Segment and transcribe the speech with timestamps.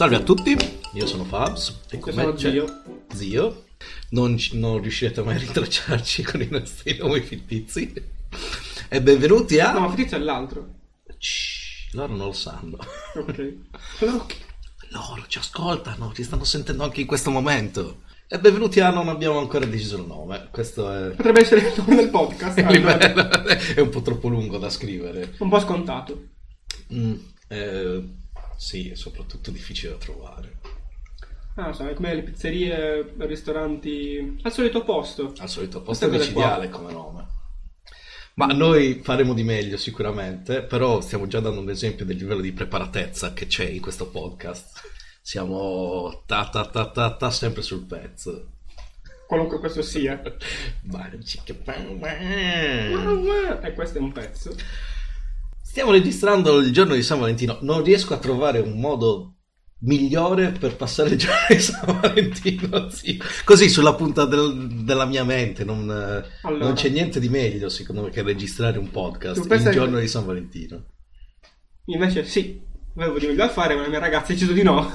[0.00, 0.56] Salve a tutti,
[0.94, 2.82] io sono Fabs e con sono c'è Zio.
[3.12, 3.64] Zio.
[4.12, 7.92] Non, non riuscirete mai a rintracciarci con i nostri nomi fittizi.
[8.88, 9.72] E benvenuti a...
[9.72, 10.68] No, ma Fritz è l'altro.
[11.18, 12.78] Shh, loro non lo sanno.
[13.14, 13.56] Ok.
[14.88, 18.04] Loro ci ascoltano, ci stanno sentendo anche in questo momento.
[18.26, 20.48] E benvenuti a non abbiamo ancora deciso il nome.
[20.50, 21.10] Questo è...
[21.10, 22.56] Potrebbe essere il nome del podcast.
[22.64, 23.28] allora, livello-
[23.74, 25.34] è un po' troppo lungo da scrivere.
[25.40, 26.28] un po' scontato.
[26.90, 27.14] Mm,
[27.48, 28.18] eh,
[28.60, 30.58] sì, è soprattutto difficile da trovare.
[31.54, 34.38] Ah, è come le pizzerie, i ristoranti.
[34.42, 35.32] Al solito posto.
[35.38, 37.26] Al solito posto cose micidiale come nome.
[38.34, 42.52] Ma noi faremo di meglio sicuramente, però stiamo già dando un esempio del livello di
[42.52, 44.82] preparatezza che c'è in questo podcast.
[45.22, 48.50] Siamo ta ta ta ta ta sempre sul pezzo.
[49.26, 50.20] Qualunque questo sia.
[53.62, 54.54] E questo è un pezzo.
[55.70, 57.58] Stiamo registrando il giorno di San Valentino.
[57.60, 59.36] Non riesco a trovare un modo
[59.82, 62.90] migliore per passare il giorno di San Valentino.
[62.90, 63.22] sì.
[63.44, 65.62] Così sulla punta del- della mia mente.
[65.62, 65.88] Non,
[66.42, 66.64] Allora.
[66.64, 70.00] non c'è niente di meglio, secondo me, che registrare un podcast il pensa che- giorno
[70.00, 70.86] di San Valentino.
[71.84, 72.60] Invece, sì,
[72.96, 74.90] avevo di meglio da fare, ma la mia ragazza ha deciso di no.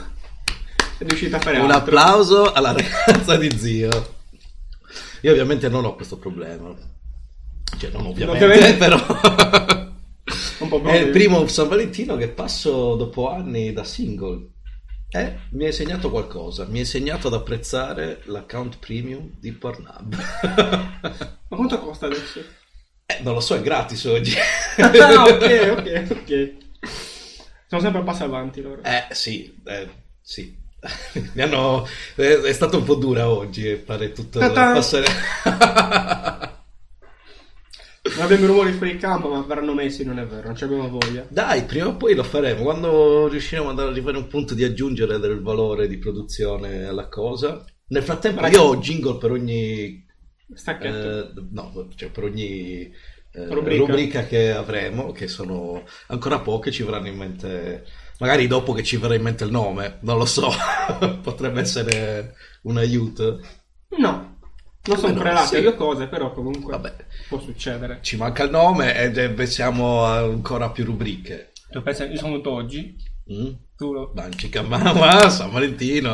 [0.98, 1.98] È riuscita a fare Un altro.
[1.98, 4.16] applauso alla ragazza di zio.
[5.22, 6.74] Io ovviamente non ho questo problema.
[7.78, 8.78] Cioè, non ovviamente, Ovviamente.
[8.78, 9.84] però...
[10.82, 14.50] È il primo San Valentino che passo dopo anni da single.
[15.10, 16.66] E mi ha insegnato qualcosa.
[16.66, 20.16] Mi ha insegnato ad apprezzare l'account premium di Pornhub.
[21.48, 22.42] Ma quanto costa adesso?
[23.06, 24.36] eh, non lo so, è gratis oggi.
[24.78, 26.54] ah, ok, ok, ok.
[27.68, 28.82] Sono sempre un passo avanti loro.
[28.84, 29.90] Eh, sì, eh,
[30.22, 30.58] sì.
[31.34, 31.88] Mi hanno...
[32.16, 35.06] È, è stato un po' dura oggi eh, fare tutto il passare...
[38.14, 41.26] Non abbiamo rumori fuori campo, ma verranno messi, non è vero, non ci abbiamo voglia.
[41.28, 42.62] Dai, prima o poi lo faremo.
[42.64, 47.66] Quando riusciremo ad arrivare a un punto di aggiungere del valore di produzione alla cosa.
[47.88, 50.04] Nel frattempo, Ragazzi- io ho jingle per ogni.
[50.54, 51.40] Stacchetto.
[51.40, 52.82] eh, no, cioè per ogni
[53.32, 53.86] eh, Rubrica.
[53.86, 54.26] rubrica.
[54.26, 57.86] che avremo, che sono ancora poche, ci verranno in mente.
[58.20, 60.50] Magari dopo che ci verrà in mente il nome, non lo so.
[61.22, 63.42] Potrebbe essere un aiuto.
[63.98, 64.35] No,
[64.86, 65.54] non sono no, correlate sì.
[65.56, 66.96] le due cose, però comunque Vabbè,
[67.28, 68.00] può succedere.
[68.02, 71.52] ci manca il nome e pensiamo ancora più rubriche.
[71.84, 72.96] Pensi, io sono venuto oggi,
[73.34, 73.54] Mm?
[73.76, 74.12] tu lo...
[74.14, 76.14] Bancica mamma, San Valentino,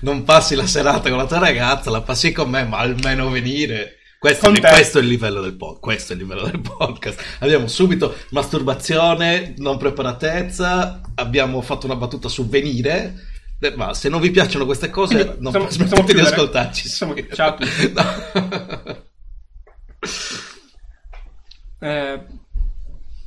[0.00, 3.96] non passi la serata con la tua ragazza, la passi con me, ma almeno venire.
[4.20, 5.80] Questo, questo è il livello del podcast.
[5.82, 7.20] Questo è il livello del podcast.
[7.40, 13.32] Abbiamo subito masturbazione, non preparatezza, abbiamo fatto una battuta su venire.
[13.66, 16.88] Eh, Ma se non vi piacciono queste cose, Quindi, non possiamo- smettete di ascoltarci.
[16.88, 17.28] Sì.
[17.32, 17.92] ciao a tutti.
[17.92, 19.02] No.
[21.80, 22.26] Eh,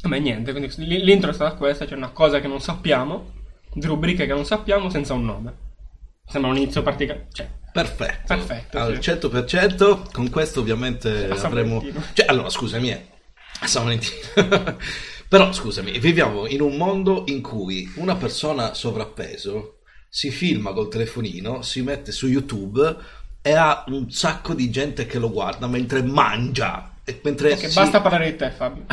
[0.02, 3.34] vabbè, niente, quindi l'intro è stata questa, c'è una cosa che non sappiamo,
[3.82, 5.56] rubriche che non sappiamo senza un nome.
[6.26, 8.24] Sembra un inizio particolare, cioè, Perfetto.
[8.26, 9.12] Perfetto, Al sì.
[9.12, 11.84] 100%, con questo ovviamente avremo...
[12.14, 13.08] Cioè, allora, scusami, eh,
[13.60, 14.16] a San Valentino.
[15.30, 19.77] Però, scusami, viviamo in un mondo in cui una persona sovrappeso
[20.18, 22.96] si filma col telefonino, si mette su YouTube
[23.40, 26.94] e ha un sacco di gente che lo guarda mentre mangia.
[27.04, 28.86] E mentre ok, si- basta parlare di te Fabio.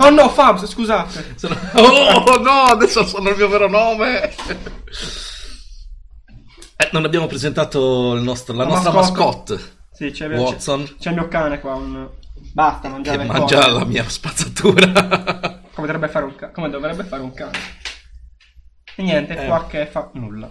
[0.00, 1.34] oh no, Fabs, scusate.
[1.36, 4.28] Sono- Oh no, adesso sono il mio vero nome.
[6.76, 9.54] Eh, non abbiamo presentato il nostro- la La nostra mascotte.
[9.54, 9.80] mascotte.
[9.92, 10.84] Sì, c'è, Watson.
[10.84, 12.08] c'è, c'è il mio cane qua, un...
[12.52, 13.70] Basta che mangiare mangia cose.
[13.70, 15.60] la mia spazzatura.
[15.72, 17.58] Come dovrebbe fare un, ca- come dovrebbe fare un cane.
[18.96, 19.46] E niente, Eh.
[19.46, 20.50] qua che fa nulla.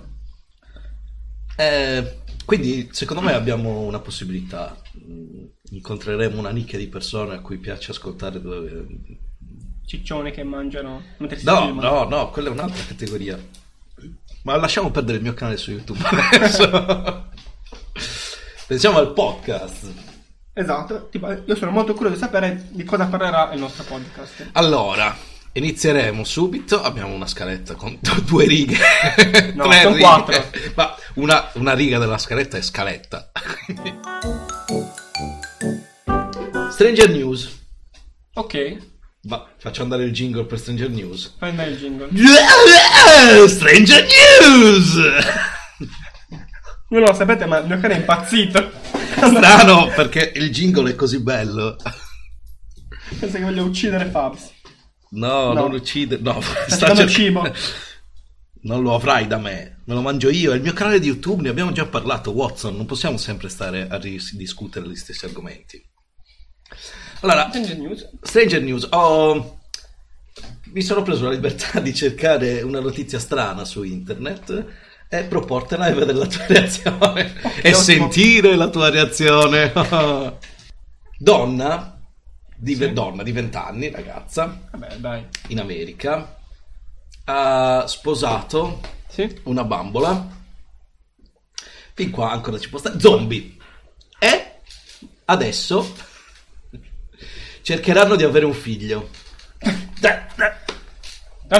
[1.55, 4.75] Eh, quindi, secondo me, abbiamo una possibilità.
[5.05, 8.41] Mm, Incontreremo una nicchia di persone a cui piace ascoltare.
[8.41, 8.85] dove-
[9.85, 11.01] Ciccioni che mangiano
[11.43, 13.37] No, no, no, quella è un'altra categoria.
[14.43, 15.99] Ma lasciamo perdere il mio canale su YouTube
[16.33, 17.29] adesso.
[18.67, 19.91] Pensiamo al podcast.
[20.53, 24.49] Esatto, tipo, io sono molto curioso di sapere di cosa parlerà il nostro podcast.
[24.53, 25.15] Allora,
[25.53, 26.81] inizieremo subito.
[26.81, 28.77] Abbiamo una scaletta con due righe.
[29.53, 30.03] No, tre sono righe.
[30.03, 30.49] quattro.
[30.75, 33.31] Ma una, una riga della scaletta è scaletta.
[36.71, 37.59] Stranger News.
[38.33, 38.77] Ok,
[39.23, 41.35] Va, faccio andare il jingle per Stranger News.
[41.37, 42.07] fai andare il jingle.
[43.47, 44.95] Stranger News!
[46.89, 48.71] Voi non lo sapete, ma il mio cane è impazzito.
[49.15, 51.75] Strano perché il jingle è così bello.
[53.19, 54.53] Pensa che voglio uccidere Fabs.
[55.11, 55.61] No, No.
[55.61, 56.17] non uccide.
[56.19, 57.53] No, Sta cercando cibo.
[58.63, 60.51] Non lo avrai da me, me lo mangio io.
[60.51, 62.75] È il mio canale di YouTube, ne abbiamo già parlato, Watson.
[62.75, 65.83] Non possiamo sempre stare a ris- discutere gli stessi argomenti.
[67.21, 68.09] Allora, Stranger News.
[68.21, 68.87] Stranger News.
[68.91, 69.57] Ho
[70.73, 74.65] mi sono preso la libertà di cercare una notizia strana su internet
[75.09, 77.33] e proportela e vedere la tua reazione
[77.63, 77.75] e ottimo.
[77.77, 79.73] sentire la tua reazione.
[81.17, 81.90] donna,
[82.61, 82.93] di, Sì.
[82.93, 85.25] donna di 20 anni, ragazza, Vabbè, dai.
[85.47, 86.37] in America,
[87.25, 88.79] ha sposato
[89.09, 89.39] Sì?
[89.43, 90.39] una bambola.
[91.93, 92.99] Fin qua ancora ci può stare.
[92.99, 93.55] Zombie.
[94.19, 94.59] E
[95.25, 95.93] adesso
[97.63, 99.09] cercheranno di avere un figlio.
[99.99, 100.27] Tra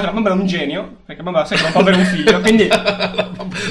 [0.00, 2.40] la bambola è un genio, perché la bambola sa che non può avere un figlio,
[2.40, 2.66] quindi...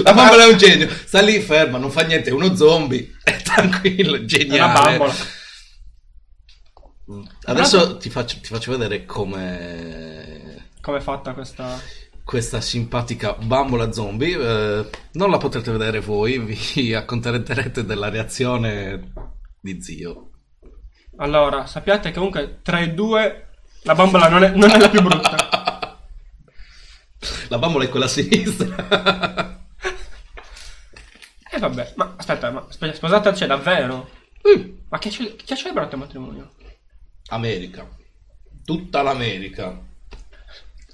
[0.03, 0.87] La bambola è un genio.
[1.05, 3.15] Sta lì ferma, non fa niente, è uno zombie.
[3.23, 4.79] È tranquillo, È una geniale.
[4.97, 5.13] bambola.
[7.45, 11.79] Adesso ti faccio, ti faccio vedere come Come è fatta questa...
[12.23, 14.35] questa simpatica bambola zombie.
[14.37, 19.11] eh, non la potrete vedere voi, vi accontenterete della reazione
[19.59, 20.29] di zio.
[21.17, 23.49] Allora, sappiate che comunque tra i due
[23.83, 25.49] la bambola non è, non è la più brutta.
[27.49, 29.59] La bambola è quella a sinistra.
[31.53, 34.09] E vabbè, ma aspetta, ma sp- sposata c'è davvero?
[34.47, 36.51] Mm, Ma che, ce- chi ha celebrato il matrimonio?
[37.31, 37.87] America.
[38.63, 39.79] Tutta l'America.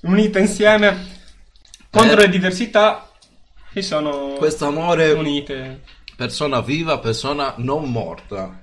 [0.02, 1.16] Unite insieme
[1.90, 2.26] contro Eh.
[2.26, 3.12] le diversità
[3.74, 5.82] si sono Questo amore, unite.
[6.16, 8.62] persona viva, persona non morta.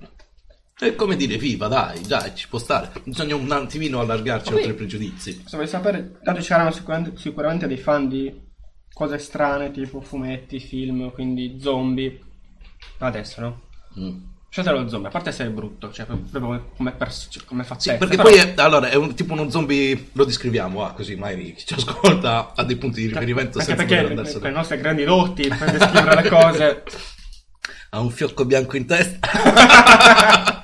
[0.76, 2.90] È come dire viva, dai, dai, ci può stare.
[3.04, 5.42] Bisogna un attimino allargarci oltre i pregiudizi.
[5.46, 8.42] Se vuoi sapere, tanto ci saranno sicuramente, sicuramente dei fan di
[8.92, 12.20] cose strane tipo fumetti, film, quindi zombie.
[12.98, 13.60] Adesso, no?
[13.98, 14.32] Mm.
[14.56, 17.68] Lasciate lo zombie, a parte essere brutto, cioè proprio come, come, pers- cioè, come Sì,
[17.68, 17.96] fattezza.
[17.96, 21.54] perché però- poi è, allora, è un, tipo uno zombie, lo descriviamo, ah, così mai
[21.54, 24.48] chi ci ascolta ha dei punti di riferimento Anche perché dover con andarsene.
[24.48, 26.82] i nostri grandi dotti per descrivere le cose.
[27.94, 29.28] Ha un fiocco bianco in testa.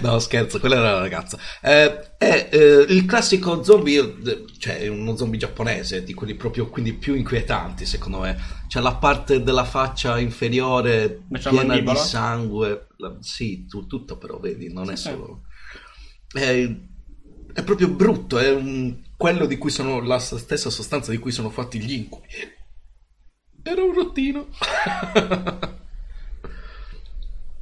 [0.00, 1.38] no, scherzo, quella era la ragazza.
[1.60, 4.16] Eh, è eh, il classico zombie,
[4.58, 8.36] cioè è uno zombie giapponese, di quelli proprio quindi più inquietanti, secondo me.
[8.68, 12.86] C'è la parte della faccia inferiore c'è piena di sangue.
[12.96, 15.08] La- sì, tu- tutto però, vedi, non è Sì, sì.
[15.10, 15.42] solo...
[16.32, 16.70] È,
[17.52, 21.50] è proprio brutto, è un- quello di cui sono la stessa sostanza di cui sono
[21.50, 22.26] fatti gli incubi.
[23.62, 24.48] Era un rottino.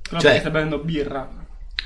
[0.08, 1.38] Però Cioè- stai bevendo birra.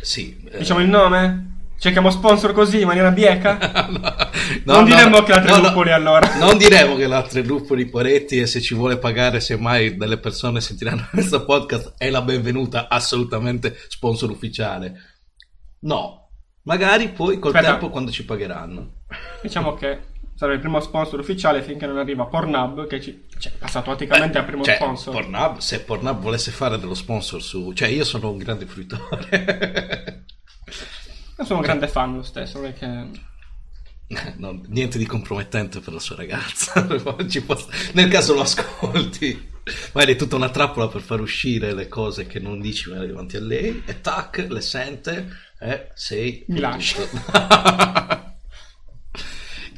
[0.04, 0.36] Sì.
[0.50, 1.50] eh, Diciamo il nome?
[1.76, 3.58] Cerchiamo sponsor così in maniera bieca?
[4.64, 5.68] No, non no, diremmo no, che la Tre no.
[5.68, 6.34] Luppoli allora.
[6.36, 10.60] Non diremo che la Tre Luppoli Poretti e se ci vuole pagare semmai delle persone
[10.60, 14.94] sentiranno questo podcast è la benvenuta assolutamente sponsor ufficiale.
[15.80, 16.30] No,
[16.62, 17.72] magari poi col Aspetta.
[17.72, 19.02] tempo quando ci pagheranno.
[19.42, 19.98] Diciamo che
[20.44, 24.44] sarà il primo sponsor ufficiale finché non arriva Pornhub che ci cioè, passa automaticamente al
[24.44, 25.14] primo Cioè, sponsor.
[25.14, 27.72] Pornhub, se Pornhub volesse fare dello sponsor su...
[27.72, 30.24] Cioè io sono un grande fruitore.
[31.38, 33.32] Io sono un grande fan lo stesso, non è che...
[34.36, 36.72] No, niente di compromettente per la sua ragazza.
[36.86, 37.56] Sta-
[37.92, 39.50] Nel caso lo ascolti,
[39.92, 43.36] magari è tutta una trappola per far uscire le cose che non dici magari davanti
[43.36, 46.44] a lei, e tac, le sente e sei.
[46.48, 48.22] Mi lascia.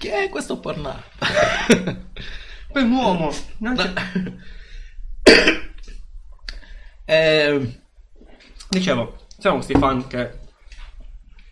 [0.06, 1.02] Chi è questo pornato?
[2.72, 3.92] Poi un uomo, non c'è-
[7.04, 7.80] eh,
[8.68, 10.44] Dicevo, siamo questi fan che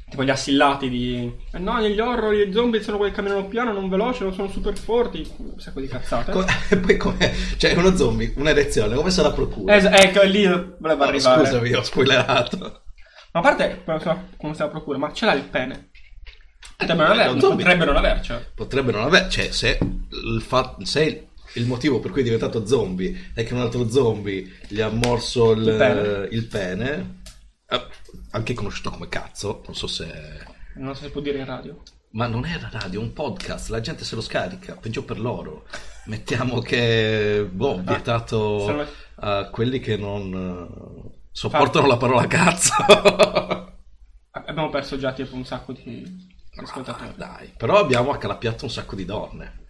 [0.09, 3.73] tipo gli assillati di eh no, negli horror gli zombie sono quelli che camminano piano,
[3.73, 6.31] non veloci, non sono super forti, un sacco di cazzate.
[6.31, 7.35] co- e poi come?
[7.57, 9.75] Cioè, uno zombie, un'erezione, come se la procura?
[9.75, 10.45] Es- ecco, lì
[10.79, 11.45] voleva Oh, arrivare.
[11.45, 12.59] scusami, ho spoilerato.
[13.33, 15.91] Ma a parte come se la- come se la procura, ma ce l'ha il pene.
[16.77, 18.45] Potrebbero non, Eh, aver- potrebbero non avercelo.
[18.55, 23.31] potrebbe non avere, cioè se il, fa- se il motivo per cui è diventato zombie
[23.33, 26.29] è che un altro zombie gli ha morso il, Il pene.
[26.33, 27.21] il pene,
[27.69, 27.87] eh,
[28.33, 30.07] anche conosciuto come cazzo, non so se...
[30.77, 31.81] Non so se può dire in radio.
[32.11, 35.67] Ma non era radio, è un podcast, la gente se lo scarica, peggio per loro.
[36.07, 42.73] Mettiamo che, boh, vietato Ah, a quelli che non eh, sopportano la parola cazzo.
[44.33, 47.13] Abbiamo perso già tipo un sacco di Ascoltatori.
[47.17, 49.63] dai, però abbiamo accalappiato un sacco di donne.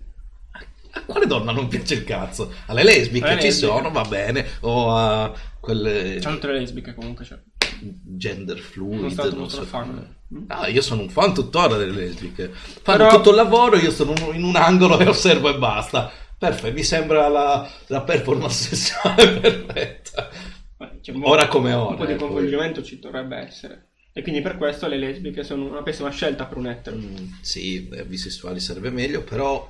[0.96, 2.52] A quale donna non piace il cazzo?
[2.66, 3.66] Alle lesbiche Alle ci lesbiche.
[3.72, 7.38] sono, va bene, o a quelle C'hanno le lesbiche comunque, cioè.
[7.80, 10.16] gender fluid, Sono stato non so fan.
[10.48, 12.50] Ah, io sono un fan tuttora delle lesbiche.
[12.52, 16.12] Fanno Però- tutto il lavoro, io sono in un angolo e osservo e basta.
[16.38, 20.28] Perfetto, mi sembra la, la performance sessuale perfetta.
[20.76, 23.88] Beh, un po'- Ora come Un ora, po' di eh, coinvolgimento ci dovrebbe essere.
[24.16, 26.94] E quindi per questo le lesbiche sono una pessima scelta per un etero.
[26.96, 29.68] Mm, sì, eh, bisessuali sarebbe meglio, però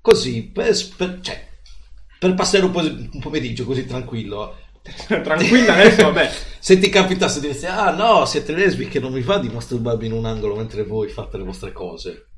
[0.00, 1.48] così, per, per- cioè,
[2.16, 4.56] per passare un, po- un pomeriggio così tranquillo.
[5.08, 6.30] Tranquilla adesso, vabbè.
[6.60, 10.12] Se ti capitasse di dire, ah no, siete lesbiche, non mi va di masturbarvi in
[10.12, 12.28] un angolo mentre voi fate le vostre cose.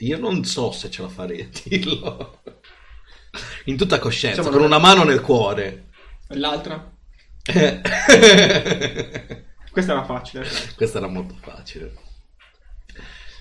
[0.00, 2.42] Io non so se ce la farei a dirlo.
[3.64, 5.86] In tutta coscienza, Diciamo, con una mano nel cuore.
[6.28, 6.94] E l'altra?
[9.70, 10.46] Questa era facile.
[10.76, 11.92] Questa era molto facile.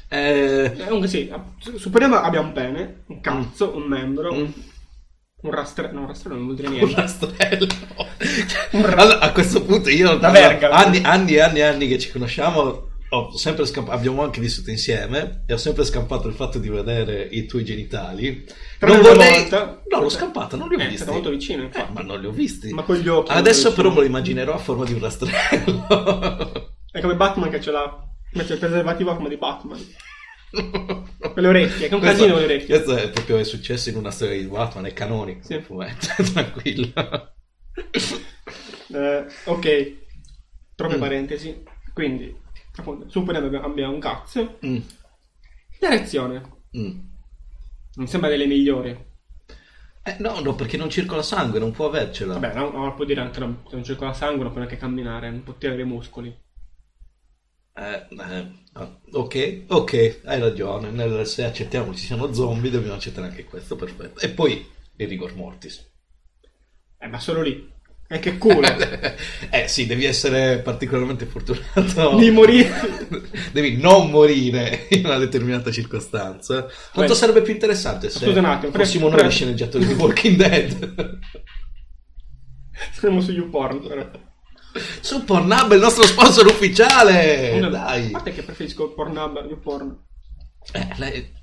[0.09, 4.45] Eh, Eh, Comunque sì, su- supponiamo abbia un pene, un cazzo, un membro, Mm.
[5.41, 6.95] un rastrello, no un rastrello non vuol dire un niente.
[7.01, 7.67] rastrello.
[8.71, 10.69] Un ra- Allora, a questo punto io La verga.
[10.69, 12.86] anni, anni e anni e anni che ci conosciamo
[13.65, 17.63] scamp- abbiamo anche vissuto insieme e ho sempre scampato il fatto di vedere i tuoi
[17.63, 18.45] genitali
[18.79, 21.85] Però non vorrei volta- no l'ho scampato non li ho Eh, visti molto vicino, Eh,
[21.93, 23.31] ma non li ho visti Ma con gli occhi.
[23.31, 25.85] adesso però me lo immaginerò a forma di un rastrello
[26.91, 28.03] È come Batman che ce l'ha.
[28.33, 29.79] Mette il preservativo come di Batman.
[30.49, 32.67] Con le orecchie, che è un Questo- casino con le orecchie.
[32.81, 35.59] questo è proprio è successo in una storia di Batman è canonico Sì.
[35.61, 36.91] fumetto, tranquillo
[38.93, 39.93] Eh, ok,
[40.75, 40.99] troppe Mm.
[40.99, 41.63] parentesi.
[41.93, 42.35] Quindi,
[42.79, 44.57] appunto, supponiamo che abbia un cazzo.
[44.65, 44.77] Mm,
[45.79, 46.41] L'erezione
[46.77, 46.99] mm.
[47.95, 49.05] mi sembra delle migliori.
[50.03, 52.39] Eh, no, no, perché non circola sangue, non può avercela.
[52.39, 55.29] Vabbè, no, no, può dire anche no, se non circola sangue, non può neanche camminare,
[55.29, 56.45] non può tirare i muscoli.
[57.73, 60.91] Eh, eh, ah, ok, ok, hai ragione.
[60.91, 64.21] Nel- se accettiamo che ci siano zombie, dobbiamo accettare anche questo, perfetto.
[64.21, 64.65] E poi
[64.95, 65.85] il rigor mortis.
[66.97, 67.75] Eh, ma solo lì.
[68.09, 68.65] E che culo.
[69.51, 72.15] eh sì, devi essere particolarmente fortunato.
[72.15, 72.71] Di morire.
[73.51, 76.67] devi non morire in una determinata circostanza.
[76.93, 79.93] Quanto Beh, sarebbe più interessante se scusa un attimo, pre- fossimo noi pre- sceneggiatori di
[79.93, 81.19] Walking Dead.
[82.93, 83.85] Siamo su YouPorn.
[83.85, 84.09] però.
[85.01, 87.49] Su Pornhub, il nostro sponsor ufficiale.
[87.49, 88.05] Comunque, Dai.
[88.07, 90.05] A parte che preferisco Pornhub a YouPorn.
[90.71, 91.33] Eh, lei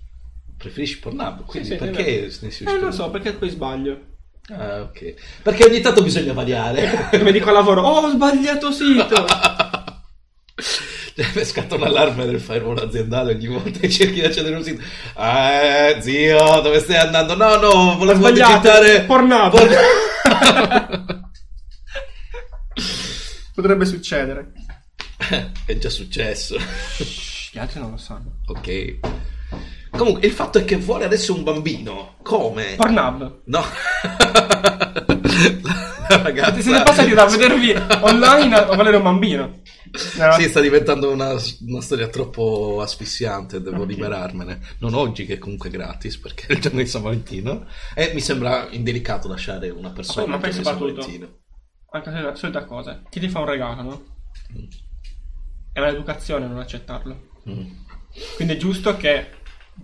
[0.56, 4.12] preferisci Pornhub, quindi Sì, sì, perché ne si Eh, non so, perché poi sbaglio.
[4.51, 5.15] Ah, ok.
[5.43, 7.09] Perché ogni tanto bisogna variare.
[7.17, 9.25] Come dico al lavoro, oh, ho sbagliato sito.
[11.15, 14.65] Deve scatta un allarme del firewall aziendale ogni volta che cerchi di accedere a un
[14.65, 14.83] sito.
[15.17, 17.37] Eh, zio, dove stai andando?
[17.37, 19.51] No, no, volevo sbagliato, digitare Pornhub.
[19.51, 21.23] Porn-
[23.55, 24.53] Potrebbe succedere.
[25.65, 26.57] È già successo.
[27.53, 28.41] Gli altri non lo sanno.
[28.47, 28.99] Ok.
[29.97, 32.17] Comunque, il fatto è che vuole adesso un bambino.
[32.23, 32.75] Come?
[32.77, 33.43] Pornhub.
[33.47, 33.63] No.
[36.09, 36.61] La ragazza.
[36.61, 37.73] Siete passati da vedervi
[38.03, 39.61] online a volere un bambino.
[40.19, 41.35] No, Sì, sta diventando una,
[41.67, 43.89] una storia troppo asfissiante, devo Ok.
[43.89, 44.61] liberarmene.
[44.81, 47.67] Non oggi, che comunque è gratis, perché è il giorno di San Valentino.
[47.95, 51.29] E mi sembra indelicato lasciare una persona Ma il poi giorno di San Valentino.
[51.93, 53.03] Anche se la solita cosa.
[53.09, 54.03] Chi ti fa un regalo, no?
[55.73, 57.29] È un'educazione non accettarlo.
[57.49, 57.67] Mm.
[58.37, 59.29] Quindi è giusto che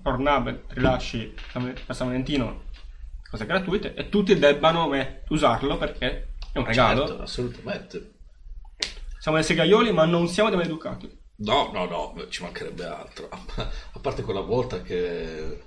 [0.03, 2.69] Pornhub rilasci per San Valentino
[3.31, 7.07] cose gratuite e tutti debbano me- usarlo perché è un regalo.
[7.07, 8.13] Certo, assolutamente.
[9.19, 11.19] Siamo dei segaioli, ma non siamo dei maleducati.
[11.37, 13.29] No, no, no, ci mancherebbe altro.
[13.31, 15.63] A parte quella volta che...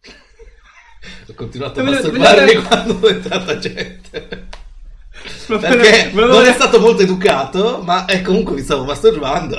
[1.28, 4.48] Ho continuato a masturbarmi quando è entrata gente.
[5.46, 9.56] Perché non è stato molto educato, ma eh, comunque mi stavo masturbando.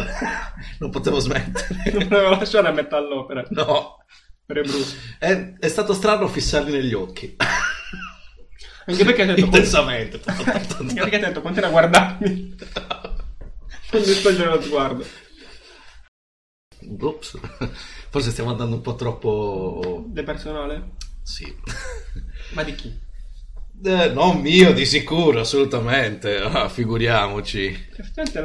[0.82, 2.06] Non potevo Non smettere.
[2.06, 3.46] volevo lasciare a metà all'opera.
[3.50, 3.98] No.
[4.46, 4.98] Per i bruci.
[5.20, 7.36] È, è stato strano fissarli negli occhi.
[8.88, 9.46] Anche perché hai detto...
[9.46, 10.20] Intensamente.
[10.26, 12.56] Anche perché hai detto continua a guardarmi.
[13.94, 15.06] Non mi togliere lo sguardo.
[17.02, 17.38] Ops.
[18.10, 20.06] Forse stiamo andando un po' troppo...
[20.08, 20.92] Del personale?
[21.22, 21.54] Sì.
[22.54, 22.98] Ma di chi?
[23.84, 26.38] Eh, non mio, di sicuro, assolutamente.
[26.38, 27.90] Ah, figuriamoci.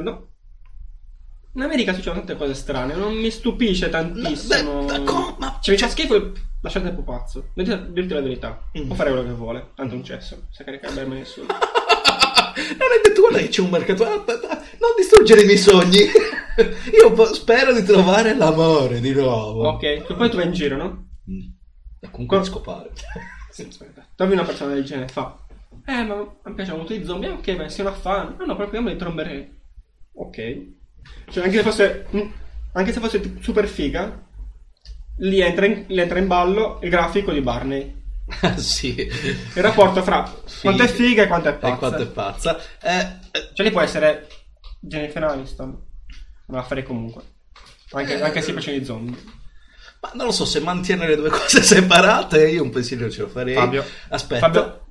[0.03, 0.26] No.
[1.57, 4.85] In America succedono tante cose strane, non mi stupisce tantissimo.
[4.85, 7.49] Beh, co- ma- Cioè, mi fa schifo il- lasciate il pupazzo.
[7.55, 8.63] Dirti, la verità.
[8.79, 8.87] Mm.
[8.89, 10.49] Può fare quello che vuole, tanto è un cesso.
[10.51, 11.47] Sa caricare mai nessuno.
[12.57, 14.05] Non hai detto guarda che c'è un mercato.
[14.05, 14.49] Ah, Aspetta,
[14.81, 15.99] non distruggere i miei sogni.
[16.93, 19.69] Io spero di trovare l'amore di nuovo.
[19.69, 21.07] ok, e poi tu vai in giro, no?
[21.31, 21.41] Mm.
[22.01, 22.91] E comunque di scopare.
[23.51, 23.69] Sì.
[24.15, 25.37] Trovi una persona del genere e fa.
[25.87, 27.29] Eh, ma mi piacciono molto i zombie.
[27.31, 28.37] Ok, beh, sei una fan.
[28.39, 29.55] Ah, no, proprio io me li tromberei.
[30.15, 30.67] Ok.
[31.31, 32.07] Cioè, anche se fosse.
[32.73, 34.25] Anche se fosse super figa.
[35.19, 37.95] Lì entra in, lì entra in ballo il grafico di Barney.
[38.41, 38.95] Ah, sì.
[39.01, 41.75] Il rapporto fra quanto è figa e quanto è pazza.
[41.75, 42.59] E quanto è pazza.
[42.83, 42.99] Eh,
[43.31, 44.27] eh, Cioè, lì può essere
[44.81, 45.85] Jennifer Aniston.
[46.47, 47.23] Ma la farei comunque.
[47.93, 48.23] Anche, Eh.
[48.23, 49.17] anche se facendo i zombie.
[50.01, 53.29] ma non lo so, se mantiene le due cose separate, io un pensiero ce lo
[53.29, 53.55] farei.
[53.55, 53.85] Fabio.
[54.09, 54.41] Aspetta.
[54.41, 54.86] Fabio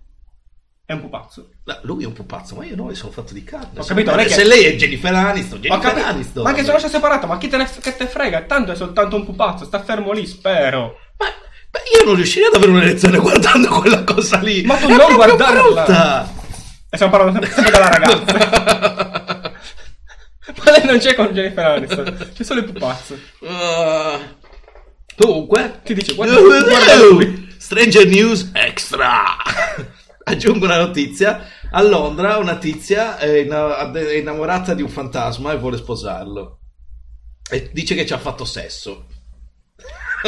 [0.86, 1.50] è un pupazzo.
[1.63, 3.80] No, lui è un pupazzo, ma io no, io sono fatto di carne.
[3.80, 6.44] Ho capito, non è che- Se lei è Jennifer Aniston, Jennifer capito, Aniston.
[6.44, 8.42] ma anche se lo lascia separato, ma chi te ne che te frega?
[8.44, 11.00] Tanto è soltanto un pupazzo, sta fermo lì, spero.
[11.18, 14.63] Ma, ma io non riuscirei ad avere una lezione guardando quella cosa lì.
[14.63, 15.84] Ma tu È non guardarla.
[15.84, 16.34] brutta.
[16.89, 19.51] E stiamo parlando sempre, della ragazza.
[20.63, 23.18] ma lei non c'è con Jennifer Aniston, c'è solo il pupazzo.
[25.15, 27.44] Tu Comunque, Ti dice, guarda, guarda.
[27.58, 29.36] Stranger News Extra.
[30.27, 31.46] Aggiungo una notizia.
[31.72, 36.60] A Londra una tizia è inna- è innamorata di un fantasma e vuole sposarlo.
[37.50, 39.05] E dice che ci ha fatto sesso.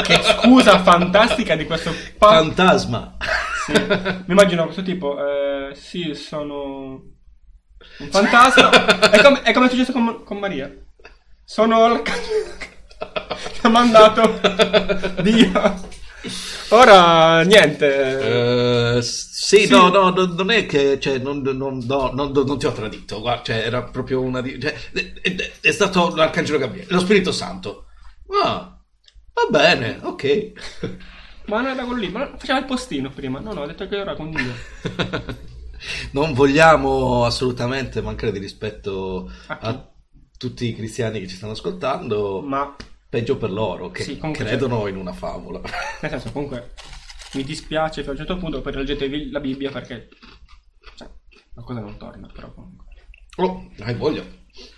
[0.03, 3.17] Che scusa fantastica di questo pa- Fantasma.
[3.65, 3.73] Sì.
[3.73, 7.01] Mi immagino questo tipo, eh, sì, sono
[7.99, 8.69] un fantasma.
[9.09, 10.71] È come, è come è successo con, con Maria.
[11.43, 14.39] Sono il mi ha mandato
[15.21, 15.95] Dio.
[16.69, 18.97] Ora niente.
[18.97, 19.69] Eh, sì, Sì.
[19.69, 23.19] no, no, no, non è che cioè, non, non- no, non- non ti ho tradito,
[23.21, 27.85] guarda, cioè, era proprio una di- cioè, è, è- stato l'arcangelo Gabriele, lo Spirito Santo.
[28.43, 28.77] Ah,
[29.33, 30.51] va bene, ok.
[31.47, 33.39] Ma non era quello lì, ma faceva il postino prima.
[33.39, 34.53] No, no, ha detto che era con Dio.
[36.11, 39.91] non vogliamo assolutamente mancare di rispetto A a
[40.37, 42.75] tutti i cristiani che ci stanno ascoltando, Ma
[43.09, 45.59] peggio per loro che Sì, credono in una favola.
[46.01, 46.73] nel senso, comunque,
[47.33, 50.09] mi dispiace fino a un certo punto, poi leggetevi la Bibbia perché
[50.95, 51.07] cioè,
[51.53, 52.85] la cosa non torna, però comunque.
[53.37, 54.23] Oh, hai voglia.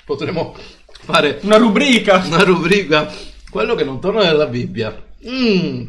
[0.06, 0.56] Potremmo
[1.02, 2.18] fare Una rubrica!
[2.26, 3.10] una rubrica
[3.50, 5.88] quello che non torna nella Bibbia Mm,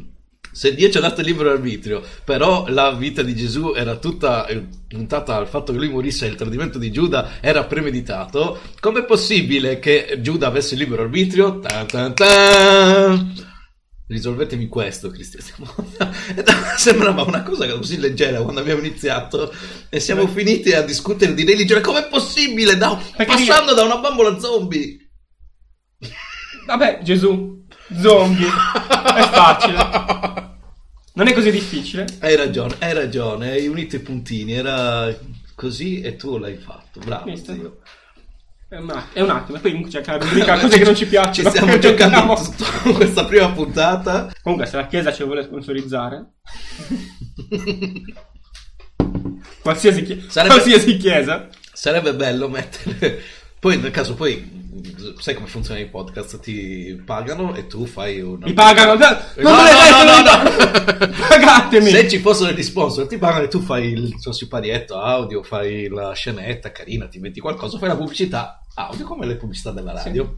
[0.52, 4.46] se Dio ci ha dato il libero arbitrio però la vita di Gesù era tutta
[4.46, 9.04] eh, puntata al fatto che lui morisse e il tradimento di Giuda era premeditato com'è
[9.04, 11.58] possibile che Giuda avesse il libero arbitrio?
[11.60, 13.34] Tan tan tan.
[14.08, 15.72] risolvetemi questo cristiano
[16.76, 19.52] sembrava una cosa così leggera quando abbiamo iniziato.
[19.88, 21.80] E siamo finiti a discutere di religione.
[21.80, 24.96] Com'è possibile da- passando da una bambola zombie?
[26.66, 27.59] Vabbè, Gesù,
[27.98, 28.46] zombie,
[29.16, 30.48] è facile.
[31.12, 32.06] Non è così difficile.
[32.20, 35.14] Hai ragione, hai ragione, hai unito i puntini, era
[35.54, 37.30] così e tu l'hai fatto, bravo.
[38.68, 40.94] È un, att- è un attimo, e poi comunque c'è la rubrica cose che non
[40.94, 41.50] ci Ci piacciono.
[41.50, 44.32] stiamo giocando tutto questa prima puntata.
[44.42, 46.34] Comunque, se la Chiesa ci vuole sponsorizzare,
[49.62, 53.22] qualsiasi, chi- Sarebbe- qualsiasi Chiesa, Sarebbe bello mettere...
[53.58, 54.59] Poi nel caso poi...
[55.18, 56.38] Sai come funziona i podcast?
[56.38, 58.46] Ti pagano e tu fai una...
[58.46, 58.94] mi pagano.
[58.94, 61.14] No, Non no, no, detto, no, no.
[61.28, 61.90] Pagatemi!
[61.90, 65.88] Se ci fossero gli sponsor ti pagano e tu fai il tuo siparietto audio, fai
[65.88, 70.36] la scenetta carina, ti metti qualcosa, fai la pubblicità audio come le pubblicità della radio.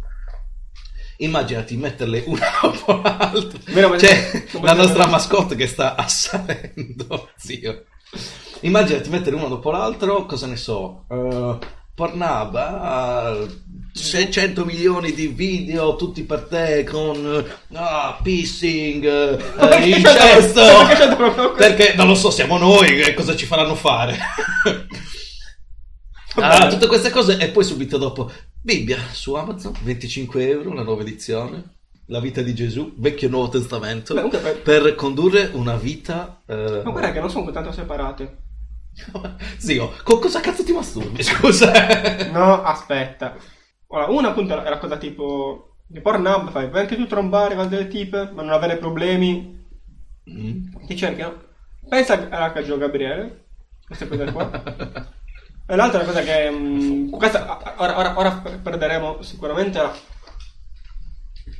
[1.18, 3.97] Immaginati metterle una dopo l'altra.
[3.97, 7.85] C'è non la nostra mascotte che sta assalendo, zio.
[8.61, 11.59] Immaginati mettere uno dopo l'altro, cosa ne so, eh,
[11.94, 13.37] Pornhub, ah,
[13.92, 20.62] 600 milioni di video tutti per te con ah, pissing, eh, Perché incesto.
[21.57, 24.16] perché non lo so, siamo noi, che cosa ci faranno fare?
[26.35, 30.83] Va Ah, tutte queste cose e poi subito dopo Bibbia su Amazon 25 euro una
[30.83, 31.62] nuova edizione
[32.07, 36.81] la vita di Gesù vecchio e nuovo testamento Beh, per- per condurre una vita eh,
[36.85, 38.37] Ma guarda che non sono tanto separate.
[39.59, 41.72] zio con cosa cazzo ti masturbi scusa
[42.31, 43.35] No, aspetta.
[43.88, 47.68] Ora, una appunto è la cosa tipo di Pornhub, fai, vai anche tu trombare con
[47.68, 49.61] delle tipe, ma non avere problemi,
[50.31, 50.87] Mm.
[50.87, 51.42] ti cercano.
[51.88, 53.44] Pensa all'arcangelo Gabriele,
[53.85, 54.48] queste cose qua.
[55.66, 56.48] E l'altra cosa che...
[56.50, 58.31] mm, questa, ora, ora- ora
[58.62, 59.92] perderemo sicuramente la-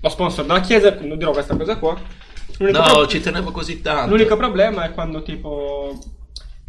[0.01, 1.99] lo sponsor della chiesa, quindi non dirò questa cosa qua.
[2.59, 5.99] L'unico, no pro- ci tenevo così tanto l'unico problema è quando tipo...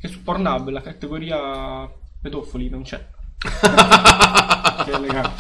[0.04, 1.90] che su Pornhub la categoria
[2.22, 3.02] pedofili non c'è.
[4.84, 5.32] Che è legale.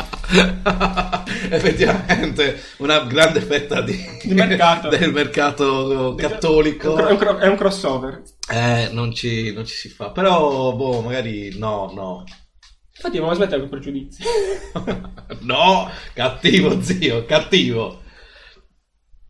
[1.49, 4.87] effettivamente una grande fetta di, Di mercato.
[4.95, 8.21] del mercato cattolico È un, è un crossover.
[8.49, 10.11] Eh, non ci, non ci si fa.
[10.11, 12.23] Però, boh, magari no, no.
[12.95, 14.23] Infatti, non smettere con pregiudizi.
[15.41, 18.01] no, cattivo, zio, cattivo.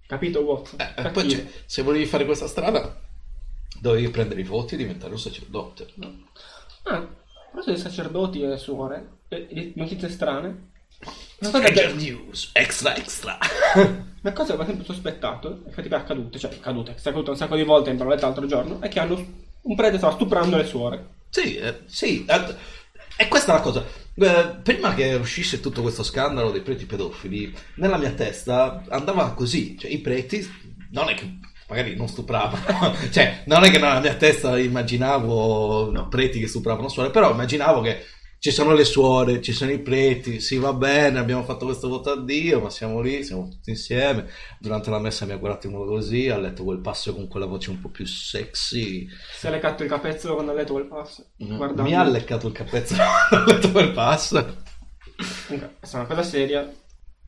[0.05, 0.79] Capito, Watson?
[0.79, 2.99] Eh, eh, poi c'è- se volevi fare questa strada,
[3.83, 5.87] dovevi prendere i voti e diventare un sacerdote.
[5.95, 6.27] no?
[6.83, 7.05] Ah,
[7.51, 10.71] proposito di sacerdoti e suore, e notizie strane.
[11.39, 13.37] Una cosa, Stranger che, News, extra, extra.
[13.75, 17.37] una cosa che ho sempre sospettato, effettivamente è accaduta, cioè è accaduta, è accaduta un
[17.37, 19.25] sacco di volte in paroletta l'altro giorno, è che hanno
[19.61, 21.07] un prete stava stuprando le suore.
[21.29, 22.23] sì, eh, sì.
[22.25, 22.55] eh,
[23.17, 23.83] e questa è la cosa.
[24.15, 29.77] Eh, prima che uscisse tutto questo scandalo dei preti pedofili, nella mia testa andava così.
[29.77, 30.49] Cioè, i preti,
[30.91, 36.39] non è che magari non stupravano, cioè, non è che nella mia testa immaginavo preti
[36.39, 38.03] che stupravano suore, però immaginavo che
[38.43, 42.11] ci sono le suore, ci sono i preti, sì va bene, abbiamo fatto questo voto
[42.11, 44.27] a Dio, ma siamo lì, siamo tutti insieme.
[44.59, 47.45] Durante la messa mi ha guardato in modo così, ha letto quel passo con quella
[47.45, 49.07] voce un po' più sexy.
[49.31, 51.27] Si è leccato il capezzolo quando ha letto quel passo.
[51.37, 51.83] Guardando.
[51.83, 54.57] Mi ha leccato il capezzolo quando ha letto quel passo.
[55.47, 56.73] Comunque, questa è una cosa seria.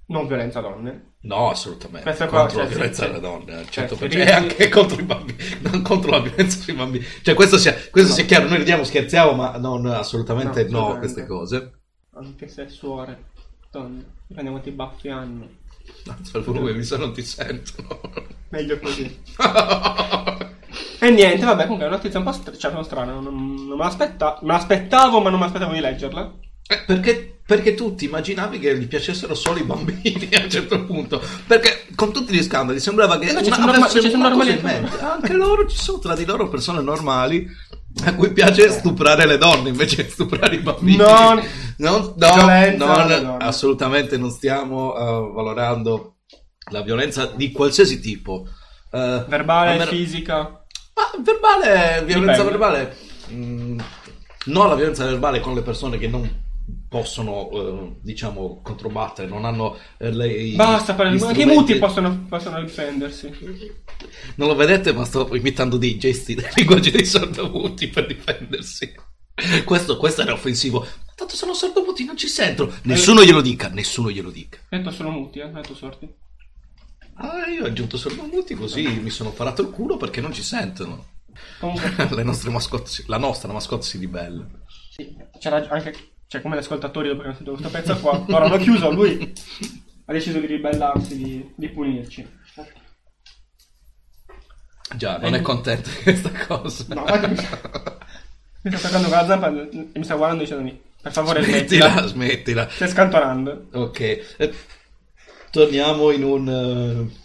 [0.08, 1.14] Non violenza donne.
[1.22, 2.04] No, assolutamente.
[2.04, 3.96] Questa qua, contro cioè, la violenza sì, alle donne, al Cioè, 100%.
[3.96, 7.04] feriti- e anche contro i bambini, non contro la violenza sui bambini.
[7.24, 11.00] Cioè, questo sia, questo sia chiaro, noi ridiamo, scherziamo, ma non assolutamente No, no, assolutamente.
[11.00, 11.72] queste cose.
[12.16, 13.24] Anche se suore,
[13.72, 15.50] donne, dipende quanti baffi hanno.
[16.08, 18.00] Alza il volume, mi sa non ti sentono.
[18.50, 19.22] Meglio così.
[21.00, 23.14] E niente, vabbè, comunque è una notizia un po' str- cioè, strana.
[23.14, 26.34] Non, non me, l'aspetta- me l'aspettavo, ma non mi aspettavo di leggerla.
[26.68, 30.84] Eh, perché, perché tu ti immaginavi che gli piacessero solo i bambini a un certo
[30.86, 31.22] punto?
[31.46, 35.00] Perché con tutti gli scandali sembrava che Eh, una- norma- normali anche mente.
[35.00, 37.48] Anche loro ci sono tra di loro persone normali
[38.06, 40.98] a cui piace stuprare le donne invece di stuprare i bambini.
[40.98, 41.42] Non-
[41.78, 46.16] Non- no, non- assolutamente non stiamo eh, valorando
[46.72, 48.48] la violenza di qualsiasi tipo.
[48.92, 50.40] Eh, Verbale, almeno- fisica.
[50.96, 52.44] ma verbale, violenza Dipende.
[52.50, 52.98] verbale,
[53.32, 53.80] mm,
[54.46, 56.44] no la violenza verbale con le persone che non
[56.88, 62.26] possono, eh, diciamo, controbattere, non hanno eh, le, Basta, per gli anche i muti possono,
[62.28, 63.32] possono difendersi.
[64.36, 68.94] Non lo vedete, ma sto imitando dei gesti del linguaggio dei sordomuti per difendersi.
[69.66, 70.88] Questo, questo era offensivo.
[71.16, 72.74] Tanto sono sordomuti, non ci sentono.
[72.84, 74.60] Nessuno glielo dica, nessuno glielo dica.
[74.70, 76.10] Detto sono muti, eh, detto sorti.
[77.16, 81.14] Ah, io ho aggiunto sordomuti così mi sono parato il culo perché non ci sentono.
[81.60, 84.46] Comunque, Le nostre mascotte, la nostra mascotte si ribella.
[84.92, 88.46] sì, c'era anche, cioè come gli ascoltatori dopo che hanno sentito questo pezzo qua, ora
[88.46, 89.34] hanno chiuso, lui
[90.06, 92.28] ha deciso di ribellarsi, di, di punirci.
[94.98, 96.86] Già, non è contento di questa cosa.
[96.90, 101.12] No, guarda, mi mi sta toccando con la zampa e mi sta guardando dicendomi, per
[101.12, 102.70] favore Smettila, smettila, smettila.
[102.70, 103.68] stai scantonando.
[103.72, 104.54] Ok, eh,
[105.52, 107.25] torniamo in un, eh,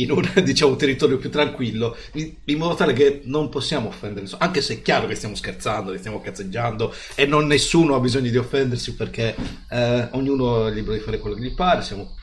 [0.00, 4.60] in un diciamo, territorio più tranquillo, in, modo tale che non possiamo offendere nessuno, anche
[4.60, 8.36] se è chiaro che stiamo scherzando, che stiamo cazzeggiando e non nessuno ha bisogno di
[8.36, 9.34] offendersi perché
[9.70, 12.16] eh, ognuno è libero di fare quello che gli pare, siamo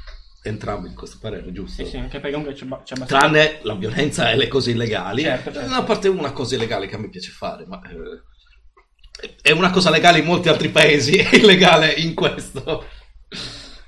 [0.43, 1.83] entrambi in questo parere, giusto?
[1.83, 3.05] Sì, sì, anche perché comunque c'è, c'è abbastanza...
[3.05, 5.23] Tranne la violenza e le cose illegali.
[5.23, 5.73] Certo, certo.
[5.73, 9.89] A parte una cosa illegale che a me piace fare, ma eh, è una cosa
[9.89, 12.85] legale in molti altri paesi, è illegale in questo.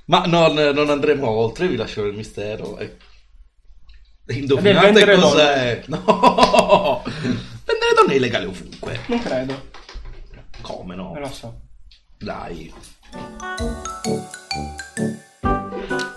[0.06, 2.78] Ma non, non andremo oltre, vi lascio il mistero.
[2.78, 2.97] E...
[4.29, 5.83] Indovinate cos'è?
[5.87, 7.03] No!
[7.65, 8.99] Vendere donne è illegale ovunque.
[9.07, 9.69] Non credo,
[10.61, 11.13] Come no?
[11.13, 11.61] non lo so.
[12.17, 12.73] Dai.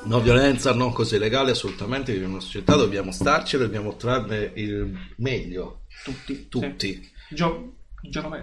[0.05, 2.11] No violenza, no cose illegali, assolutamente.
[2.11, 5.83] Viviamo in una società, dobbiamo starci, dobbiamo trarne il meglio.
[6.03, 6.49] Tutti.
[6.49, 6.93] Tutti.
[7.29, 7.35] Sì.
[7.35, 7.75] Gio-.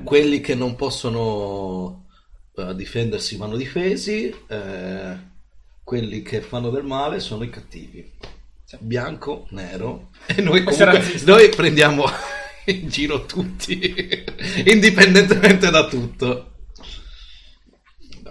[0.03, 2.06] Quelli che non possono
[2.56, 5.17] eh, difendersi vanno difesi, eh,
[5.84, 8.13] quelli che fanno del male sono i cattivi.
[8.69, 8.75] Sì.
[8.82, 10.10] Bianco, nero.
[10.25, 12.03] E noi comunque noi prendiamo
[12.67, 14.25] in giro tutti,
[14.65, 16.51] indipendentemente da tutto.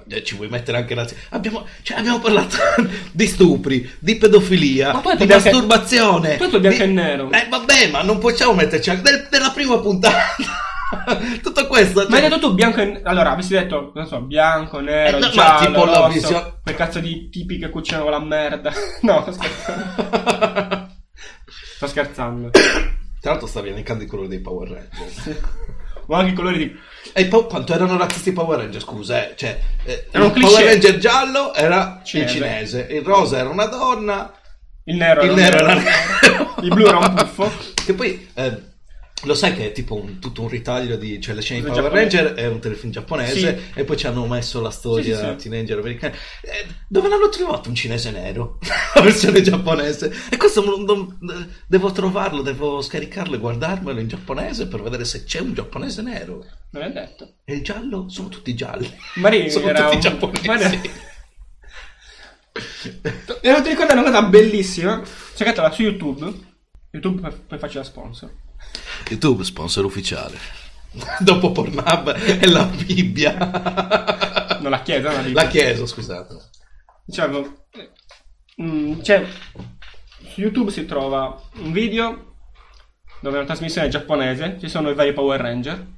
[0.08, 1.08] Eh, Ci vuoi mettere anche la...
[1.30, 2.56] Abbiamo, cioè, abbiamo parlato
[3.12, 6.36] di stupri, di pedofilia, tu di masturbazione.
[6.36, 7.30] tu hai detto bianco di- e nero.
[7.32, 10.18] Eh, vabbè, ma non possiamo metterci anche del- della prima puntata.
[11.42, 12.06] Tutto questo.
[12.08, 15.20] Ma hai cioè- detto tu bianco e Allora, avresti detto, non so, bianco, nero, Eh,
[15.20, 18.72] no, ma giallo, tipo rosso, visione- quel cazzo di tipi che cucinano la merda.
[19.02, 20.88] No, sto scherzando.
[21.76, 22.50] sto scherzando.
[22.50, 25.36] Tra l'altro stavi elencando i colori dei Power Rangers.
[26.08, 26.76] O anche i colori di...
[27.12, 29.34] E poi quanto erano razzisti i Power Ranger, scusa, eh?
[29.36, 30.40] Cioè, eh, il cliché.
[30.46, 32.32] Power Ranger giallo era il Cinese.
[32.32, 34.32] cinese, il rosa era una donna,
[34.84, 35.82] Il nero il nero era.
[36.62, 37.50] Il blu era un buffo.
[37.84, 38.62] Che poi, eh,
[39.24, 41.18] lo sai che è tipo un- tutto un ritaglio di...
[41.20, 42.16] Cioè, le scene di Power giapponese.
[42.22, 43.80] Ranger è un telefilm giapponese Sì.
[43.80, 46.14] e poi ci hanno messo la storia Sì, sì, teenager americana.
[46.42, 48.58] Eh, dove l'hanno trovato un cinese nero?
[48.94, 50.12] la versione giapponese.
[50.30, 50.84] E questo non-
[51.20, 56.02] non- devo trovarlo, devo scaricarlo e guardarmelo in giapponese per vedere se c'è un giapponese
[56.02, 56.44] nero.
[56.72, 57.36] Non è detto.
[57.44, 58.88] E il giallo sono tutti gialli.
[59.14, 60.80] Magari sono tutti un- giapponesi.
[63.42, 65.02] non ti ricordo una cosa bellissima?
[65.34, 66.32] Cercatela su YouTube.
[66.90, 68.30] YouTube per, per farci la sponsor.
[69.08, 70.38] YouTube, sponsor ufficiale.
[71.20, 73.34] Dopo Pornhub e la Bibbia.
[74.60, 75.42] Non la chiesa, la Bibbia.
[75.42, 76.34] La chiesa, scusate.
[77.04, 77.66] Diciamo,
[79.02, 79.26] c'è
[80.28, 82.34] su YouTube si trova un video
[83.20, 85.94] dove è una trasmissione giapponese, ci sono i vari Power Ranger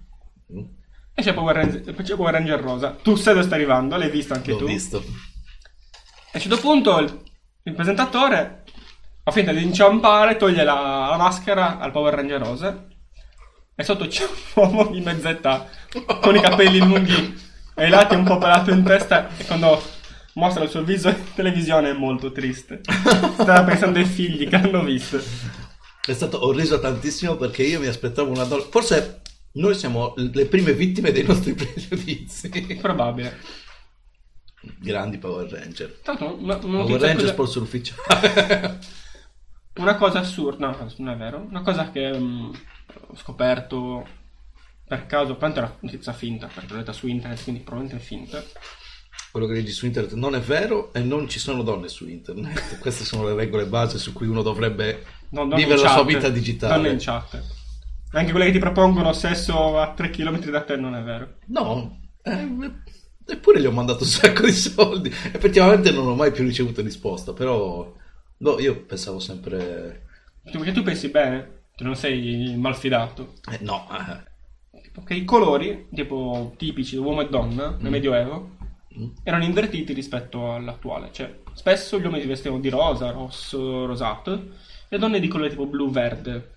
[0.50, 0.64] Mm,
[1.12, 2.96] e c'è Power Ranger, c'è Power Ranger rosa.
[3.02, 4.64] Tu sai dove sta arrivando, l'hai visto anche L'ho tu.
[4.66, 4.98] visto.
[4.98, 7.22] E a un certo punto il,
[7.64, 8.64] il presentatore
[9.28, 12.86] fa finta di inciampare, toglie la, la maschera al Power Ranger rosa
[13.74, 15.68] e sotto c'è un uomo di mezza età
[16.20, 17.38] con i capelli lunghi
[17.74, 19.80] e i lati un po' pelato in testa e quando
[20.34, 22.80] mostra il suo viso in televisione è molto triste.
[23.34, 25.20] Stava pensando ai figli che hanno visto.
[26.04, 28.64] È stato, ho riso tantissimo perché io mi aspettavo una donna.
[28.70, 29.20] Forse
[29.52, 32.48] noi siamo le prime vittime dei nostri pregiudizi.
[32.80, 33.38] Probabile.
[34.80, 36.00] Grandi Power Ranger.
[36.02, 38.78] Tanto una Power Ranger cosa- sponsor ufficiale.
[39.78, 41.46] Una cosa assurda, no, non è vero.
[41.48, 42.50] Una cosa che mm,
[43.08, 44.06] ho scoperto
[44.88, 48.06] per caso, tanto è una notizia finta, perché l'ho letta su internet, quindi probabilmente è
[48.06, 48.42] finta.
[49.30, 52.78] Quello che leggi su internet non è vero e non ci sono donne su internet.
[52.80, 56.74] Queste sono le regole base su cui uno dovrebbe No, vivere la sua vita digitale.
[56.74, 57.42] Donne in chat.
[58.12, 61.34] Anche quelle che ti propongono sesso a 3 km da te non è vero.
[61.48, 62.72] No, eh,
[63.26, 65.10] eppure gli ho mandato un sacco di soldi.
[65.10, 67.92] Effettivamente non ho mai più ricevuto risposta, però
[68.38, 70.06] no, io pensavo sempre...
[70.50, 73.34] Perché tu pensi bene, tu non sei malfidato.
[73.52, 73.86] eh, no,
[74.92, 78.56] Perché i colori, tipo tipici di uomo e donna nel Medioevo,
[78.98, 79.10] Mm.
[79.22, 81.10] erano invertiti rispetto all'attuale.
[81.12, 84.48] Cioè, spesso gli uomini si vestivano di rosa, rosso, rosato, e
[84.88, 86.56] le donne di colore tipo blu-verde.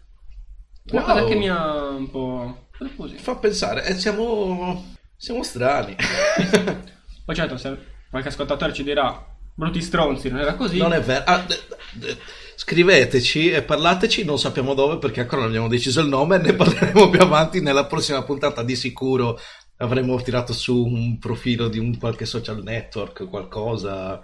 [0.91, 1.11] Una Wow.
[1.13, 2.67] cosa che mi ha un po'...
[2.95, 3.17] così.
[3.17, 5.95] fa pensare, eh, siamo, siamo strani.
[7.25, 7.77] Poi certo, se
[8.09, 10.77] qualche ascoltatore ci dirà brutti stronzi, non era così.
[10.77, 11.23] non è vero.
[11.25, 11.59] Ah, d-
[11.93, 12.17] d-
[12.55, 17.09] scriveteci e parlateci, non sappiamo dove perché ancora non abbiamo deciso il nome, ne parleremo
[17.09, 19.39] più avanti nella prossima puntata di sicuro.
[19.77, 24.21] Avremo tirato su un profilo di un qualche social network, qualcosa,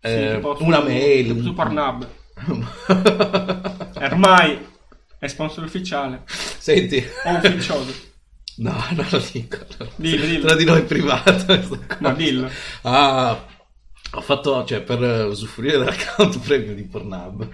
[0.00, 1.40] Sì, eh, tipo su- una mail.
[1.40, 2.08] Su un- Pornhub.
[4.00, 4.66] Ormai
[5.18, 6.22] è sponsor ufficiale.
[6.26, 7.92] Senti, O ufficioso.
[8.56, 9.58] no, non lo dico.
[9.96, 10.46] Dillo, dillo.
[10.46, 11.78] Tra di noi privato.
[12.00, 12.50] Ma dillo.
[12.82, 13.38] Ah,
[14.12, 17.48] ho fatto, cioè, per eh, usufruire dell'account premium di Pornhub.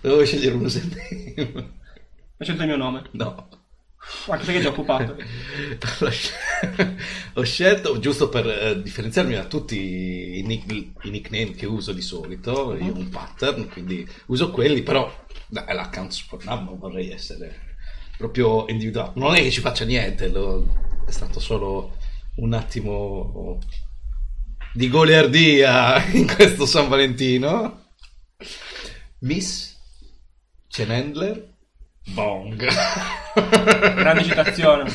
[0.00, 1.76] Dovevo scegliere un username.
[2.38, 3.02] Ho scelto il mio nome.
[3.12, 3.48] No.
[4.28, 5.16] Anche perché già occupato.
[7.34, 12.00] Ho scelto, giusto per eh, differenziarmi da tutti i, nick- i nickname che uso di
[12.00, 15.12] solito, io ho un pattern, quindi uso quelli, però
[15.46, 17.76] dai, l'account su Pornhub non vorrei essere
[18.16, 19.18] proprio individuato.
[19.18, 20.66] Non è che ci faccia niente, lo-
[21.06, 21.96] è stato solo
[22.36, 23.58] un attimo
[24.72, 27.86] di goliardia in questo San Valentino.
[29.20, 29.76] Miss
[30.68, 31.56] Cenendler
[32.12, 32.66] Bong.
[33.34, 34.92] Grande citazione.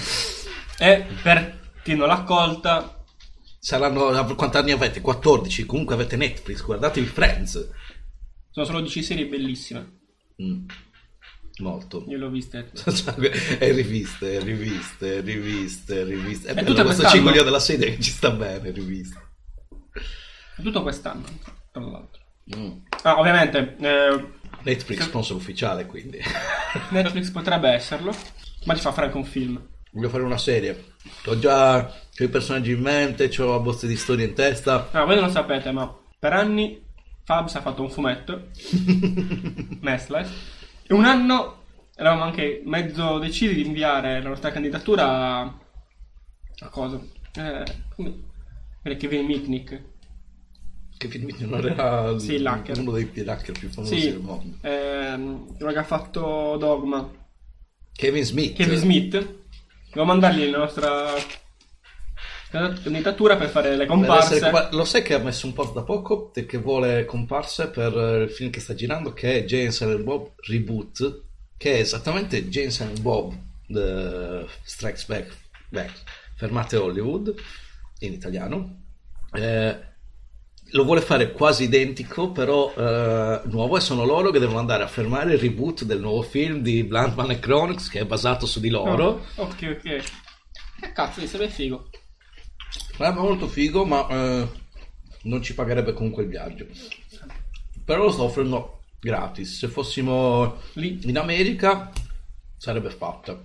[0.80, 2.98] E per chi non l'ha colta,
[3.60, 5.00] Saranno quanti anni avete?
[5.00, 5.66] 14.
[5.66, 7.70] Comunque avete Netflix, guardatevi Friends.
[8.50, 10.00] sono solo 10 serie bellissime.
[10.42, 10.66] Mm,
[11.60, 12.04] Molto.
[12.10, 12.72] Io l'ho viste.
[13.60, 16.48] e riviste, riviste, riviste, riviste.
[16.50, 19.23] È E bello questo cigolio della sedia che ci sta bene, riviste.
[20.62, 21.24] Tutto quest'anno,
[21.72, 22.22] tra l'altro.
[22.56, 22.72] Mm.
[23.04, 24.26] Ah, ovviamente, eh,
[24.64, 26.20] Netflix sponsor ufficiale, quindi.
[26.90, 28.14] Netflix potrebbe esserlo,
[28.66, 29.62] ma ci fa fare anche un film.
[29.92, 30.92] Voglio fare una serie.
[31.26, 34.90] Ho già i personaggi in mente, ho bozze di storia in testa.
[34.92, 36.82] Ah, voi non lo sapete, ma per anni
[37.24, 38.50] Fabs ha fatto un fumetto,
[39.82, 40.34] Meslife,
[40.88, 41.62] e un anno
[41.96, 45.42] eravamo anche mezzo decisi di inviare la nostra candidatura a,
[46.60, 47.00] a cosa?
[47.36, 47.64] Eh,
[47.96, 48.32] come?
[48.82, 49.92] Per Kevin Mitnick.
[51.04, 52.78] Che film non era Sì, l'hacker.
[52.80, 54.56] uno dei hacker più famosi Sì, del mondo.
[54.62, 57.10] ehm, quello che ha fatto Dogma.
[57.96, 58.56] Kevin Smith.
[58.56, 59.12] Kevin Smith.
[59.92, 61.08] Devo mandargli la nostra
[62.50, 64.36] candidatura per fare le comparse.
[64.36, 68.24] essere lo sai che ha messo un post da poco che vuole comparse per eh,
[68.24, 71.24] il film che sta girando che è James and Bob Reboot
[71.58, 73.34] che è esattamente James and Bob
[73.68, 75.36] The Strikes Back,
[75.70, 75.92] Back
[76.36, 77.34] Fermate Hollywood
[78.00, 78.82] in italiano
[79.36, 79.76] Eh,
[80.74, 84.88] lo vuole fare quasi identico però eh, nuovo e sono loro che devono andare a
[84.88, 88.70] fermare il reboot del nuovo film di Bluntman e Chronix che è basato su di
[88.70, 90.04] loro Oh, ok, ok.
[90.84, 91.90] Che cazzo, mi sembra figo.
[92.98, 94.48] Sarebbe molto figo, ma eh,
[95.24, 96.68] non ci pagherebbe comunque il viaggio.
[97.86, 99.58] Però lo sto offrendo gratis.
[99.60, 101.90] Se fossimo Lì in America,
[102.58, 103.42] sarebbe fatta.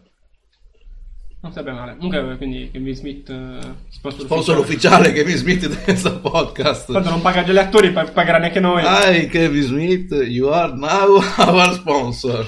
[1.41, 1.97] Non sarebbe male.
[1.97, 3.59] Comunque, quindi Kevin Smith, eh,
[3.91, 5.09] sponsor, Sponsor ufficiale.
[5.09, 6.93] ufficiale Kevin Smith di questo podcast.
[6.93, 8.83] Tanto non paga già gli attori, pa- pagherà neanche noi.
[8.85, 12.47] Hi Kevin Smith, you are now our sponsor.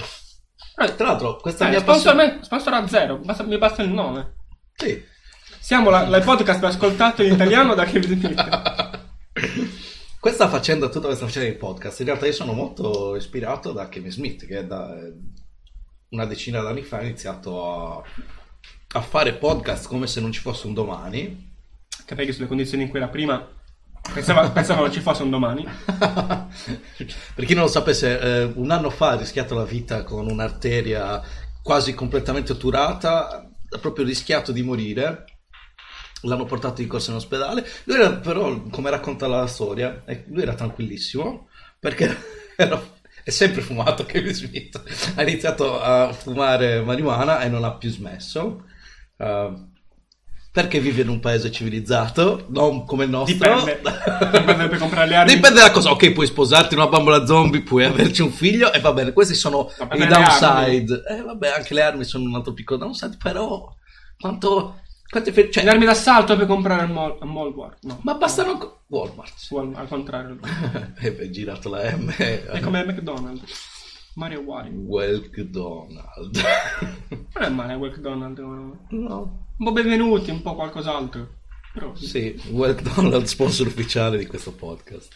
[0.76, 2.37] Eh, Tra l'altro, questa eh, mia sponsor, passione...
[2.38, 4.35] me- sponsor a zero, basta- mi basta il nome.
[4.74, 5.03] Sì.
[5.61, 8.98] Siamo la, la podcast più ascoltato in italiano da Kevin Smith.
[10.20, 14.11] Questa faccenda, tutta questa faccenda di podcast, in realtà io sono molto ispirato da Kevin
[14.11, 15.14] Smith, che da eh,
[16.11, 17.64] una decina d'anni fa ha iniziato
[17.96, 18.03] a,
[18.92, 21.48] a fare podcast come se non ci fosse un domani.
[22.05, 23.46] Capì che sulle condizioni in cui era prima
[24.12, 25.64] pensava, pensava non ci fosse un domani.
[25.85, 31.22] per chi non lo sapesse, eh, un anno fa ha rischiato la vita con un'arteria
[31.62, 35.24] quasi completamente otturata, ha proprio rischiato di morire.
[36.22, 37.66] L'hanno portato di corsa in ospedale.
[37.85, 41.48] Lui era, però, come racconta la storia, eh, lui era tranquillissimo
[41.79, 42.14] perché
[42.57, 42.83] era,
[43.22, 44.83] è sempre fumato Kevin Smith.
[45.14, 48.64] Ha iniziato a fumare marijuana e non ha più smesso.
[49.20, 49.68] Uh,
[50.52, 53.35] perché vive in un paese civilizzato, non come il nostro.
[53.35, 53.80] Dipende.
[54.33, 55.35] Dipende per comprare le armi.
[55.35, 55.90] Dipende dalla cosa.
[55.90, 59.12] Ok, puoi sposarti una bambola zombie, puoi averci un figlio, e va bene.
[59.12, 61.04] Questi sono Va i downside.
[61.09, 63.72] Eh, vabbè, anche le armi sono un altro piccolo downside, però
[64.18, 64.80] quanto.
[65.09, 67.76] Quante fe- cioè, Le armi d'assalto per comprare al mall, al mall War.
[67.83, 67.98] No.
[68.02, 68.59] ma bastano.
[68.59, 69.35] co- Walmart.
[69.50, 70.38] Wal- al contrario.
[71.00, 72.11] e beh, girato la M.
[72.11, 73.78] È come McDonald's.
[74.20, 74.68] Mario Wari.
[74.68, 76.40] Welk-Donald.
[77.33, 78.38] Non è male McDonald's.
[78.38, 78.78] no.
[78.90, 79.46] no.
[79.56, 81.38] Un po' benvenuti, un po' qualcos'altro.
[81.72, 82.06] Però sì.
[82.06, 85.11] Sì, Welk-Donald, sponsor ufficiale di questo podcast.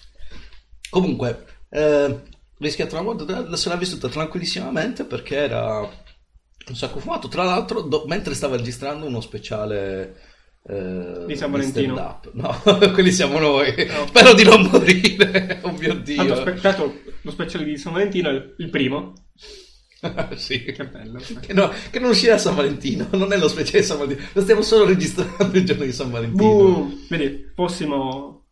[0.88, 2.22] Comunque, eh,
[2.56, 7.28] rischiato una volta, se l'ha vissuta tranquillissimamente perché era un sacco fumato.
[7.28, 10.16] Tra l'altro, do- mentre stava registrando uno speciale
[10.66, 12.20] eh, Di San Valentino.
[12.32, 12.58] No,
[12.94, 13.68] quelli siamo noi.
[13.68, 14.06] ok.
[14.08, 15.60] Spero di non morire.
[15.64, 16.16] Oh mio Dio.
[16.16, 19.12] Tanto aspettato lo speciale di San Valentino, il il primo.
[20.36, 20.62] sì.
[20.64, 21.18] Che bello.
[21.40, 24.28] Che, no, che non uscirà a San Valentino, non è lo speciale di San Valentino,
[24.32, 26.42] lo stiamo solo registrando il giorno di San Valentino.
[26.42, 27.06] Boom.
[27.08, 28.44] Vedi, fossimo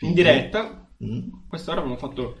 [0.00, 0.88] in diretta.
[1.04, 1.28] Mm.
[1.48, 2.36] Quest'ora abbiamo fatto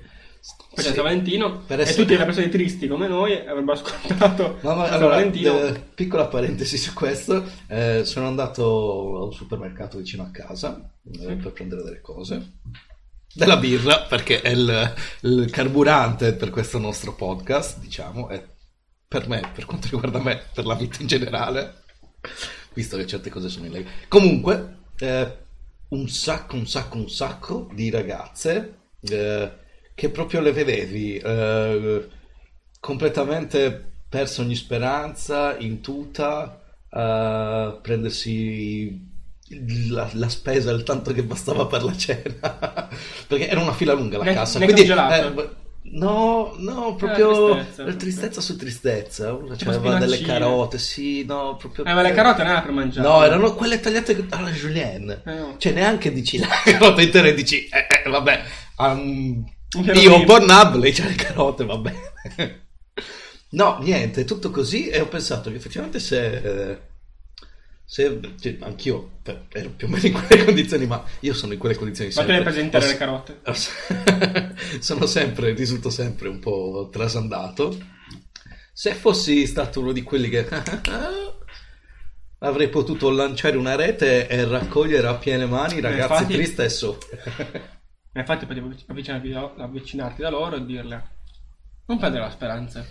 [0.74, 0.92] per Sì.
[0.94, 4.84] San Valentino Per e essere- tutte le persone tristi come noi avrebbero ascoltato No, no,
[4.86, 5.58] San allora, Valentino.
[5.64, 11.34] eh, piccola parentesi su questo, eh, sono andato a un supermercato vicino a casa eh,
[11.36, 12.52] per prendere delle cose,
[13.32, 18.44] della birra, perché è il, il carburante per questo nostro podcast, diciamo, e
[19.06, 21.82] per me, per quanto riguarda me, per la vita in generale,
[22.74, 23.88] visto che certe cose sono illegali.
[24.08, 25.36] Comunque, eh,
[25.88, 29.52] un sacco, un sacco, un sacco di ragazze eh,
[29.94, 32.08] che proprio le vedevi eh,
[32.78, 39.09] completamente perso ogni speranza, in tuta, a prendersi
[39.90, 42.88] la, la spesa, il tanto che bastava per la cena,
[43.26, 44.58] perché era una fila lunga la Ne- cassa.
[44.58, 45.50] ne Quindi, eh,
[45.92, 47.84] no, no, proprio tristezza.
[47.86, 49.30] eh, tristezza su tristezza.
[49.56, 51.84] Tipo c'aveva delle carote, sì, no, proprio.
[51.84, 53.08] Eh, ma le carote non era per mangiare.
[53.08, 55.22] No, erano quelle tagliate alla julienne.
[55.24, 55.54] Eh, no.
[55.58, 58.42] Cioè, neanche dici la carota intera e dici, eh, eh, vabbè,
[58.78, 59.44] um,
[59.94, 61.98] io Pornhub, lei c'ha le carote, va bene.
[63.50, 66.88] no, niente, tutto così e ho pensato che effettivamente se...
[67.90, 71.52] eh, se cioè, anch'io beh, ero più o meno in quelle condizioni, ma io sono
[71.52, 72.52] in quelle condizioni Ma te le sempre.
[72.52, 73.40] presentare le carote.
[74.80, 77.76] sono sempre, risulto sempre un po' trasandato.
[78.72, 80.46] Se fossi stato uno di quelli che
[82.38, 87.18] avrei potuto lanciare una rete e raccogliere a piene mani ragazzi infatti- tristi e sopra.
[88.12, 91.18] E infatti potevo avvicinarti da loro e dirle
[91.86, 92.86] non perdere la speranza.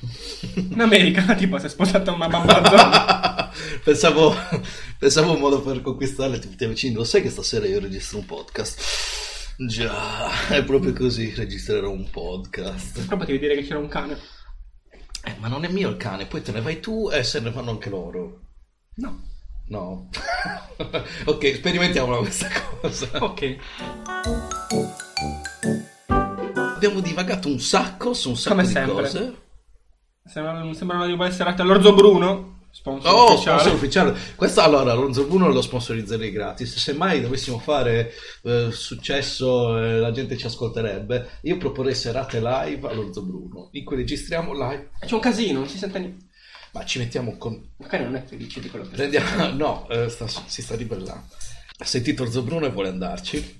[0.55, 3.51] In America tipo si è sposata una bambazza.
[3.83, 4.35] pensavo,
[4.97, 8.25] pensavo un modo per conquistarle, tipo ti avvicini, lo sai che stasera io registro un
[8.25, 9.07] podcast?
[9.57, 13.01] Già, è proprio così, registrerò un podcast.
[13.03, 14.17] Però potevi dire che c'era un cane.
[15.23, 17.51] Eh, ma non è mio il cane, poi te ne vai tu e se ne
[17.51, 18.41] vanno anche loro.
[18.95, 19.27] No.
[19.67, 20.09] No.
[21.25, 22.49] ok, sperimentiamola questa
[22.81, 23.09] cosa.
[23.23, 23.57] Ok.
[26.79, 28.93] Abbiamo divagato un sacco su un sacco Come di sempre.
[28.93, 29.35] cose.
[30.25, 32.57] Sembra, sembrano di essere all'Orzo Bruno.
[32.71, 33.59] Sponsor Oh, ufficiale.
[33.59, 34.17] sponsor ufficiale.
[34.35, 36.77] Questo allora, Alonso Bruno lo sponsorizzerei gratis.
[36.77, 38.13] Se mai dovessimo fare
[38.43, 43.95] eh, successo e la gente ci ascolterebbe, io proporrei serate live all'Orzo Bruno, in cui
[43.97, 46.25] registriamo live, C'è un casino, non si sente niente.
[46.73, 47.59] ma ci mettiamo con...
[47.77, 49.49] Magari non è felice di quello che Prendiamo...
[49.57, 51.25] No, eh, sta- si sta ribellando.
[51.81, 53.58] Ha sentito Orzo Bruno e vuole andarci.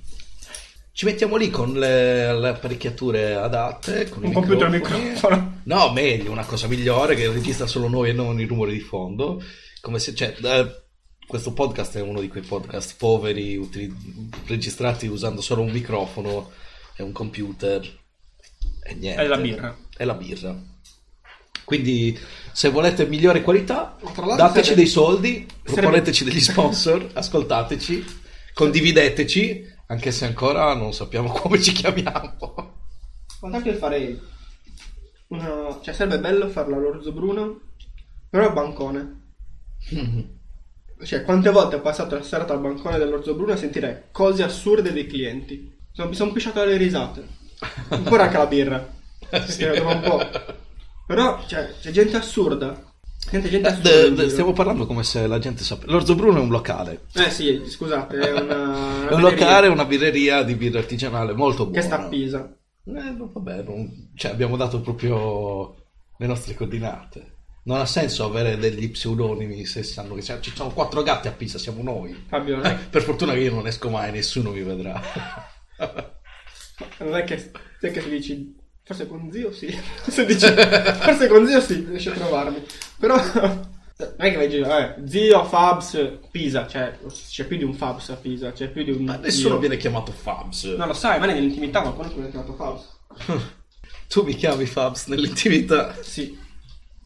[0.99, 5.03] Ci mettiamo lì con le, le apparecchiature adatte, con Un computer e microfoni.
[5.05, 5.61] microfono.
[5.63, 9.41] No, meglio, una cosa migliore che registra solo noi e non i rumori di fondo.
[9.79, 10.81] Come se, cioè, eh,
[11.25, 13.95] questo podcast è uno di quei podcast poveri, utili-
[14.47, 16.51] registrati usando solo un microfono
[16.97, 17.81] e un computer
[18.83, 19.21] e niente.
[19.21, 19.77] E la birra.
[19.95, 20.53] E la birra.
[21.63, 22.19] Quindi,
[22.51, 23.97] se volete migliore qualità,
[24.35, 28.05] dateci dei soldi, proponeteci degli sponsor, ascoltateci,
[28.53, 32.37] condivideteci, anche se ancora non sappiamo come ci chiamiamo.
[33.39, 34.19] Tanto io farei
[35.27, 35.79] una...
[35.81, 37.59] Cioè sarebbe bello farla all'Orzo Bruno,
[38.29, 39.17] però al bancone.
[41.01, 44.91] Cioè, quante volte ho passato la serata al bancone dell'Orzo Bruno a sentire cose assurde
[44.91, 45.77] dei clienti.
[45.93, 47.25] Sono- mi sono pisciato dalle risate.
[47.87, 48.97] Ancora anche la birra.
[49.47, 49.65] Sì.
[51.07, 52.88] Però, cioè, c'è gente assurda.
[53.31, 55.91] Gente, gente Eh, de- de- stiamo parlando come se la gente sapesse.
[55.91, 57.05] L'Orzo Bruno è un locale.
[57.13, 59.07] Eh sì, scusate, è una...
[59.09, 61.79] È un una locale, una birreria di birra artigianale molto buona.
[61.79, 62.57] Che sta a Pisa.
[62.85, 65.75] Eh, vabbè, non- cioè, abbiamo dato proprio
[66.17, 67.33] le nostre coordinate.
[67.65, 71.59] Non ha senso avere degli pseudonimi se sanno che ci sono quattro gatti a Pisa,
[71.59, 72.23] siamo noi.
[72.27, 74.99] Fabio, non è, Per fortuna che io non esco mai, nessuno mi vedrà.
[76.99, 78.57] non è che, non è che dici...
[78.89, 79.67] Forse con zio sì.
[80.09, 82.63] Se dici, forse con zio sì, riesci a trovarmi.
[82.99, 83.15] Però...
[83.99, 86.97] Non è che vai a dire, eh, zio Fabs Pisa, cioè
[87.29, 89.59] c'è più di un Fabs a Pisa, c'è più di un Ma nessuno zio.
[89.59, 90.63] viene chiamato Fabs.
[90.75, 93.47] No, lo sai, ma nell'intimità qualcuno viene chiamato Fabs.
[94.07, 95.93] Tu mi chiami Fabs nell'intimità.
[96.01, 96.35] Sì.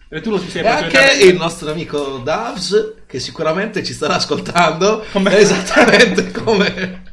[0.08, 3.92] E tu non ti sei E anche facilmente- il nostro amico Davs, che sicuramente ci
[3.94, 7.04] starà ascoltando, Come- esattamente come...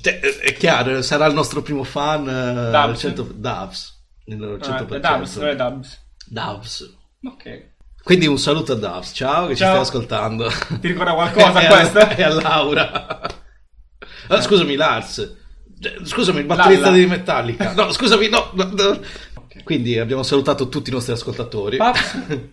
[0.00, 2.28] Cioè, è- chiaro, sarà il nostro primo fan.
[2.28, 3.00] eh, Davs?
[3.00, 3.98] cento- Davs.
[4.36, 4.94] Nel Ah, 100%.
[4.94, 5.98] è Dubs, non è Dubs.
[6.26, 6.96] Davs.
[7.24, 7.68] Ok.
[8.02, 9.70] Quindi un saluto a Davs, ciao che ci Ciao.
[9.70, 10.48] stai ascoltando.
[10.80, 11.98] Ti ricorda qualcosa E a- questo?
[12.16, 13.20] E a Laura.
[14.28, 15.18] Ah, scusami, Lars.
[15.82, 16.96] Eh, Scusami, il batterista Lalla.
[16.96, 17.72] di Metallica.
[17.74, 18.50] No, scusami, no.
[18.54, 19.00] no, no.
[19.64, 21.76] Quindi abbiamo salutato tutti i nostri ascoltatori.
[21.78, 22.18] Paps?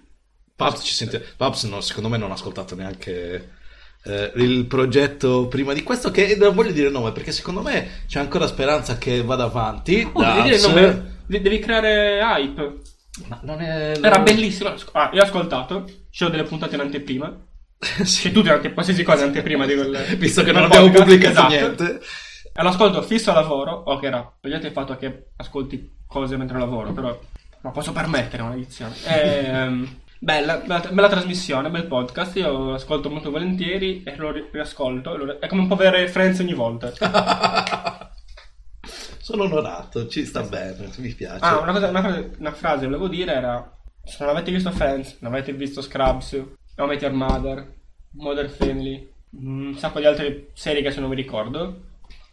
[0.55, 1.23] Paps ci sente.
[1.38, 3.51] Paps no, secondo me non ha ascoltato neanche
[4.03, 6.09] eh, il progetto prima di questo.
[6.09, 10.09] Che non voglio dire il nome perché secondo me c'è ancora speranza che vada avanti.
[10.11, 11.15] Oh, devi dire il nome.
[11.28, 12.78] De- Devi creare hype.
[13.28, 13.97] Ma non è.
[14.01, 14.73] Era bellissimo.
[14.93, 15.86] Ah, io ho ascoltato.
[15.86, 17.36] Ci sono delle puntate in anteprima.
[17.78, 19.97] C'è tutte anche qualsiasi cosa in anteprima di quel.
[20.17, 21.47] Visto che non abbiamo pubblicato esatto.
[21.49, 21.99] niente.
[22.53, 23.71] E l'ascolto fisso a lavoro.
[23.88, 24.36] Ok, era.
[24.39, 27.19] Togliete il fatto che ascolti cose mentre lavoro, però.
[27.61, 28.95] Ma posso permettere una edizione.
[29.05, 32.36] Ehm, bella, bella, bella trasmissione, bel podcast.
[32.38, 35.15] Io lo ascolto molto volentieri e lo ri- riascolto.
[35.32, 36.91] e È come un po' avere Friends ogni volta.
[39.28, 41.43] Sono onorato, ci sta bene, mi piace.
[41.43, 44.71] Ah, una, cosa, una, cosa- una frase che volevo dire era: Se non avete visto
[44.71, 46.41] Friends, non avete visto Scrubs,
[46.78, 47.73] Met Your Mother,
[48.11, 51.82] Modern Family, un sacco di altre serie che se non mi ricordo,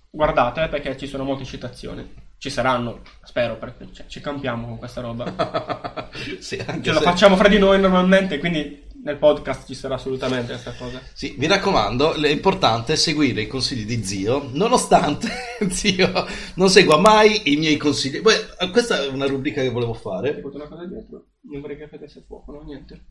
[0.09, 2.09] guardate perché ci sono molte citazioni.
[2.38, 6.11] Ci saranno, spero, perché cioè, ci campiamo con questa roba.
[6.38, 9.96] sì, anche Ce la se- facciamo fra di noi normalmente, quindi nel podcast ci sarà
[9.96, 11.00] assolutamente questa cosa.
[11.12, 15.28] Sì, mi raccomando, è importante seguire i consigli di zio, nonostante
[15.70, 16.11] zio
[16.55, 18.20] non segua mai i miei consigli.
[18.20, 20.34] Beh, questa è una rubrica che volevo Ti fare.
[20.40, 21.26] porto una cosa dietro?
[21.42, 22.62] Non vorrei che facesse fuoco, no?
[22.62, 23.05] Niente.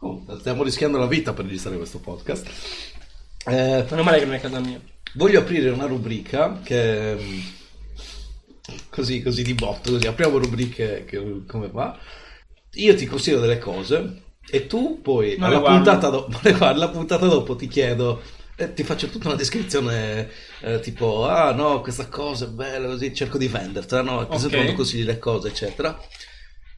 [0.00, 2.48] Oh, stiamo rischiando la vita per registrare questo podcast.
[3.46, 4.80] Eh, Meno male che non è casa mia.
[5.14, 7.38] voglio aprire una rubrica che mm,
[8.88, 11.96] così, così di botto, così apriamo rubriche che, come va.
[12.76, 17.68] Io ti consiglio delle cose e tu poi alla puntata, dopo, alla puntata dopo ti
[17.68, 18.22] chiedo
[18.56, 20.28] eh, ti faccio tutta una descrizione
[20.60, 24.58] eh, tipo ah no questa cosa è bella così cerco di vendertela no per esempio
[24.58, 24.64] Ok.
[24.64, 25.98] quando consigli le cose eccetera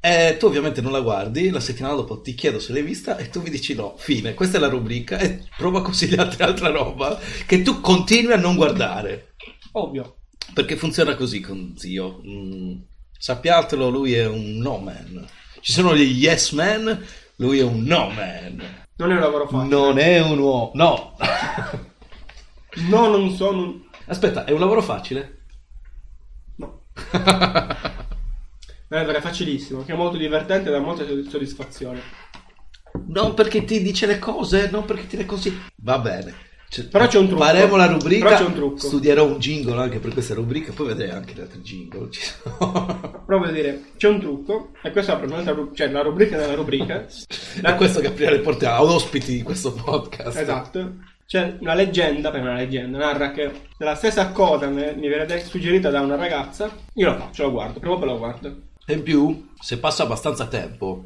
[0.07, 3.31] e tu ovviamente non la guardi, la settimana dopo ti chiedo se l'hai vista e
[3.31, 7.19] tu mi dici no, fine, questa è la rubrica e provo a consigliarti altra roba
[7.47, 9.33] che tu continui a non guardare.
[9.73, 10.19] Ovvio.
[10.53, 12.21] Perché funziona così con zio.
[12.23, 12.75] Mm,
[13.19, 15.27] sappiatelo, lui è un no man.
[15.62, 17.03] Ci sono gli yes man,
[17.37, 18.62] lui è un no man.
[18.97, 19.68] Non è un lavoro facile.
[19.68, 20.70] Non è un uomo.
[20.74, 21.16] No.
[22.89, 23.80] No, non sono un...
[24.07, 25.45] Aspetta, è un lavoro facile?
[26.57, 26.82] No.
[28.87, 32.01] Eh, è facilissimo, che è molto divertente e dà molta soddisfazione.
[33.07, 35.59] non perché ti dice le cose, non perché ti le consigli.
[35.76, 36.32] Va bene.
[36.75, 37.45] Cioè, Però c'è un trucco.
[37.45, 38.25] Faremo la rubrica.
[38.25, 38.79] Però c'è un trucco.
[38.79, 42.11] Studierò un jingle anche per questa rubrica, poi vedrei anche gli altri jingle.
[42.11, 43.22] Ci sono.
[43.25, 46.55] Però voglio dire, c'è un trucco, e questa è un'altra ru- cioè la rubrica nella
[46.55, 47.07] rubrica.
[47.62, 50.37] È questo che aprirà le porte a ospiti di questo podcast.
[50.37, 50.95] esatto.
[51.25, 55.91] C'è una leggenda, per una leggenda, narra che la stessa cosa mi mi viene suggerita
[55.91, 58.57] da una ragazza, io la faccio, la guardo, prima o poi la guardo.
[58.85, 61.05] E in più, se passa abbastanza tempo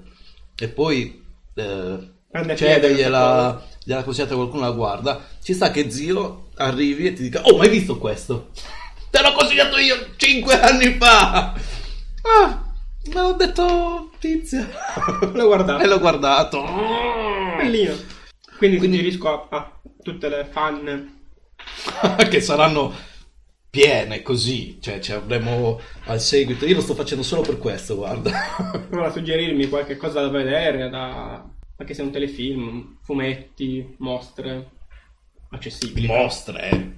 [0.57, 1.23] e poi
[1.55, 7.13] eh, Piede gliela, gliela consigliate a ququalcuno la guarda, ci sta che zio arrivi e
[7.15, 8.51] ti dica Oh, hai visto questo?
[9.11, 11.55] Te l'ho consigliato io 5 anni fa!
[12.23, 12.63] Ah,
[13.07, 14.69] me l'ho detto tizia.
[15.33, 15.83] L'ho guardato.
[15.83, 16.63] e l'ho guardato.
[17.57, 17.95] Bellino.
[18.59, 21.17] Quindi, Quindi riesco a, a tutte le fan.
[22.29, 22.93] che saranno
[23.71, 26.67] piene così, cioè ci avremo al seguito.
[26.67, 28.31] Io lo sto facendo solo per questo, guarda.
[28.91, 31.49] Prova a suggerirmi qualche cosa da vedere, da,
[31.81, 34.71] anche se è un telefilm, fumetti, mostre
[35.51, 36.09] accessibili.
[36.09, 36.97] Mostre.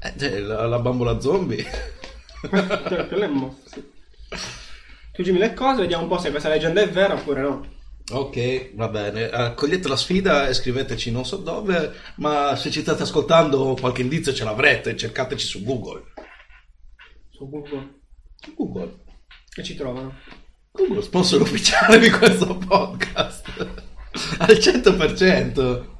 [0.00, 1.64] Eh, cioè, la, la bambola zombie.
[2.46, 3.84] Cioè, quello è mostre, sì.
[5.12, 7.66] Suggerimi le cose, vediamo un po' se questa leggenda è vera oppure no.
[8.12, 9.30] ok, va bene.
[9.30, 14.32] Accogliete la sfida e scriveteci non so dove, ma se ci state ascoltando qualche indizio
[14.32, 16.04] ce l'avrete, cercateci su Google.
[17.30, 17.94] Su Google.
[18.54, 18.94] Google.
[19.56, 20.14] E ci trovano.
[20.76, 23.44] Google, sponsor ufficiale di questo podcast.
[24.38, 25.94] Al 100%.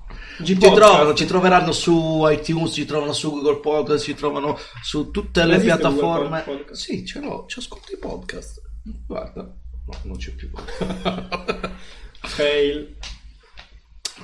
[0.44, 5.44] Ci trovano, ci troveranno su iTunes, ci trovano su Google Podcast, ci trovano su tutte
[5.46, 6.44] le piattaforme.
[6.72, 8.60] Sì, ce l'ho, ci ascolto i podcast.
[9.06, 10.50] Guarda, no, non c'è più.
[12.20, 12.96] Fail.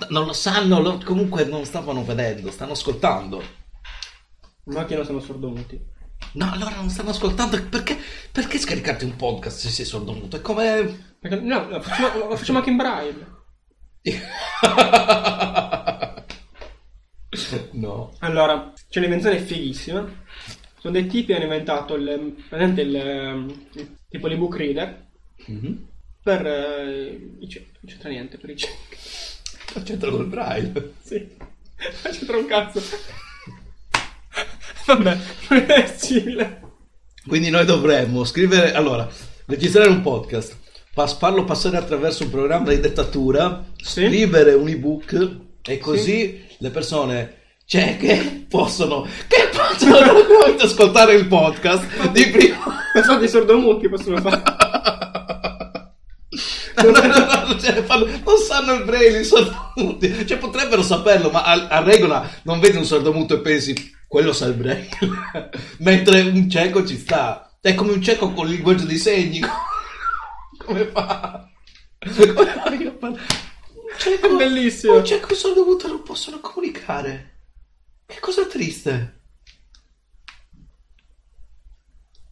[0.08, 3.42] non lo sanno, lo- comunque non stavano vedendo, stanno ascoltando.
[4.64, 5.80] Ma che non sono sordomuti.
[6.34, 7.60] No, allora non stanno ascoltando.
[7.64, 7.98] Perché,
[8.30, 10.36] perché scaricarti un podcast se sei sordomuto?
[10.36, 11.14] È come.
[11.18, 13.26] Perché, no, lo facciamo, lo facciamo anche in braille.
[17.72, 18.14] no.
[18.20, 20.08] Allora, c'è un'invenzione fighissima.
[20.78, 25.06] Sono dei tipi che hanno inventato il, presente il, il- tipo l'ebook reader
[25.46, 25.86] Mhm.
[26.22, 27.48] per eh, i
[27.80, 28.68] non c'entra niente per i ce-
[29.84, 30.94] C'entra col braille.
[31.02, 31.16] Sì.
[32.02, 32.80] Non c'entra un cazzo.
[34.86, 35.18] Vabbè,
[35.50, 36.60] non è simile.
[37.26, 39.08] Quindi noi dovremmo scrivere, allora,
[39.46, 40.56] registrare un podcast,
[40.94, 44.04] pas- farlo passare attraverso un programma di dettatura, Sì.
[44.06, 45.30] scrivere un ebook
[45.62, 50.14] e così le persone cieche possono, che possono
[50.60, 52.58] ascoltare il podcast di prima.
[52.92, 54.42] Pensate dei sordomuti possono fare.
[56.74, 61.30] No, no, no, no, cioè, fanno- non sanno il braille i sordomuti, cioè potrebbero saperlo,
[61.30, 63.74] ma a, a regola non vedi un sordomuto e pensi
[64.12, 64.90] quello sa il braille,
[65.78, 67.56] mentre un cieco ci sta.
[67.58, 69.40] È come un cieco con il linguaggio dei segni.
[70.62, 71.48] Come fa?
[71.98, 73.06] Come fa?
[73.06, 73.18] Un
[73.96, 74.96] cieco, È bellissimo.
[74.98, 77.38] Un cieco e sordomuto non possono comunicare.
[78.04, 79.20] Che cosa triste.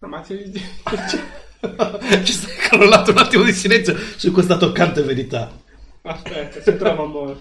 [0.00, 0.52] No, ma ti-
[2.24, 5.50] Ci sta crollato un attimo di silenzio su questa toccante verità.
[6.02, 7.38] Aspetta, si trova amore.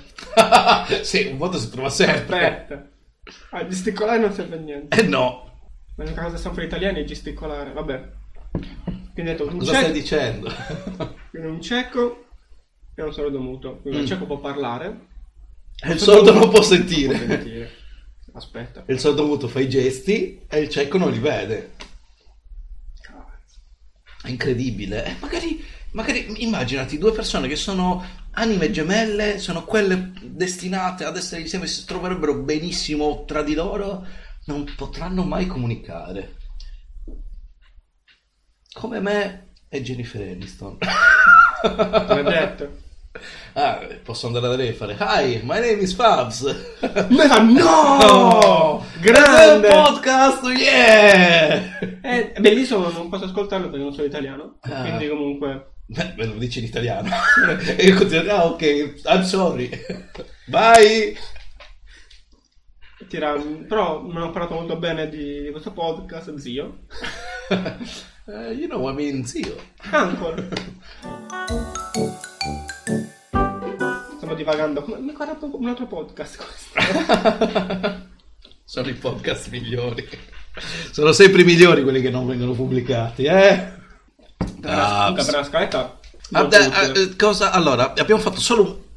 [1.03, 2.47] sì, un voto si trova sempre.
[2.47, 2.97] Aspetta.
[3.51, 4.99] Ah, gesticolare non serve a niente.
[4.99, 5.59] Eh no,
[5.95, 7.71] cosa che sanno fare gli italiani è gesticolare.
[7.71, 8.09] Vabbè.
[9.13, 9.93] Quindi ho detto un cosa stai cieco,
[10.47, 10.53] dicendo?
[11.29, 12.25] quindi un cieco
[12.95, 13.77] e un sordomuto.
[13.77, 14.01] Quindi Mm.
[14.01, 15.07] un cieco può parlare.
[15.81, 17.17] E il sordo non può Può sentire.
[17.17, 17.71] sentire.
[18.33, 18.83] Aspetta.
[18.87, 21.71] Il sordomuto fa i gesti e il cieco non li vede.
[23.01, 23.59] Cazzo.
[24.23, 25.05] È incredibile.
[25.05, 31.41] Eh, magari, magari immaginati due persone che sono anime gemelle, sono quelle destinate ad essere
[31.41, 34.05] insieme, si troverebbero benissimo tra di loro,
[34.45, 36.35] non potranno mai comunicare.
[38.71, 40.77] Come me e Jennifer Aniston.
[41.63, 42.87] L'ho detto.
[43.53, 46.43] Ah, posso andare da lei e fare Hi, my name is Fabs.
[47.09, 47.97] Me fa no!
[48.79, 49.67] Oh, Grande!
[49.67, 51.79] È un podcast, yeah!
[51.79, 54.57] Eh, È bellissimo, ma non posso ascoltarlo perché non sono italiano.
[54.61, 54.81] Ah.
[54.81, 55.73] Quindi comunque...
[55.91, 57.09] Beh, me lo dici in italiano.
[57.75, 59.69] e io continuo, ah ok, I'm sorry.
[60.45, 61.17] Bye!
[63.07, 63.33] Tira...
[63.67, 66.81] Però non ho parlato molto bene di, di questo podcast, zio.
[67.49, 69.55] Eh, you know, I mean, zio.
[69.89, 70.47] Ancora.
[74.17, 74.85] Stiamo divagando.
[74.99, 78.07] Mi guarda un altro podcast questo.
[78.63, 80.07] Sono i podcast migliori.
[80.91, 83.78] Sono sempre i migliori quelli che non vengono pubblicati, eh?
[84.63, 85.99] Ah, per la scaletta...
[86.31, 87.01] Ah, beh, utile.
[87.01, 87.51] eh, cosa?
[87.51, 88.87] Allora, abbiamo fatto solo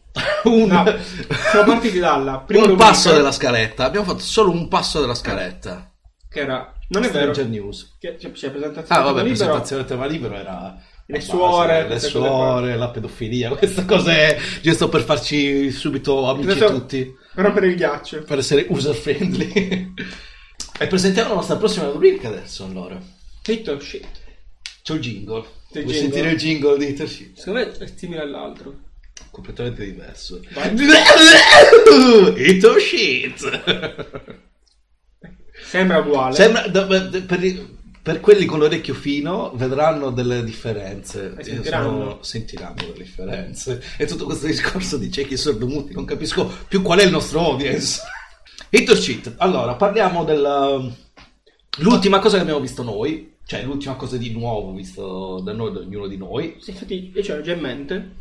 [0.45, 0.85] un, No,
[1.51, 3.85] siamo partiti dalla un passo della scaletta.
[3.85, 5.91] Abbiamo fatto solo un passo della scaletta.
[6.29, 6.73] Che era...
[6.89, 7.33] Non è vero.
[7.33, 7.97] Stranger News.
[7.99, 10.77] Che c'è, c'è presentazione Ah, vabbè, presentazione del tema libero era
[11.07, 17.15] Le suore, le suore, la pedofilia, queste cose giusto per farci subito amici Adesso- tutti,
[17.35, 18.23] Per rompere il ghiaccio.
[18.25, 19.95] per essere user friendly.
[20.79, 23.01] e presentiamo la nostra prossima rubrica adesso, allora.
[23.47, 24.21] Hit or shit.
[24.83, 25.43] C'è il jingle.
[25.73, 26.01] C'è il Vuoi jingle?
[26.01, 27.39] sentire il jingle di Hit or Shit?
[27.39, 28.75] Secondo me è simile all'altro.
[29.31, 30.41] Completamente diverso.
[30.55, 30.65] Or
[32.81, 33.63] Shit!
[35.65, 36.35] Sembra uguale.
[36.35, 37.69] Sembra, per,
[38.03, 41.35] per quelli con l'orecchio fino vedranno delle differenze.
[41.37, 41.89] E Io sentiranno.
[41.89, 43.83] sono- sentiranno delle differenze.
[43.97, 47.41] E tutto questo discorso di ciechi e sordomuti, non capisco più qual è il nostro
[47.41, 48.01] audience.
[48.71, 49.35] Hit or cheat.
[49.39, 55.53] Allora, parliamo dell'ultima cosa che abbiamo visto noi, cioè l'ultima cosa di nuovo visto da
[55.53, 56.57] noi, da ognuno di noi.
[56.59, 58.17] Sì, infatti io ce l'ho già in mente.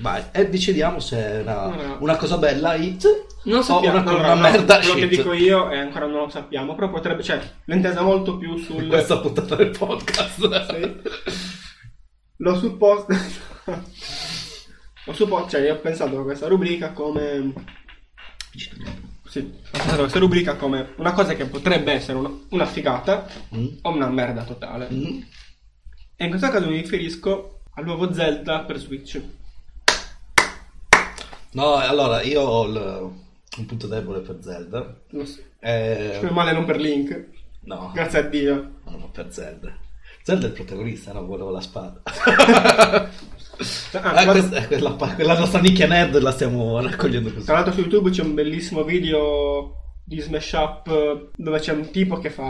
[0.00, 1.96] Vai, e decidiamo se era No.
[2.00, 3.06] una cosa bella, hit,
[3.44, 3.98] Non sappiamo.
[4.00, 5.08] una, allora, una no, merda, quello che shit.
[5.16, 6.74] dico io è ancora non lo sappiamo.
[6.74, 7.22] Però potrebbe.
[7.22, 8.86] Cioè, l'ho intesa molto più sul.
[8.86, 10.66] Questa puntata del podcast.
[10.70, 10.96] Sì.
[12.36, 13.14] L'ho supposto.
[15.08, 15.48] Ho supposto.
[15.50, 17.52] Cioè, io ho pensato a questa rubrica come.
[19.36, 23.26] Sì, ho pensato a questa rubrica come una cosa che potrebbe essere una, una figata
[23.54, 23.66] Mm?
[23.82, 24.88] o una merda totale.
[24.90, 25.20] Mm?
[26.16, 29.20] E in questo caso mi riferisco al nuovo Zelda per Switch.
[31.52, 33.10] No, allora io ho il-
[33.58, 35.00] un punto debole per Zelda.
[35.10, 35.40] Lo so.
[35.60, 37.28] Eh, male non per Link.
[37.64, 38.54] no, Grazie a Dio.
[38.84, 39.76] no, no, per Zelda.
[40.22, 41.24] Zelda è il protagonista, no?
[41.26, 42.00] Volevo la spada.
[43.92, 47.44] Ah, Ah, guarda- questa quella, quella nostra nicchia nerd la stiamo raccogliendo così.
[47.46, 49.72] Tra l'altro su YouTube c'è un bellissimo video
[50.04, 52.42] di Smash Up eh, dove c'è un tipo che fa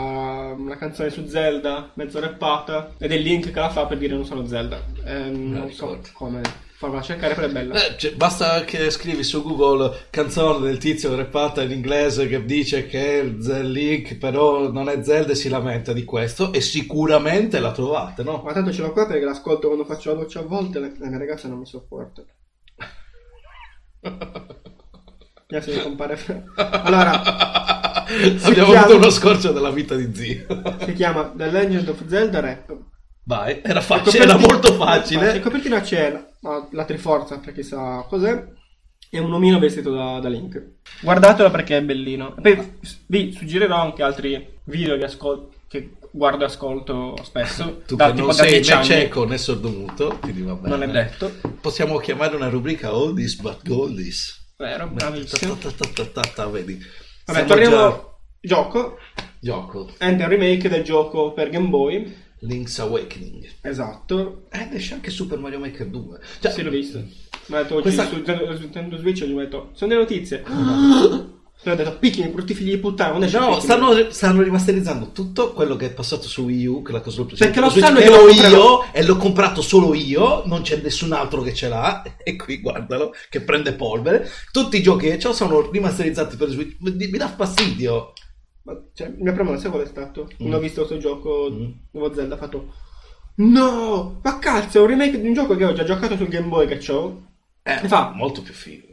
[0.57, 4.25] una canzone su Zelda, mezzo rappata, ed è Link che la fa per dire non
[4.25, 4.79] sono Zelda.
[5.05, 6.41] Ehm, non so come.
[6.77, 7.73] Farla cercare, però è bella.
[7.73, 12.85] Eh, cioè, basta che scrivi su Google canzone del tizio rappata in inglese che dice
[12.85, 17.59] che è Z- Link però non è Zelda e si lamenta di questo e sicuramente
[17.59, 18.41] la trovate, no?
[18.45, 21.07] Ma tanto ce l'ho qua perché l'ascolto quando faccio la doccia a volte, la, la
[21.09, 22.23] mia ragazza non mi sopporta.
[25.49, 26.17] Adesso mi compare
[26.55, 27.21] Allora,
[28.07, 30.45] Abbiamo chiama- avuto uno scorcio della vita di zio.
[30.85, 32.75] si chiama The Legend of Zelda Rap.
[33.27, 35.39] Vai, era La facile, era copertina- molto La facile.
[35.41, 38.45] copertina c'è la, la Triforza, per chi sa cos'è,
[39.09, 40.75] e un omino vestito da, da Link.
[41.01, 42.35] Guardatelo perché è bellino.
[42.41, 47.81] Poi vi suggerirò anche altri video che, ascol- che guardo e ascolto spesso.
[47.85, 48.85] Tu da, che tipo non da sei 10 né anni.
[48.85, 50.69] cieco né sordomuto, quindi va bene.
[50.77, 51.31] Non è detto.
[51.59, 54.53] Possiamo chiamare una rubrica Oldies but Goldies.
[54.55, 55.57] Vero, bravissimo.
[56.51, 56.79] Vedi.
[57.25, 58.19] Vabbè, torniamo.
[58.39, 58.97] Gioco.
[59.39, 59.91] Gioco.
[59.97, 62.25] È un remake del gioco per Game Boy.
[62.39, 63.47] Link's Awakening.
[63.61, 64.43] Esatto.
[64.51, 66.19] Ed esce anche Super Mario Maker 2.
[66.39, 66.97] Cioè, Sì, l'ho visto.
[67.47, 70.01] Mi ha detto oggi Questa- su Nintendo su Nintendo Switch gli ho detto, sono delle
[70.03, 70.43] notizie.
[71.63, 75.53] Poi ho detto, picchini, brutti figli di puttana, non esce No, stanno, stanno rimasterizzando tutto
[75.53, 77.59] quello che è passato su Wii U, che la console precedente.
[77.59, 81.53] Perché lo sanno che io e l'ho comprato solo io, non c'è nessun altro che
[81.55, 82.03] ce l'ha.
[82.23, 84.29] E qui guardalo, che prende polvere.
[84.51, 86.75] Tutti i giochi che ho sono rimasterizzati per Switch.
[86.79, 88.13] Mi, mi dà fastidio.
[88.67, 90.29] Ma, cioè, problema, sai qual è stato?
[90.35, 91.71] Quando ho visto questo gioco, Mm.
[91.91, 92.73] nuovo Zelda, ha fatto...
[93.35, 94.19] No!
[94.23, 96.67] Ma cazzo, è un remake di un gioco che ho già giocato sul Game Boy
[96.67, 97.23] che c'ho.
[97.63, 98.85] Eh, Mi fa- molto più figo.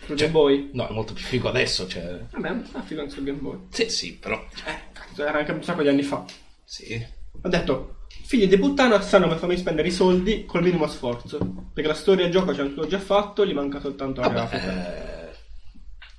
[0.00, 0.70] Sul Cioè- Game Boy.
[0.72, 1.86] No, è molto più figo adesso.
[1.86, 2.26] Cioè...
[2.32, 3.58] Vabbè, fa figo anche sul Game Boy.
[3.70, 4.42] Sì, sì, però.
[4.64, 6.24] Eh, cazzo, era anche un sacco di anni fa.
[6.64, 7.06] Sì.
[7.42, 11.38] Ho detto, figli di puttana sanno come farmi spendere i soldi col minimo sforzo.
[11.72, 15.14] Perché la storia del gioco c'è l'ho già fatto, gli manca soltanto la Vabbè, grafica.
[15.14, 15.17] eh,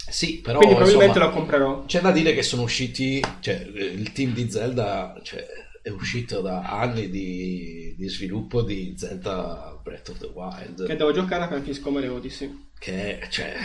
[0.10, 0.58] sì, però.
[0.58, 1.86] Quindi probabilmente insomma, la comprerò.
[1.86, 5.46] C'è da dire che sono usciti, cioè il team di Zelda cioè,
[5.82, 10.86] è uscito da anni di, di sviluppo di Zelda Breath of the Wild.
[10.86, 12.70] Che devo giocare a Capisco Mario Odyssey.
[12.78, 13.56] Che, cioè,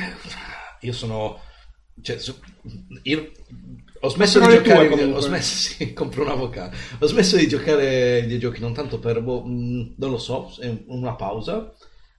[0.80, 1.40] io sono.
[2.00, 2.18] Cioè,
[3.02, 3.30] io
[4.00, 4.88] ho smesso di le tue, giocare.
[4.88, 5.16] comunque.
[5.16, 6.76] ho smesso, sì, compro un avvocato.
[6.98, 9.22] Ho smesso di giocare ai videogiochi non tanto per.
[9.22, 11.72] boh, mh, non lo so, è una pausa.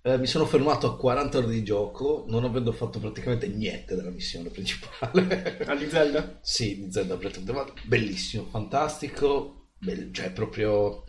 [0.08, 4.12] Eh, mi sono fermato a 40 ore di gioco, non avendo fatto praticamente niente della
[4.12, 5.58] missione principale.
[5.66, 6.38] Ah, di Zelda?
[6.46, 11.06] Sì, di Zelda Breath of the Wild, bellissimo, fantastico, bell- cioè proprio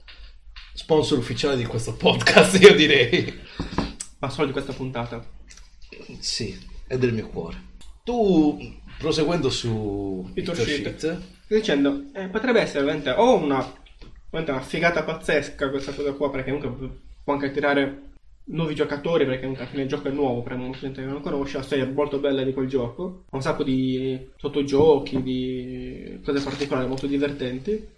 [0.72, 3.38] sponsor ufficiale di questo podcast, io direi.
[4.18, 5.22] Ma solo di questa puntata.
[6.18, 7.64] Sì, è del mio cuore.
[8.02, 11.22] Tu, proseguendo su Peter Sheet.
[11.46, 13.58] Dicendo, eh, potrebbe essere veramente o una,
[14.30, 18.14] veramente una figata pazzesca questa cosa qua, perché comunque può anche attirare
[18.46, 21.62] nuovi giocatori, perché fine il gioco è nuovo per molta gente che non conosce, la
[21.62, 26.88] storia è molto bella di quel gioco, ha un sacco di sottogiochi, di cose particolari
[26.88, 27.94] molto divertenti,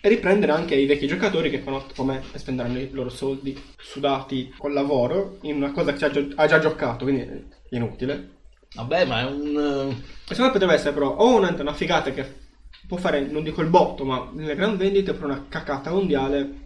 [0.00, 4.72] e riprendere anche i vecchi giocatori che conoscono come spenderanno i loro soldi sudati col
[4.72, 8.30] lavoro in una cosa che ha già, ha già giocato, quindi è inutile.
[8.74, 9.94] vabbè, ma è un...
[10.24, 12.44] Secondo me potrebbe essere però o una, una figata che
[12.86, 16.65] può fare, non dico il botto, ma nelle gran vendite per una cacata mondiale,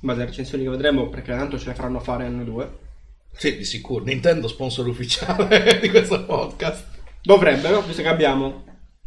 [0.00, 2.78] base alle recensioni che vedremo, perché tanto ce le faranno fare anno due.
[3.32, 6.86] Sì, di sicuro, Nintendo sponsor ufficiale di questo podcast.
[7.22, 8.64] Dovrebbero, visto che abbiamo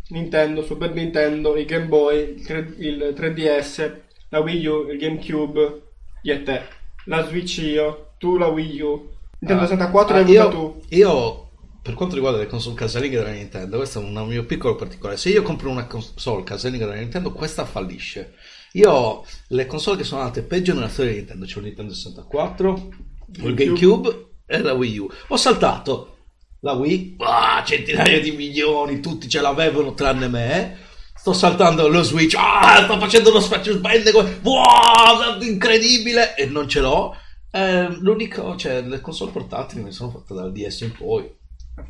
[0.10, 5.82] Nintendo, Super Nintendo, il Game Boy, il 3- il 3DS, la Wii U, il GameCube,
[6.22, 6.62] io e te,
[7.06, 10.82] la Switch io, tu la Wii U, Nintendo Ah, 64 ah, l'hai io, tu.
[10.90, 11.50] io,
[11.82, 15.18] per quanto riguarda le console casalinghe della Nintendo, questo è un mio piccolo particolare.
[15.18, 18.36] Se io compro una console casalinga della Nintendo, questa fallisce.
[18.74, 21.94] Io ho le console che sono andate peggio nella storia di Nintendo, c'è il Nintendo
[21.94, 22.90] 64,
[23.34, 25.10] il GameCube e la Wii U.
[25.28, 26.18] Ho saltato
[26.62, 30.78] la Wii, ah, centinaia di milioni, tutti ce l'avevano tranne me.
[31.16, 36.68] Sto saltando lo Switch, ah, sto facendo uno spazio spende, come- wow, incredibile, e non
[36.68, 37.16] ce l'ho.
[37.52, 41.32] Eh, l'unico, cioè, le console portatili mi sono fatte dal DS in poi.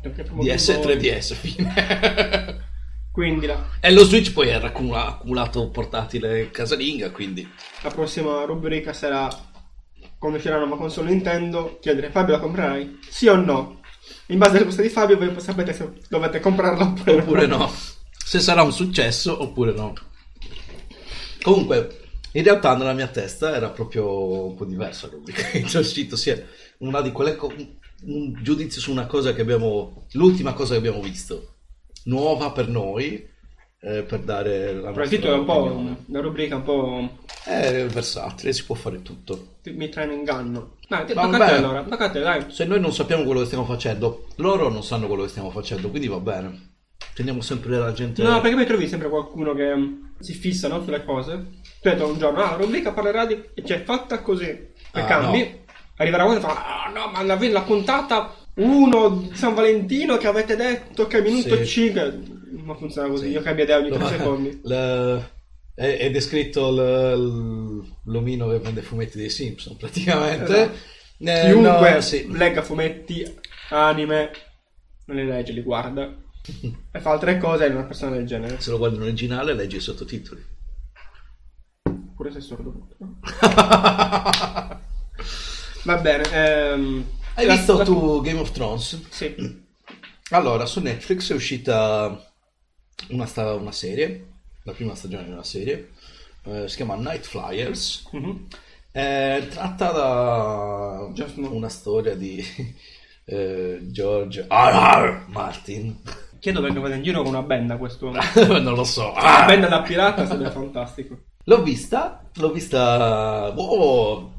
[0.02, 0.96] DS e Game Boy.
[0.96, 2.62] 3DS, fine.
[3.14, 7.48] Quindi la, e lo Switch poi era accumula- accumulato portatile casalinga, quindi...
[7.84, 9.28] la prossima rubrica sarà
[10.18, 12.98] quando uscirà una nuova console Nintendo chiedere Fabio la comprerai?
[13.08, 13.82] Sì o no?
[14.26, 17.72] In base alle risposte di Fabio voi sapete se dovete comprarla oppure, Oppure no.
[18.10, 19.92] Se sarà un successo oppure no.
[21.40, 22.00] Comunque,
[22.32, 26.44] in realtà nella mia testa era proprio un po' diversa la rubrica c'è uscito, sia
[26.78, 27.54] una di quelle co-
[28.06, 31.53] un giudizio su una cosa che abbiamo l'ultima cosa che abbiamo visto,
[32.04, 33.32] nuova per noi
[33.80, 37.10] eh, per dare la Però il nostra titolo è un po' una rubrica un po'
[37.44, 39.56] È versatile, si può fare tutto.
[39.64, 40.76] mi trae in inganno.
[40.88, 42.44] Dai, Ma tocca a te allora, tocca a te, dai.
[42.48, 45.90] Se noi non sappiamo quello che stiamo facendo, loro non sanno quello che stiamo facendo,
[45.90, 46.72] quindi va bene.
[47.14, 48.22] Teniamo sempre la gente...
[48.22, 51.32] No, perché poi trovi sempre qualcuno che mm, si fissa no, sulle cose.
[51.82, 53.38] Tu hai detto un giorno, ah, la rubrica parlerà di...
[53.62, 54.44] cioè fatta così.
[54.46, 55.40] E Ah, cambi.
[55.40, 55.72] no.
[55.98, 60.26] arriverà uno e fa, ah no, ma fine la puntata 1 di San Valentino che
[60.26, 61.66] avete detto che è minuto Sì.
[61.66, 62.20] 5...
[62.64, 63.32] Non funziona così, Sì.
[63.32, 64.60] io cambio idea ogni 3 secondi.
[64.64, 65.20] l-
[65.74, 70.44] è, è descritto l- l'omino che vende fumetti dei Simpson, praticamente.
[70.62, 70.92] Esatto.
[71.18, 72.30] Eh, Chiunque no, sì.
[72.32, 73.24] legga fumetti,
[73.70, 74.30] anime,
[75.06, 76.14] non li legge, li guarda
[76.92, 78.60] e fa altre cose è una persona del genere.
[78.60, 80.44] Se lo guardi in originale, leggi i sottotitoli.
[82.14, 82.88] Pure se è sordo.
[85.84, 86.22] Va bene.
[86.32, 89.08] Ehm, Hai la- visto la- tu Game of Thrones?
[89.10, 89.62] Sì.
[90.30, 92.18] Allora, su Netflix è uscita
[93.10, 94.26] una, sta- una serie,
[94.62, 95.90] la prima stagione di una serie,
[96.44, 98.08] eh, si chiama Night Flyers.
[98.12, 98.46] Mhm.
[98.90, 101.12] È tratta da
[101.50, 102.42] una storia di
[103.26, 105.24] eh, George R.R.
[105.28, 106.00] Martin.
[106.38, 108.10] Chiedo perché vado in giro con una benda questo.
[108.36, 109.12] Non lo so.
[109.12, 109.44] Ah!
[109.46, 111.18] benda da pirata sarebbe fantastico.
[111.44, 113.52] L'ho vista, l'ho vista.
[113.56, 114.34] oh,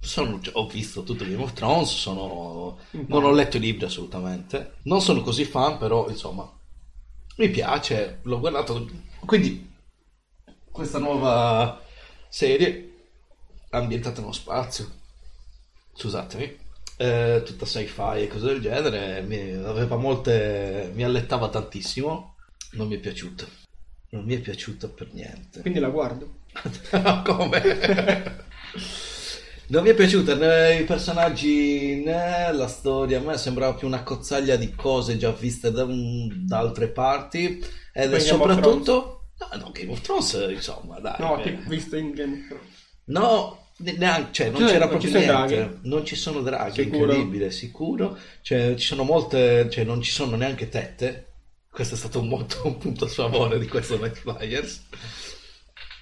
[0.00, 1.90] sono- ho visto tutto Game of Thrones.
[1.90, 4.74] Sono, non ho letto i libri assolutamente.
[4.84, 6.50] Non sono così fan, però insomma,
[7.36, 8.18] mi piace.
[8.22, 8.88] L'ho guardato.
[9.24, 9.68] Quindi,
[10.70, 11.80] questa nuova
[12.28, 12.86] serie
[13.70, 14.90] ambientata nello spazio.
[15.94, 16.68] Scusatemi.
[16.96, 19.22] eh, tutta sci-fi e cose del genere.
[19.22, 20.90] Mi, aveva molte.
[20.94, 22.34] Mi allettava tantissimo.
[22.72, 23.46] Non mi è piaciuta.
[24.10, 25.60] Non mi è piaciuta per niente.
[25.60, 26.40] Quindi la guardo.
[27.24, 28.38] Come?
[29.70, 34.02] Non mi è piaciuta né i personaggi né la storia, a me sembrava più una
[34.02, 39.24] cozzaglia di cose già viste da, un- da altre parti ed è Game of soprattutto...
[39.38, 41.14] No, no, Game of Thrones, insomma, dai.
[41.20, 42.66] No, che visto in Game of Thrones.
[43.04, 45.26] No, ne- neanche, cioè, non Cioè, c'era non proprio niente.
[45.56, 45.78] draghi?
[45.82, 47.04] Non ci sono draghi, Sicuro?
[47.12, 48.18] incredibile, sicuro.
[48.42, 51.26] Cioè, ci sono molte, cioè, non ci sono neanche tette.
[51.70, 54.82] Questo è stato un, molto, un punto a favore di questo Night Flyers.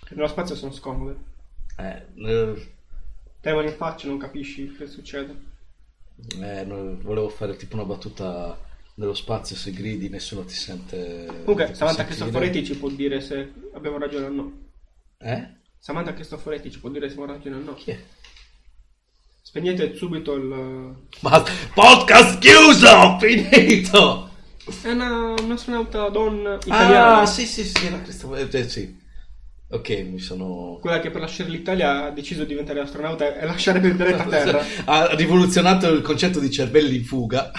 [0.08, 1.16] Nello spazio sono scomode.
[1.76, 2.76] Eh, eh,
[3.40, 5.46] Te in faccia non capisci che succede.
[6.40, 8.58] Eh, no, volevo fare tipo una battuta
[8.94, 11.26] nello spazio, se gridi nessuno ti sente.
[11.44, 12.04] Comunque, Samantha.
[12.04, 14.52] Cristoforetti ci può dire se abbiamo ragione o no.
[15.18, 15.56] Eh?
[15.78, 17.74] Samantha Cristoforetti ci può dire se abbiamo ragione o no.
[17.74, 18.04] Chi è?
[19.40, 20.44] Spegnete subito il...
[21.20, 23.18] Ma podcast chiuso!
[23.20, 24.30] Finito!
[24.82, 27.20] È una, un astronauta donna italiana.
[27.20, 28.40] Ah, sì, sì, sì, la Cristoforo.
[28.40, 29.06] Eh, sì.
[29.70, 30.78] Ok, mi sono.
[30.80, 34.24] Quella che per lasciare l'Italia ha deciso di diventare astronauta e lasciare per il pianeta
[34.24, 34.64] Terra.
[34.86, 37.50] Ha rivoluzionato il concetto di cervelli in fuga.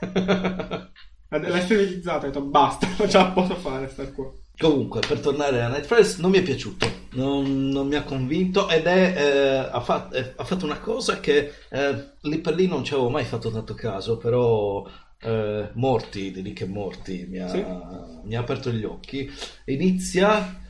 [1.30, 4.32] L'ha sterilizzata e ha detto basta, non ce la posso fare star qua.
[4.56, 8.86] Comunque, per tornare a Netflix, non mi è piaciuto, non, non mi ha convinto ed
[8.86, 12.82] è, eh, ha, fa- eh, ha fatto una cosa che eh, lì per lì non
[12.82, 14.84] ci avevo mai fatto tanto caso, però
[15.20, 17.64] eh, Morti, di Rick e Morti, mi ha, Sì.
[18.24, 19.30] mi ha aperto gli occhi.
[19.66, 20.60] Inizia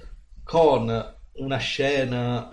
[0.49, 2.49] con una scena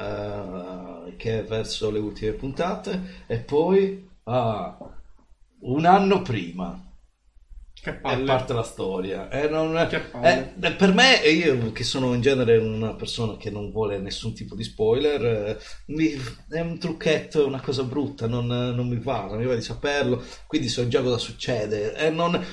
[1.08, 4.78] eh, che è verso le ultime puntate e poi ah,
[5.62, 6.80] un anno prima
[7.82, 8.26] Che e palle.
[8.26, 9.30] parte la storia.
[9.30, 13.50] E non- eh, eh, per me, e io che sono in genere una persona che
[13.50, 16.14] non vuole nessun tipo di spoiler, eh, mi-
[16.50, 19.62] è un trucchetto, è una cosa brutta, non, non mi va, non mi va di
[19.62, 21.96] saperlo, quindi so già cosa succede.
[21.96, 22.44] E, non-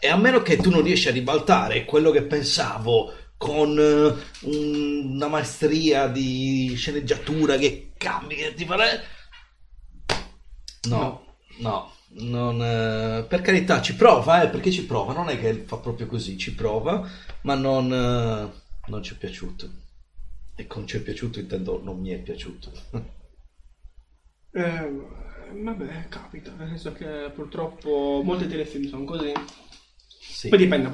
[0.00, 4.14] e a meno che tu non riesci a ribaltare quello che pensavo con eh,
[4.46, 9.16] un- una maestria di sceneggiatura che cambi, che ti pare...
[10.88, 11.22] No,
[11.60, 15.76] no, non, eh, per carità ci prova, eh, perché ci prova, non è che fa
[15.78, 17.06] proprio così, ci prova,
[17.42, 18.50] ma non, eh,
[18.90, 19.68] non ci è piaciuto.
[20.56, 22.72] E con ci è piaciuto intendo non mi è piaciuto.
[24.52, 24.90] Eh,
[25.62, 29.32] vabbè, capita, nel senso che purtroppo molti telefilm sono così.
[30.20, 30.48] Sì.
[30.48, 30.88] Poi dipende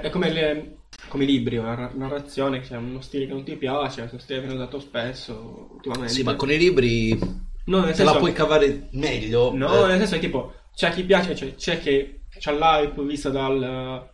[0.00, 0.76] è come, le-
[1.08, 4.18] come i libri, una ra- narrazione, che c'è uno stile che non ti piace, questo
[4.18, 6.12] stile viene usato spesso ultimamente.
[6.12, 7.18] Sì, ma con i libri
[7.66, 9.52] No, nel te senso, la puoi cavare meglio.
[9.54, 13.30] No, eh, nel senso che tipo, c'è chi piace, c'è, c'è chi c'ha l'hype visto
[13.30, 14.10] dal...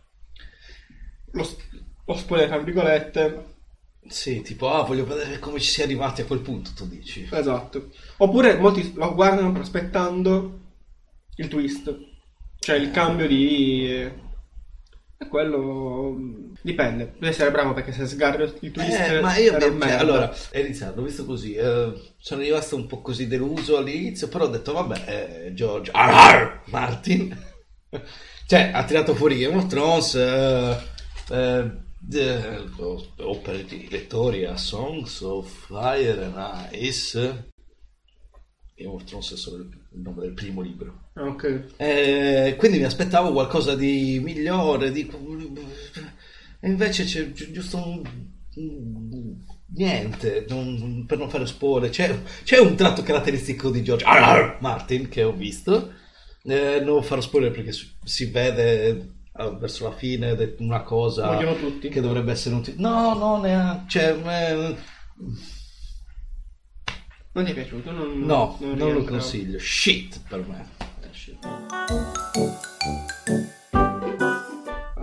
[1.31, 1.57] Lo, s-
[2.05, 3.45] lo spoiler, tra virgolette.
[4.07, 7.27] Sì, tipo, ah, voglio vedere come ci si è arrivati a quel punto, tu dici.
[7.31, 7.89] Esatto.
[8.17, 10.59] Oppure molti lo guardano aspettando
[11.37, 11.95] il twist.
[12.59, 14.09] Cioè il cambio di...
[15.29, 16.11] Quello...
[16.11, 17.13] mh, Dipende.
[17.13, 18.99] Devi essere bravo perché se sgarri il twist...
[18.99, 19.99] Eh, ma io cioè, merda.
[19.99, 21.55] allora è iniziato, l'ho visto così.
[21.55, 26.61] eh, sono rimasto un po' così deluso all'inizio, però ho detto, vabbè, eh, George R.R.
[26.67, 27.37] Martin
[28.47, 30.15] cioè, ha tirato fuori Game of Thrones.
[30.15, 30.77] eh,
[33.17, 37.51] o per i lettori a Songs of Fire and Ice.
[38.75, 39.69] Game of Thrones è solo il
[40.01, 41.02] nome del primo libro.
[41.15, 41.65] Ah, Ok.
[41.77, 45.09] Eh, quindi mi aspettavo qualcosa di migliore, di...
[46.59, 48.01] e invece c'è gi- giusto un,
[49.75, 54.09] niente, non- per non fare spoiler, c'è, c'è un tratto caratteristico di George R.
[54.09, 54.57] R.
[54.61, 55.93] Martin che ho visto,
[56.45, 58.87] Eh, non farò spoiler perché si- vede
[59.37, 61.37] eh, verso la fine una cosa
[61.79, 62.63] che dovrebbe essere un...
[62.77, 63.85] No, no, neanche...
[63.87, 64.75] Cioè, eh,
[67.33, 67.91] Non ti è piaciuto?
[67.91, 69.11] Non, no, non, lo rientra.
[69.11, 69.57] consiglio.
[69.59, 70.82] Shit per me.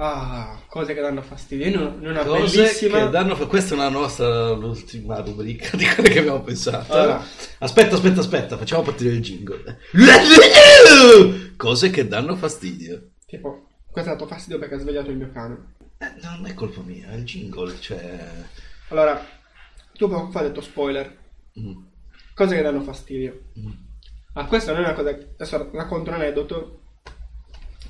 [0.03, 1.67] Ah, cose che danno fastidio.
[1.69, 3.05] Io ho una Cose bellissima.
[3.05, 3.37] che danno...
[3.47, 6.93] Questa è una nostra l'ultima rubrica di quelle che abbiamo pensato.
[6.93, 7.23] Allora.
[7.59, 9.79] Aspetta, aspetta, aspetta, facciamo partire il jingle.
[11.57, 13.11] Cose che danno fastidio.
[13.27, 15.75] Tipo, questo ha dato fastidio perché ha svegliato il mio cane.
[15.99, 18.27] Eh, non è colpa mia, è il jingle, cioè...
[18.89, 19.23] Allora,
[19.93, 21.15] tu poco fa hai detto spoiler.
[21.61, 21.83] Mm,
[22.35, 23.39] Cose che danno fastidio.
[23.59, 23.71] mm.
[24.35, 25.11] Ah, questa non è una cosa.
[25.11, 26.81] Adesso racconto un aneddoto.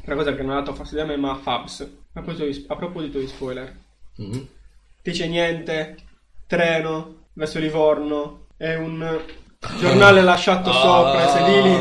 [0.06, 1.80] Una cosa che non ha dato fastidio a me, ma a Fabs.
[1.80, 3.76] A proposito di, a proposito di spoiler.
[4.20, 4.40] Mm.
[5.02, 5.96] Dice niente,
[6.46, 9.22] treno, verso Livorno, è un
[9.78, 11.74] giornale lasciato sopra i sedili.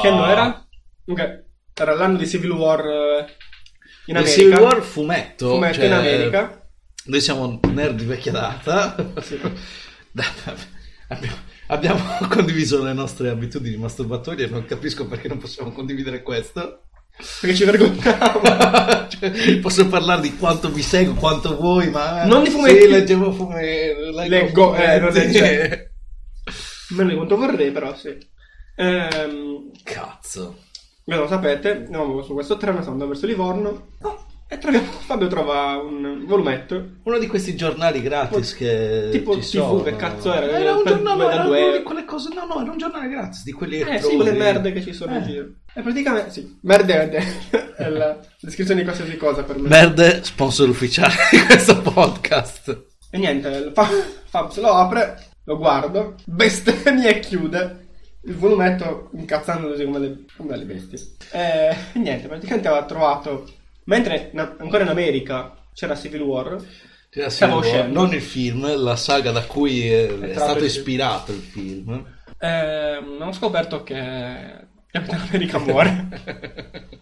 [0.00, 0.66] Che anno era?
[1.06, 1.44] Ok,
[1.74, 3.26] era l'anno di Civil War eh,
[4.06, 4.38] in America.
[4.38, 5.48] Civil War fumetto.
[5.50, 6.66] Fumetto cioè, in America.
[7.04, 8.94] Noi siamo nerd di vecchia data.
[9.20, 9.40] Sì.
[11.66, 16.84] abbiamo, condiviso le nostre abitudini masturbatorie non capisco perché non possiamo condividere questo.
[17.40, 18.40] Perché ci vergogniamo.
[19.12, 22.80] Cioè, posso parlare di quanto vi seguo, quanto vuoi, ma Non di fumetti.
[22.80, 24.28] Sì, leggevo fumetti.
[24.28, 25.92] Leggo, eh, non legge.
[26.90, 28.16] Meno di quanto vorrei, però sì.
[28.76, 30.56] Ehm, Cazzo.
[31.04, 33.88] Beh, lo sapete, andiamo su questo treno, stiamo andando verso Livorno.
[34.00, 36.90] Oh, e troviamo, Fabio trova un volumetto.
[37.04, 39.82] Uno di questi giornali gratis che Tipo ci TV, sono.
[39.82, 40.46] che cazzo era?
[40.46, 42.28] Era un Per giornale, era due uno di quelle cose.
[42.34, 45.16] No, no, era un giornale gratis di quelli Eh sì, quelle merde che ci sono
[45.16, 45.26] in Eh.
[45.26, 45.46] giro.
[45.74, 47.08] E praticamente, sì, merde
[47.76, 49.68] è- la descrizione di qualsiasi cosa per me.
[49.68, 52.84] Merde, sponsor ufficiale di questo podcast.
[53.10, 53.72] E niente,
[54.26, 57.80] Fabs lo apre, lo guardo, bestemmia e chiude.
[58.24, 60.98] Il volumetto incazzandosi come, le, come delle bestie.
[61.32, 63.48] E niente, praticamente aveva trovato...
[63.84, 66.56] Mentre in- ancora in America c'era Civil War,
[67.10, 68.00] Cioè, Stavo sì, uscendo.
[68.00, 72.04] non il film, la saga da cui è, è stato ispirato il film.
[72.38, 76.08] Ehm, ho scoperto che Capitano America muore.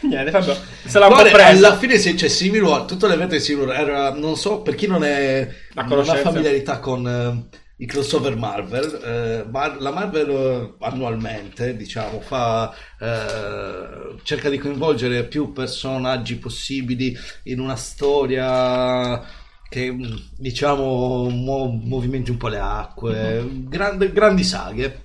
[0.00, 3.66] Niente, Fabio, se l'ha Guarda, alla fine sì, c'è Civil War, tutto l'evento di Civil
[3.66, 8.36] War era, non so, per chi non, è, non ha familiarità con eh, i crossover
[8.36, 16.36] Marvel, eh, Mar- la Marvel eh, annualmente, diciamo, fa, eh, cerca di coinvolgere più personaggi
[16.38, 19.22] possibili in una storia
[19.68, 19.96] che,
[20.36, 25.04] diciamo, muo- movimenti un po' le acque, grande- grandi saghe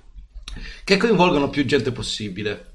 [0.84, 2.73] che coinvolgono più gente possibile.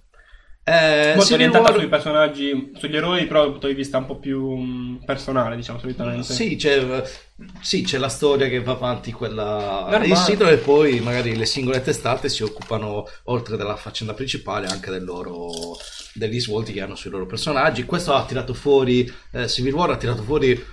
[0.72, 4.18] Eh, Molto orientata War- sui personaggi, sugli eroi, però dal punto di vista un po'
[4.18, 6.32] più mm, personale, diciamo, solitamente.
[6.32, 7.04] Sì c'è,
[7.60, 10.06] sì, c'è la storia che va avanti, quella Normale.
[10.06, 14.92] il sito e poi magari le singole testate si occupano, oltre della faccenda principale, anche
[14.92, 15.50] del loro,
[16.14, 17.86] degli svolti che hanno sui loro personaggi.
[17.86, 20.64] Questo ha tirato fuori, eh, Civil War ha tirato fuori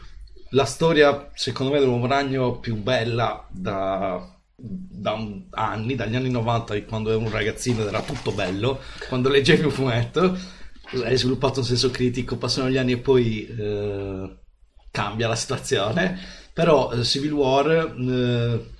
[0.50, 6.80] la storia, secondo me, dell'uomo ragno più bella da, da un- anni, dagli anni 90,
[6.84, 10.36] quando ero un ragazzino ed era tutto bello, quando leggevi un fumetto,
[11.04, 14.36] hai sviluppato un senso critico, passano gli anni e poi eh,
[14.90, 16.18] cambia la situazione,
[16.52, 18.74] però eh, Civil War, eh,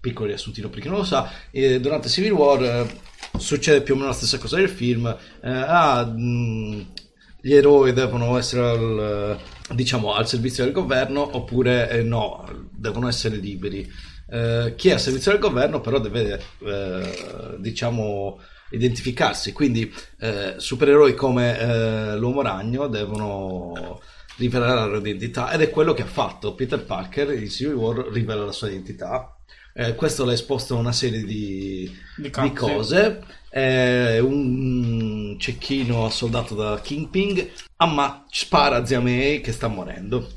[0.00, 2.98] piccolo riassuntino per chi non lo sa, eh, durante Civil War eh,
[3.38, 6.92] succede più o meno la stessa cosa del film, eh, ah, mh,
[7.40, 9.38] gli eroi devono essere al,
[9.74, 13.86] diciamo, al servizio del governo oppure no, devono essere liberi.
[14.30, 21.14] Eh, chi è al servizio del governo però deve, eh, diciamo, identificarsi, quindi eh, supereroi
[21.14, 24.00] come eh, l'uomo ragno devono
[24.36, 28.08] rivelare la loro identità ed è quello che ha fatto Peter Parker in Civil War,
[28.08, 29.36] rivela la sua identità.
[29.76, 33.22] Eh, questo l'ha esposto a una serie di, Di di cose.
[33.48, 40.28] È un cecchino assoldato da Kingpin, amma spara a Zia May che sta morendo.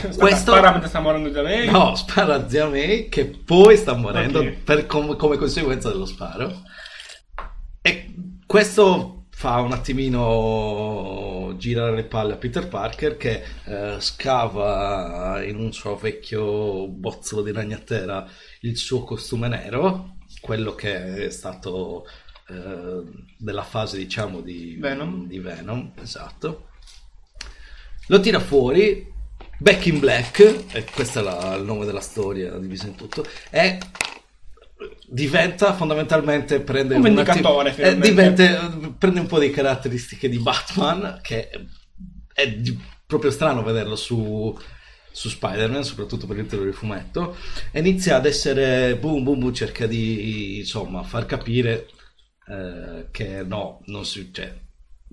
[0.00, 0.52] Questo...
[0.52, 1.70] Spara mentre sta morendo da lei.
[1.70, 4.50] No, spara Zia May che poi sta morendo Ok.
[4.64, 6.62] per com- come conseguenza dello sparo.
[7.80, 8.14] E
[8.46, 15.72] questo fa un attimino girare le palle a Peter Parker che eh, scava in un
[15.72, 18.26] suo vecchio bozzolo di ragnatela
[18.60, 22.06] il suo costume nero, quello che è stato
[22.48, 23.02] eh,
[23.36, 25.26] della fase diciamo di Venom.
[25.26, 26.68] di Venom, esatto.
[28.08, 29.12] Lo tira fuori,
[29.58, 33.78] Back in Black, e questo è la- il nome della storia divisa in tutto, e
[35.08, 41.20] diventa fondamentalmente prende Un vendicatore, attimo- eh, diventa- prende un po' di caratteristiche di Batman
[41.22, 41.48] che
[42.34, 44.56] è di- proprio strano vederlo su
[45.16, 47.36] su Spider-Man, soprattutto per il titolo del fumetto,
[47.72, 51.88] e inizia ad essere boom boom boom, cerca di insomma far capire
[52.48, 54.54] eh, che no, non si, cioè,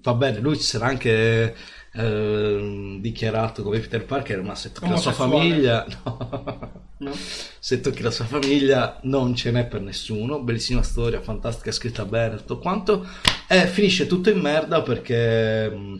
[0.01, 1.55] va bene, lui si sarà anche
[1.95, 6.81] eh, dichiarato come Peter Parker, ma se tocchi la sua famiglia, no.
[6.97, 7.11] No?
[7.59, 12.37] se tocchi la sua famiglia non ce n'è per nessuno, bellissima storia, fantastica, scritta bene,
[12.37, 13.07] tutto quanto,
[13.47, 15.69] e finisce tutto in merda perché...
[15.69, 15.95] mm,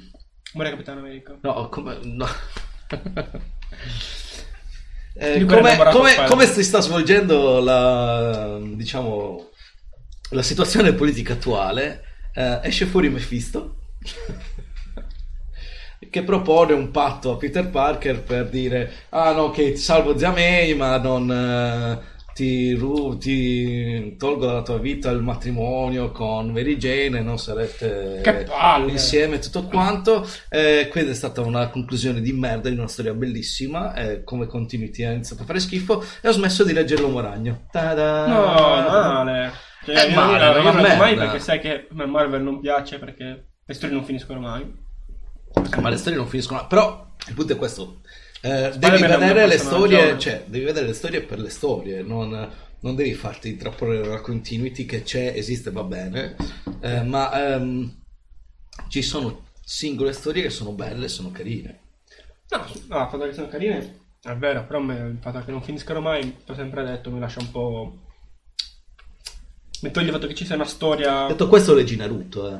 [0.53, 1.37] Muore Capitano America.
[1.41, 1.97] No, come...
[2.01, 2.27] No.
[5.15, 9.51] Eh, come, come- come si sta svolgendo la, diciamo,
[10.31, 12.03] la situazione politica attuale?
[12.33, 13.75] Eh, esce fuori Mephisto
[16.13, 20.29] che propone un patto a Peter Parker per dire ah no che ti salvo zia
[20.29, 26.77] May ma non eh, ti, ru- ti tolgo dalla tua vita il matrimonio con Mary
[26.77, 28.21] Jane e non sarete
[28.91, 33.95] insieme tutto quanto eh, questa è stata una conclusione di merda di una storia bellissima
[33.95, 37.65] eh, come continuity ha iniziato a fare schifo e ho smesso di leggere l'uomo ragno
[37.71, 38.27] Ta-da!
[38.27, 38.45] No,
[38.87, 39.51] male.
[39.83, 43.47] Cioè, Eh, io male, non leggo mai perché sai che a Marvel non piace perché
[43.65, 44.82] le storie non finiscono mai.
[45.79, 48.01] Ma le storie non finiscono però il punto è questo
[48.41, 52.49] Eh, devi vedere le storie cioè devi vedere le storie per le storie non,
[52.79, 56.35] non devi farti intrappolare la continuity che c'è esiste va bene
[56.81, 58.01] eh, ma ehm,
[58.89, 61.79] ci sono singole storie che sono belle sono carine
[62.53, 65.63] No, no, il fatto che sono carine è vero, però me- il fatto che non
[65.63, 67.97] finiscano mai, l'ho sempre detto, mi lascia un po'...
[69.81, 71.25] Mi toglie il fatto che ci sia una storia...
[71.27, 72.59] detto questo leggi Naruto eh.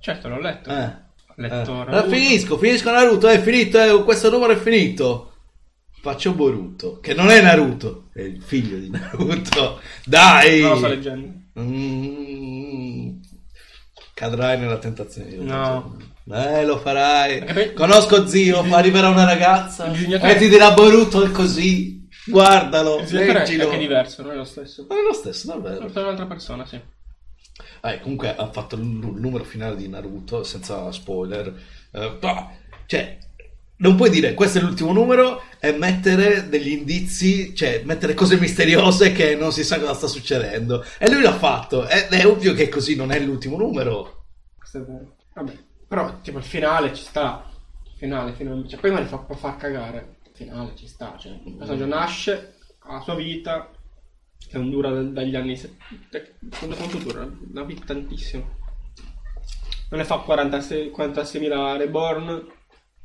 [0.00, 0.70] Certo, l'ho letto.
[0.70, 1.02] Eh.
[1.36, 2.08] Ho letto Eh.
[2.08, 5.30] Finisco, finisco Naruto, è finito, eh, questo numero è finito.
[6.00, 9.80] Faccio Boruto, che non è Naruto, è il figlio di Naruto.
[10.04, 10.60] Dai!
[10.60, 11.32] Non lo sto leggendo.
[11.58, 13.10] Mm,
[14.12, 15.96] cadrai nella tentazione No.
[16.30, 17.72] Eh, lo farai.
[17.74, 22.02] Conosco zio, Il- arriverà una ragazza e ti dirà Boruto è così.
[22.26, 23.64] Guardalo, Il direttore è leggilo.
[23.64, 24.86] anche diverso, non è lo stesso.
[24.88, 25.86] Ma è lo stesso, davvero.
[25.86, 26.80] È un'altra persona, sì.
[27.82, 31.46] Eh, comunque ha fatto il numero finale di Naruto senza spoiler.
[31.92, 32.50] Eh, però,
[32.86, 33.18] cioè,
[33.76, 39.12] non puoi dire questo è l'ultimo numero e mettere degli indizi, cioè mettere cose misteriose
[39.12, 40.84] che non si sa cosa sta succedendo.
[40.98, 41.86] E lui l'ha fatto.
[41.88, 44.26] Ed è ovvio che così non è l'ultimo numero.
[44.56, 45.16] Questo è vero.
[45.34, 47.50] Vabbè, però tipo il finale ci sta.
[47.84, 48.68] Il finale, finale.
[48.68, 50.16] Cioè, poi ne fa, far cagare.
[50.24, 51.16] Il finale ci sta.
[51.18, 53.70] Cioè, il personaggio nasce, ha la sua vita,
[54.48, 55.60] che non dura da- dagli anni...
[56.58, 57.28] Quanto, quanto dura?
[57.50, 58.62] Una vita tantissimo.
[59.90, 62.46] Non ne fa 46 46.000 Reborn.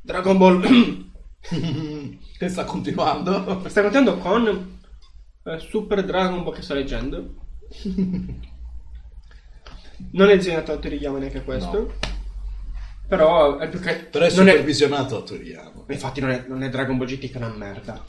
[0.00, 1.08] Dragon Ball...
[2.38, 3.62] che sta continuando.
[3.68, 4.78] Stai contando con
[5.44, 7.34] eh, Super Dragon Ball che sto leggendo.
[10.12, 11.78] Non è disegnato da Toriyama neanche questo.
[11.78, 11.92] No.
[13.06, 13.94] Però è più che...
[13.96, 15.84] Però è non è- supervisionato a Toriyama.
[15.88, 18.02] Infatti non è, non è Dragon Ball GT che è una merda.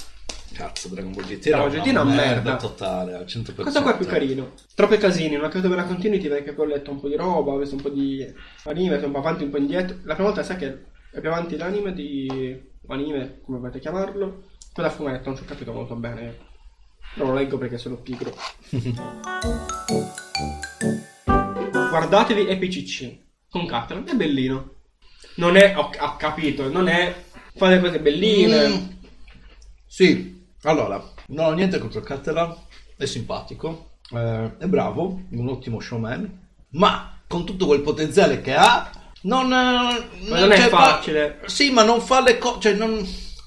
[0.53, 2.55] Cazzo, Dragon Ball GT Dragon Ball GT è una merda.
[2.57, 3.61] totale, al 100%.
[3.61, 4.53] Questo qua è più carino.
[4.75, 7.15] Troppi casini, non ho capito bene la continuity perché poi ho letto un po' di
[7.15, 8.25] roba, ho visto un po' di
[8.65, 9.97] anime, sono un po' avanti, un po' indietro.
[10.03, 12.59] La prima volta sai che è più avanti l'anime di...
[12.87, 14.43] anime, come volete chiamarlo.
[14.73, 16.37] Poi da fumetto non ci ho capito molto bene.
[17.13, 18.33] Però lo leggo perché sono pigro.
[21.89, 23.17] Guardatevi EPCC
[23.49, 24.75] con Catalan, è bellino.
[25.35, 27.13] Non è, ho, ho capito, non è...
[27.55, 28.67] fa le cose belline.
[28.67, 28.87] Mm,
[29.85, 32.55] sì, allora, non ho niente contro Catalan,
[32.97, 36.39] è simpatico, eh, è bravo, un ottimo showman,
[36.71, 38.91] ma con tutto quel potenziale che ha,
[39.23, 41.39] non, eh, Ma non è cioè, fa- facile.
[41.45, 43.05] sì, ma non fa le cose, cioè non,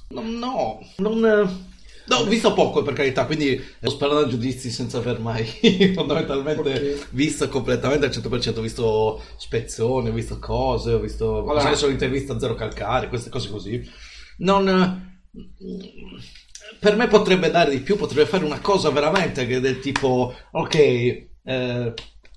[0.08, 1.24] non- no, non...
[1.24, 1.72] eh,
[2.06, 5.46] No, ho visto poco per carità, quindi sto sparando giudizi senza aver mai
[5.96, 6.60] fondamentalmente
[7.00, 7.06] Ok.
[7.12, 11.86] visto completamente al 100%, ho visto spezzoni, ho visto cose, ho visto Allora- ho visto
[11.86, 13.90] l'intervista a Zero Calcare, queste cose così.
[14.38, 15.12] Non
[16.78, 20.74] per me potrebbe dare di più, potrebbe fare una cosa veramente che del tipo ok,
[20.74, 21.92] eh,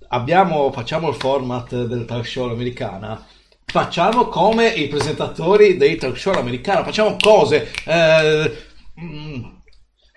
[0.09, 3.25] abbiamo, facciamo il format del talk show americana.
[3.69, 7.69] Facciamo come i presentatori dei talk show americana, facciamo cose.
[7.85, 8.53] eh,
[9.01, 9.43] mm,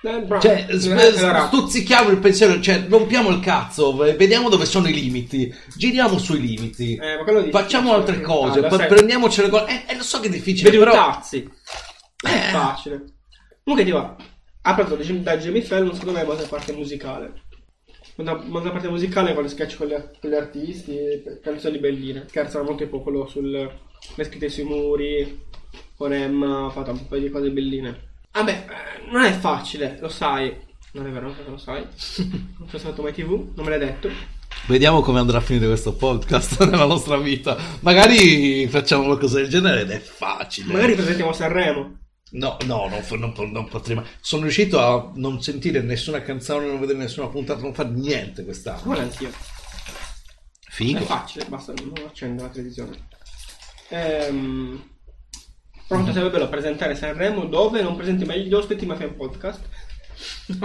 [0.03, 5.53] Eh, cioè, sp- stuzzichiamo il pensiero, cioè, rompiamo il cazzo, vediamo dove sono i limiti,
[5.77, 9.67] giriamo sui limiti, Eh, facciamo altre cose, prendiamoci le cose.
[9.67, 10.93] Eh, eh, lo so che è difficile, Vedi però.
[10.95, 11.47] tazzi.
[12.17, 12.51] È Eh.
[12.51, 13.05] facile.
[13.71, 14.17] Comunque ti va.
[14.63, 17.33] Ha preso da Jim- da Jimmy Fallon, secondo me, molta parte musicale.
[18.17, 22.25] Molta parte musicale con le sketch con, le- con gli artisti, canzoni belline.
[22.29, 25.41] Scherzano molto poco sul, le scritte sui muri,
[25.97, 28.09] con Emma, ha fatto un po' di cose belline.
[28.33, 30.53] Vabbè, eh, non è facile, lo sai.
[30.95, 31.83] Non è vero, non lo sai.
[31.83, 34.11] Non sono stato mai tv, non me l'hai detto.
[34.67, 37.57] Vediamo come andrà a finire questo podcast nella nostra vita.
[37.83, 40.73] Magari facciamo qualcosa del genere ed è facile.
[40.73, 41.99] Magari presentiamo Sanremo.
[42.33, 44.07] No, no, non, non non potrei mai.
[44.21, 48.83] Sono riuscito a non sentire nessuna canzone, non vedere nessuna puntata, non fare niente quest'anno.
[48.85, 49.29] Guarda anch'io.
[49.31, 49.33] È
[50.73, 51.01] Figo.
[51.05, 53.09] facile, basta, non accendo la televisione.
[53.89, 54.81] Ehm,
[55.89, 59.61] pronto, sarebbe bello presentare Sanremo dove non presenti mai gli ospiti ma fai un podcast.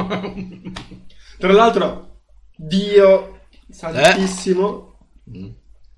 [1.40, 2.22] Tra l'altro,
[2.56, 4.92] Dio santissimo,
[5.28, 5.50] Mm.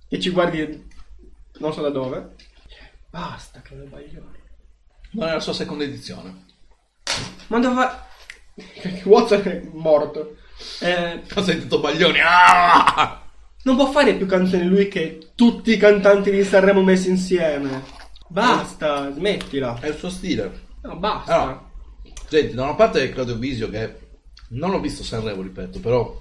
[0.07, 0.88] che ci guardi
[1.59, 2.36] non so da dove.
[3.09, 4.36] Basta, che baglione.
[5.18, 6.45] Non è la sua seconda edizione.
[7.47, 7.89] Ma dove?
[9.05, 10.36] Watson è morto.
[10.80, 12.20] Eh, Ho sentito Baglioni.
[12.24, 13.24] Ah!
[13.63, 17.84] non può fare più canzoni lui che tutti i cantanti di Sanremo messi insieme.
[18.30, 19.80] Basta, smettila.
[19.80, 20.65] È il suo stile.
[20.84, 21.34] No, basta.
[21.34, 21.70] Allora,
[22.30, 23.99] senti, da una parte è Claudio Bisio che
[24.49, 26.15] non ho visto Sanremo, ripeto, però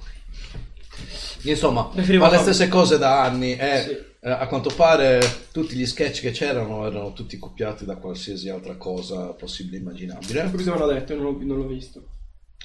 [1.42, 4.05] insomma Preferivo fa le stesse cose da anni e Sì.
[4.26, 5.20] Eh, a quanto pare
[5.52, 10.50] tutti gli sketch che c'erano erano tutti copiati da qualsiasi altra cosa possibile e immaginabile.
[10.50, 12.08] Così me l'hanno detto, non l'ho, non l'ho visto.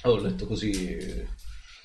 [0.02, 1.24] Ho letto così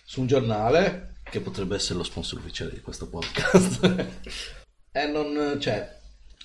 [0.03, 4.05] su un giornale che potrebbe essere lo sponsor ufficiale di questo podcast.
[4.91, 5.95] e non cioè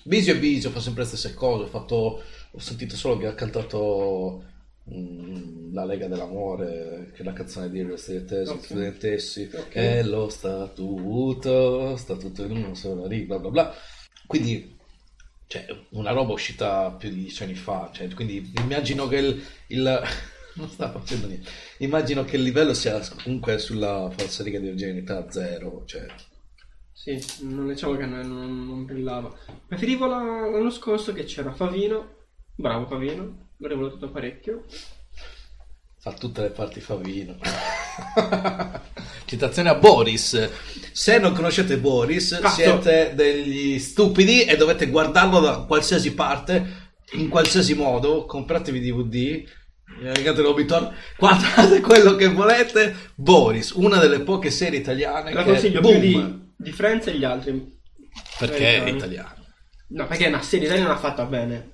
[0.03, 1.65] Bisio e Bisio fa sempre le stesse cose.
[1.65, 4.45] Ho, fatto, ho sentito solo che ha cantato
[4.85, 8.65] La Lega dell'Amore, che è la canzone di le studentesse, Ok.
[8.65, 9.69] studentessi, Ok.
[9.69, 13.75] che è lo statuto, statuto in uno solo lì, bla bla bla.
[14.27, 14.77] Quindi
[15.47, 20.01] cioè, una roba uscita più di dieci anni fa, cioè, quindi immagino che il, il-
[20.57, 25.85] non sta facendo niente, immagino che il livello sia comunque sulla falsariga di virginità zero,
[25.87, 26.07] cioè,
[26.93, 29.33] Sì, non diciamo che non, non- non brillava.
[29.67, 34.65] Preferivo la- l'anno scorso che c'era Favino, bravo Favino, l'avrei voluto parecchio.
[35.99, 37.37] fa tutte le parti Favino.
[39.25, 40.51] Citazione a Boris.
[40.91, 42.55] Se non conoscete Boris, Cazzo.
[42.55, 48.27] siete degli stupidi e dovete guardarlo da qualsiasi parte, in qualsiasi modo.
[48.27, 49.45] Compratevi DVD,
[50.03, 53.13] caricate l'Obitor, guardate quello che volete.
[53.15, 57.17] Boris, una delle poche serie italiane La che consiglio boom, più di, di Friends e
[57.17, 57.81] gli altri.
[58.39, 59.37] perché è italiano.
[59.91, 61.71] No, perché è una serie italiana fatta bene.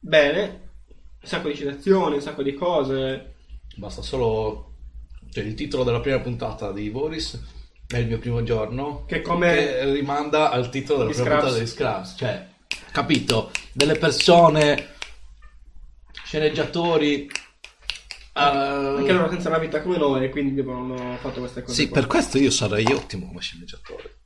[0.00, 0.61] Bene,
[1.22, 3.34] un sacco di citazioni, un sacco di cose.
[3.76, 4.72] Basta solo
[5.30, 7.40] cioè, il titolo della prima puntata di Boris
[7.86, 11.66] è il mio primo giorno Che come- che rimanda al titolo della prima puntata di
[11.66, 12.48] Scrubs cioè
[12.90, 14.88] capito delle persone
[16.24, 21.74] sceneggiatori eh, Anche loro senza una vita come noi, quindi hanno fatto queste cose.
[21.74, 22.00] sì qua.
[22.00, 24.16] per questo io sarei ottimo come sceneggiatore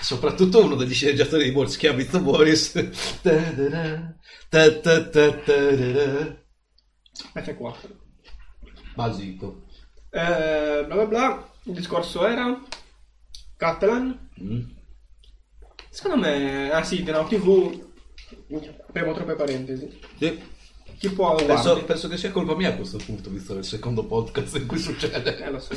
[0.00, 2.72] soprattutto uno degli sceneggiatori di Boris che ha visto Boris.
[7.34, 7.96] F4.
[8.94, 9.64] basito
[10.10, 11.50] Eh, bla bla bla.
[11.62, 12.60] Il discorso era
[13.56, 14.28] Catalan.
[14.42, 14.60] Mm.
[15.88, 17.80] Secondo me, ah sì, Now TV.
[18.88, 19.98] Apriamo troppe parentesi.
[20.18, 20.50] Sì.
[20.98, 24.56] Chi può Penso, penso che sia colpa mia a questo punto, visto il secondo podcast
[24.56, 25.38] in cui succede.
[25.38, 25.74] Eh, lo so.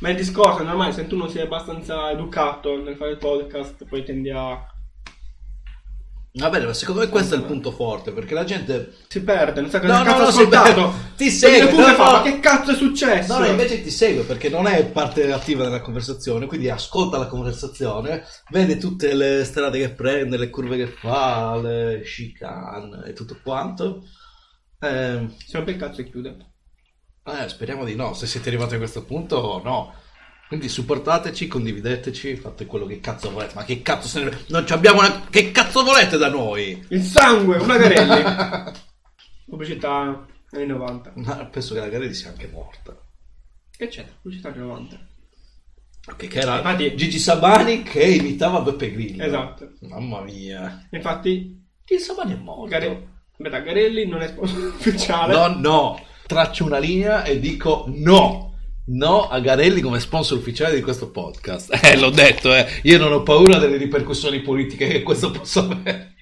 [0.00, 3.86] Ma il discorso è normale, se tu non sei abbastanza educato nel fare il podcast,
[3.86, 4.73] poi tendi a.
[6.36, 8.92] Va bene, ma secondo me questo è il punto forte, perché la gente...
[9.08, 10.74] Si perde, non sa No, cosa no, cazzo no, si ascoltato.
[10.82, 11.12] perde.
[11.16, 12.10] Ti segue, punte no, fa, no.
[12.10, 13.32] ma che cazzo è successo?
[13.32, 17.26] No, no, invece ti segue, perché non è parte attiva della conversazione, quindi ascolta la
[17.28, 23.38] conversazione, vede tutte le strade che prende, le curve che fa, le chicane e tutto
[23.42, 24.02] quanto.
[24.80, 26.36] Eh, Si rompe il cazzo e chiude.
[27.26, 29.94] eh, speriamo di no, se siete arrivati a questo punto, no.
[30.54, 33.54] Quindi supportateci, condivideteci, fate quello che cazzo volete.
[33.56, 34.38] Ma che cazzo se ne...
[34.50, 35.26] Non ci abbiamo una...
[35.28, 36.80] Che cazzo volete da noi?
[36.90, 38.72] Il sangue, una Garelli.
[39.50, 41.12] Pubblicità anni 90.
[41.16, 42.96] Ma penso che la Garelli sia anche morta.
[43.76, 44.06] Che c'è?
[44.22, 45.08] Pubblicità anni 90.
[46.12, 49.24] Ok, che era Infatti- Gigi Sabani che imitava Beppe Grillo.
[49.24, 49.72] Esatto.
[49.88, 50.86] Mamma mia.
[50.92, 52.66] Infatti, Gigi Sabani è morto.
[52.66, 53.08] Gare...
[53.32, 55.34] Aspetta, Garelli non è sponsor ufficiale.
[55.34, 56.04] No, no.
[56.28, 58.52] Traccio una linea e dico no.
[58.86, 61.72] No a Garelli come sponsor ufficiale di questo podcast.
[61.82, 62.66] Eh, l'ho detto, eh.
[62.82, 66.14] Io non ho paura delle ripercussioni politiche che questo possa avere.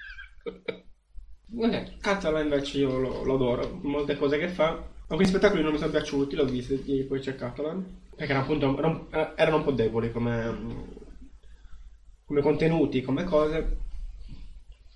[1.60, 4.82] Eh, Català invece io lo, lo adoro, molte cose che fa.
[5.08, 7.84] Alcuni spettacoli non mi sono piaciuti, l'ho visto, e poi c'è Catalan.
[8.16, 10.56] Perché appunto erano, eh, erano un po' deboli come,
[12.24, 13.76] come contenuti, come cose.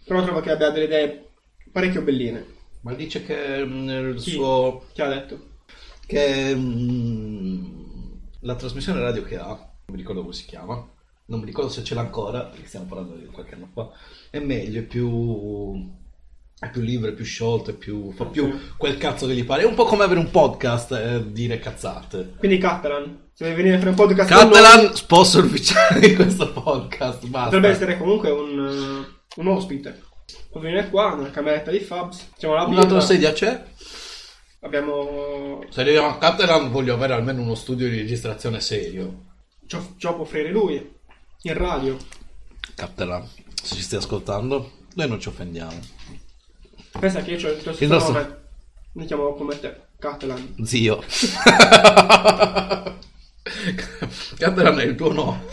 [0.04, 1.28] Però trovo che abbia delle idee
[1.72, 2.54] parecchio belline.
[2.82, 4.30] Ma dice che mm, il Chi?
[4.30, 4.86] suo...
[4.92, 5.45] Chi ha detto?
[6.06, 7.64] Che mm,
[8.40, 10.74] la trasmissione radio che ha, non mi ricordo come si chiama,
[11.26, 13.90] non mi ricordo se ce l'ha ancora, perché stiamo parlando di qualche anno fa,
[14.30, 15.90] è meglio, è più,
[16.58, 18.58] è più libero, è più sciolto, è più, fa più Sì.
[18.76, 19.62] quel cazzo che gli pare.
[19.62, 22.34] È un po' come avere un podcast e dire cazzate.
[22.38, 26.14] Quindi Catalan, se vuoi venire a fare un podcast con noi, Catalan, sponsor ufficiale di
[26.14, 27.44] questo podcast, basta.
[27.50, 30.02] potrebbe essere comunque un, eh, un ospite.
[30.50, 32.30] Può venire qua, nella cameretta di Fabs.
[32.42, 33.62] Un'altra sedia c'è?
[34.66, 35.62] Abbiamo...
[35.70, 39.26] Se arriviamo a Catalan voglio avere almeno uno studio di registrazione serio.
[39.66, 40.92] Ciò, ciò può offrire lui.
[41.42, 41.96] In radio.
[42.74, 43.24] Catalan,
[43.62, 45.78] se ci stai ascoltando, noi non ci offendiamo.
[46.98, 48.36] Pensa che io ho il tuo Il nostro- nome.
[48.94, 49.82] Mi chiamo come te.
[50.00, 50.56] Catalan.
[50.64, 50.98] Zio.
[54.38, 55.44] Catalan è il tuo nome.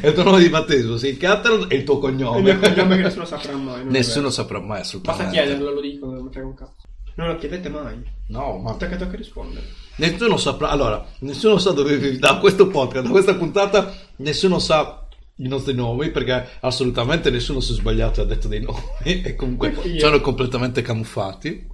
[0.00, 1.16] È il tuo nome di battesimo, sì.
[1.16, 2.38] Catalan è il tuo cognome.
[2.38, 3.84] Il mio cognome che nessuno saprà mai.
[3.86, 5.32] Nessuno saprà mai Basta assolutamente.
[5.32, 6.76] chiederlo, lo dico, non mi frega un cazzo.
[7.14, 8.02] Non lo chiedete mai.
[8.32, 9.66] No, ma Tocca tocca rispondere.
[9.96, 10.70] nessuno saprà.
[10.70, 12.18] Allora, nessuno sa dove vivi.
[12.18, 15.06] Da questo podcast, da questa puntata, nessuno sa
[15.36, 19.34] i nostri nomi perché assolutamente nessuno si è sbagliato e ha detto dei nomi e
[19.34, 19.98] comunque Io.
[20.00, 21.68] sono completamente camuffati.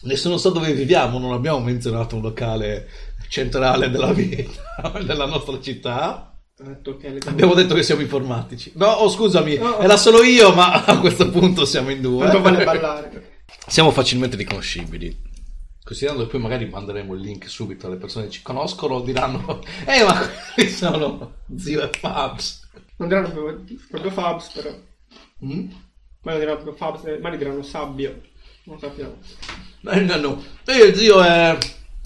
[0.00, 2.88] Nessuno sa dove viviamo, non abbiamo menzionato un locale
[3.28, 6.32] centrale della vita, della nostra città.
[6.56, 8.72] Detto che Abbiamo detto che siamo informatici.
[8.76, 9.78] No, oh, scusami, No.
[9.80, 12.18] era solo io, ma a questo punto siamo in due.
[12.18, 13.42] Quanto vale ballare?
[13.66, 15.26] Siamo facilmente riconoscibili.
[15.88, 20.04] Considerando che poi magari manderemo il link subito alle persone che ci conoscono, diranno: Eh,
[20.04, 20.20] ma
[20.54, 22.68] quelli sono zio e Fabs.
[22.96, 24.68] Non diranno proprio, proprio Fabs, però.
[25.46, 25.70] Mm?
[26.24, 28.20] Ma non diranno proprio Fabs, eh, magari diranno Sabbio.
[28.64, 29.16] Non sappiamo.
[29.86, 30.44] Eh, no, no.
[30.66, 31.56] E il zio è.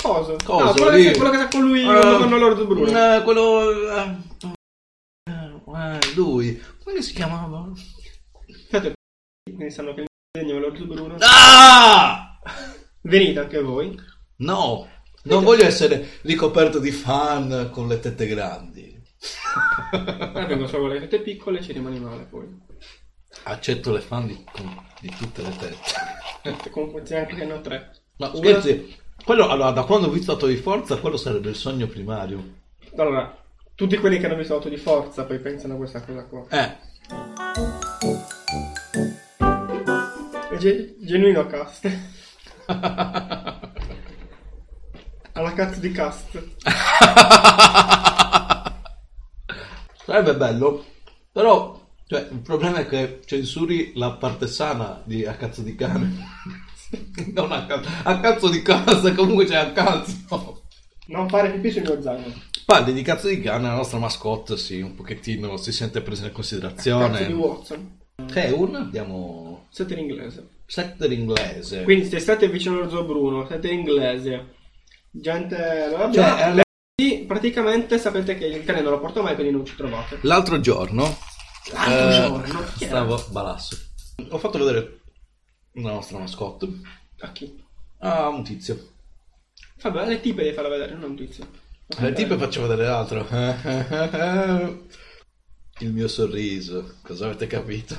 [0.00, 0.36] Cosa?
[0.44, 2.86] Cosa, Ah, quello, che, quello che sa con lui Eh, quando fanno l'orzo Bruno.
[3.16, 3.96] eh, quello.
[3.96, 4.16] eh,
[5.26, 6.62] eh, lui.
[6.84, 7.68] Come si chiamava?
[8.70, 8.92] Fate
[9.42, 11.16] quindi sanno che il disegno è l'orzo Bruno.
[11.18, 12.38] Ah!
[13.02, 13.98] Venite anche voi.
[14.36, 14.88] No,
[15.24, 19.00] non voglio essere ricoperto di fan con le tette grandi.
[19.92, 22.46] Ah, vengo solo con le tette piccole ci rimane male poi.
[23.44, 26.70] Accetto le fan di, con- di tutte le tette.
[26.70, 27.90] Comunque c'è anche che ne ho tre.
[28.16, 31.56] Ma Una- scherzi, quello, allora, da quando ho visto Atto di Forza, quello sarebbe il
[31.56, 32.60] sogno primario.
[32.96, 33.36] Allora,
[33.74, 36.44] tutti quelli che hanno visto auto di forza poi pensano a questa cosa qua.
[36.50, 36.76] Eh,
[40.58, 41.88] ge- genuino cast.
[45.34, 46.44] Alla cazzo di cast.
[50.04, 50.84] sarebbe bello,
[51.32, 56.14] però cioè, il problema è che censuri la parte sana di A cazzo di cane.
[57.32, 60.64] non a cazzo, a cazzo di casa, comunque c'è a cazzo.
[61.06, 62.32] Non fare pipì sul mio zaino.
[62.66, 66.32] Parli di cazzo di cane, la nostra mascotte, sì, un pochettino si sente presa in
[66.32, 67.32] Cazzo di considerazione.
[67.32, 68.00] Watson.
[68.26, 70.46] Che è un, abbiamo Siete in inglese.
[70.72, 71.82] Setter inglese.
[71.82, 74.54] Quindi se state vicino allo zoo Bruno, siete in inglese.
[75.10, 75.54] Gente...
[75.90, 76.62] Bla Cioè, la-
[76.94, 80.20] sì, praticamente sapete che il cane non lo porta mai, quindi non ci trovate.
[80.22, 81.02] L'altro giorno,
[81.72, 82.12] L'altro eh,
[82.46, 82.66] giorno?
[82.76, 83.76] Stavo balasso.
[84.30, 85.00] Ho fatto vedere
[85.74, 86.66] la nostra mascotte
[87.20, 87.62] A chi?
[87.98, 88.92] a un tizio.
[89.82, 91.46] Vabbè, le tipe devi farla vedere, non un tizio.
[91.98, 93.26] Il tipo faccio vedere l'altro.
[95.80, 97.94] Il mio sorriso, cosa avete capito?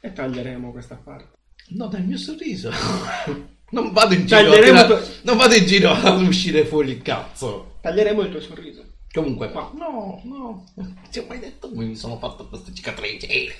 [0.00, 1.36] E taglieremo questa parte.
[1.70, 2.70] No, dai, il mio sorriso.
[3.70, 6.90] Non vado in giro, a Taglieremo tirare- tu- non vado in giro a uscire fuori
[6.92, 7.76] il cazzo.
[7.82, 8.82] Taglieremo il tuo sorriso.
[9.12, 9.70] Comunque, Qua.
[9.76, 13.50] no, no, non ti ho mai detto come mi sono fatto queste cicatrici.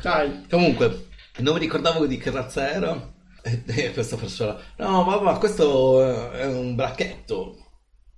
[0.00, 1.08] Dai, Comunque,
[1.40, 3.12] non mi ricordavo di che razza era.
[3.42, 7.56] E, e questa persona, no, ma, ma questo è un bracchetto.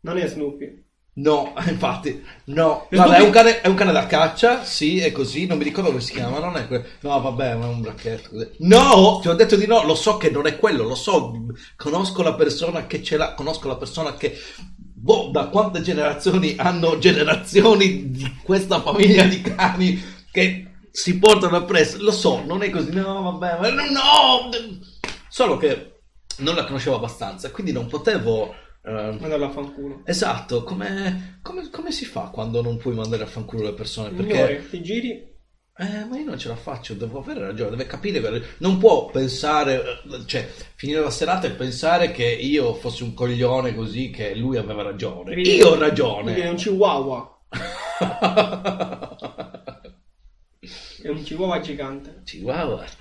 [0.03, 0.85] non è Snoopy.
[1.13, 2.87] No, infatti, no.
[2.89, 5.91] Tu è un, cane, è un cane da caccia, sì, è così, non mi ricordo
[5.91, 6.85] come si chiama, non è quello.
[7.01, 8.31] No, vabbè, ma è un bracchetto.
[8.31, 8.51] così.
[8.59, 11.47] No, ti ho detto di no, lo so che non è quello, lo so,
[11.77, 14.39] conosco la persona che ce l'ha, conosco la persona che...
[15.03, 19.99] Boh, da quante generazioni hanno generazioni di questa famiglia di cani
[20.31, 21.97] che si portano appresso?
[22.03, 24.51] Lo so, non è così, no, vabbè, ma no, no!
[25.27, 26.01] Solo che
[26.39, 28.55] non la conoscevo abbastanza, quindi non potevo...
[28.83, 30.03] eh, Mandarlo a fanculo.
[30.05, 34.11] Esatto, come, come- come si fa quando non puoi mandare a fanculo le persone?
[34.11, 35.11] Perché, Signore, ti giri,
[35.77, 39.83] eh, ma io non ce la faccio, devo avere ragione, deve capire, non può pensare,
[40.11, 44.57] eh, cioè, finire la serata e pensare che io fossi un coglione così, che lui
[44.57, 45.35] aveva ragione.
[45.35, 46.33] Devi- Io ho ragione.
[46.33, 47.39] vedere un chihuahua.
[51.03, 52.21] È un chihuahua gigante.
[52.25, 52.85] Chihuahua.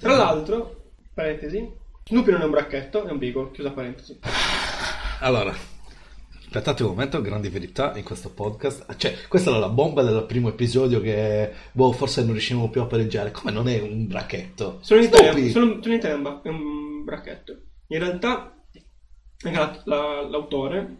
[0.00, 1.64] Tra l'altro, parentesi,
[2.08, 4.18] Snoopy non è un bracchetto, è un beagle, chiusa parentesi.
[5.20, 5.54] Allora,
[6.38, 8.96] aspettate un momento, grandi verità in questo podcast.
[8.96, 12.86] Cioè, questa era la bomba del primo episodio che, boh, forse non riusciamo più a
[12.86, 13.30] pareggiare.
[13.30, 14.78] Come non è un bracchetto?
[14.80, 17.52] Sono in Italia, sono, sono in Italia è un bracchetto.
[17.88, 18.56] In realtà,
[19.42, 20.96] la- la- l'autore,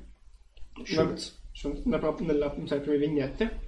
[0.85, 1.40] Schultz.
[1.85, 3.60] nella, nella, non so, le prime vignette,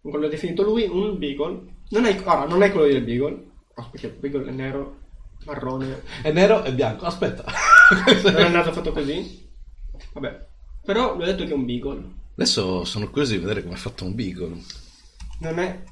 [0.00, 1.62] quello ha definito lui un beagle.
[1.90, 4.98] Non è, ora, non è quello del beagle, oh, perché il beagle è nero,
[5.44, 7.04] marrone, È nero e bianco.
[7.06, 7.44] Aspetta.
[8.24, 9.50] non è nato fatto così.
[10.12, 10.46] Vabbè,
[10.84, 12.20] però lui ha detto che è un beagle.
[12.34, 14.56] Adesso sono curioso di vedere come è fatto un beagle.
[15.40, 15.82] Non è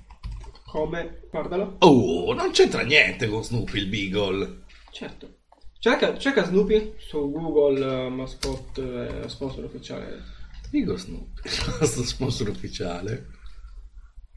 [0.66, 1.22] Come?
[1.30, 1.76] Guardalo.
[1.80, 4.62] Oh, non c'entra niente con Snoopy il Beagle.
[4.92, 5.38] Certo.
[5.80, 10.22] Cerca, cerca Snoopy su Google uh, Mascot eh, sponsor ufficiale.
[10.70, 13.26] Dico Snoopy, il nostro sponsor ufficiale.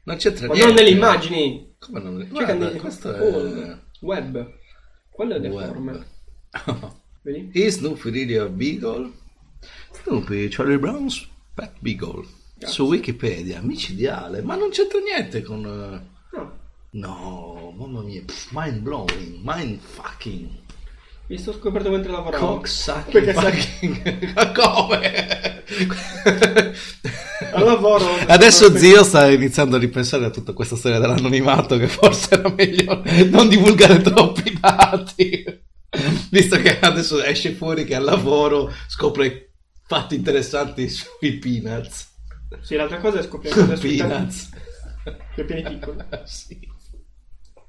[0.04, 0.72] Non c'entra Ma niente.
[0.72, 1.76] non nelle immagini.
[1.78, 3.78] Come non nelle nelle- questo è...
[4.00, 4.62] Web.
[5.14, 6.04] Quello è deforme.
[7.22, 7.50] Vedi?
[7.52, 9.12] Is Snoopy really a Beagle?
[10.02, 12.24] Snoopy, Charlie Brown's Pet Beagle.
[12.58, 12.72] Cazzo.
[12.72, 15.64] Su Wikipedia, micidiale, ma non c'entra niente con...
[15.64, 16.52] eh, No.
[16.90, 20.48] No, mamma mia, pff, mind blowing, mind fucking,
[21.26, 22.46] Mi sto scoperto mentre lavoravo.
[22.56, 24.52] cocksucking, Perché sai- fucking...
[24.54, 25.64] Come?
[27.54, 28.04] Al lavoro.
[28.26, 33.02] Adesso zio sta iniziando a ripensare a tutta questa storia dell'anonimato che forse era meglio
[33.30, 35.62] non divulgare troppi dati.
[36.30, 39.52] Visto che adesso esce fuori che al lavoro scopre
[39.86, 42.08] fatti interessanti sui peanuts.
[42.60, 44.48] Sì, l'altra cosa è scoprire cose sui Peanuts.
[45.34, 45.98] Sui piani piccoli.
[46.24, 46.72] sì.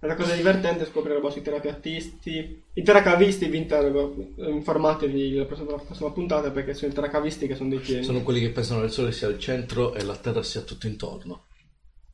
[0.06, 2.64] L'altra cosa divertente è scoprire roba sui terapeutisti.
[2.74, 7.56] I teracavisti, vi interrogo, informatevi la prossima, la prossima puntata perché sono i teracavisti che
[7.56, 8.04] sono dei pieni.
[8.04, 10.88] Sono quelli che pensano che il sole sia al centro e la terra sia tutto
[10.88, 11.46] intorno.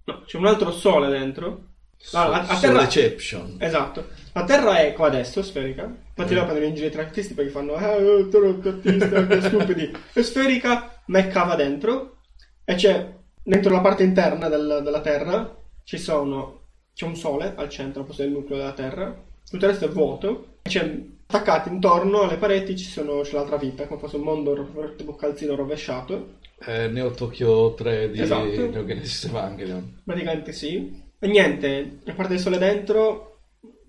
[0.06, 1.66] No, c'è un altro sole dentro.
[2.14, 3.56] Allora, a- a Soul terra- Exception.
[3.60, 4.08] Esatto.
[4.34, 5.84] La Terra è qua adesso, sferica.
[5.84, 6.36] Infatti Mm.
[6.36, 9.92] loro prendono in giro i terapeutisti perché fanno Ah, oh, terapeutista, che stupidi.
[10.14, 12.18] È sferica, ma è cava dentro.
[12.66, 13.14] E c'è,
[13.44, 16.61] dentro la parte interna del- della Terra, ci sono...
[16.94, 19.16] C'è un sole al centro, questo è il nucleo della Terra.
[19.50, 20.58] Tutto il resto è vuoto.
[20.62, 24.94] E c'è attaccati intorno alle pareti ci sono, c'è l'altra vita, come fosse un mondo
[24.98, 26.40] tipo calzino rovesciato.
[26.64, 28.44] Eh, Neo Tokyo 3 di Esatto.
[28.44, 30.02] Neo Genesis Evangelion.
[30.04, 31.10] Praticamente sì.
[31.18, 33.40] E niente, a parte il sole dentro,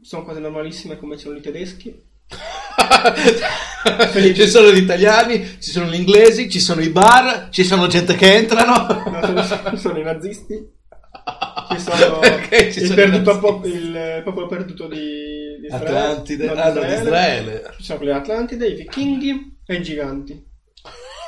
[0.00, 2.10] sono cose normalissime come ci sono i tedeschi.
[4.34, 8.14] ci sono gli italiani, ci sono gli inglesi, ci sono i bar, ci sono gente
[8.14, 8.86] che entrano.
[9.10, 10.80] No, sono, sono i nazisti.
[12.02, 13.40] Sono il, perduto i nazisti?
[13.40, 14.96] pop- il popolo perduto di,
[15.60, 15.98] di Israele.
[15.98, 17.70] Atlantide, no, di ah, no, di Israele.
[17.76, 20.50] Ci sono quelli Atlantide, i vichinghi e i giganti.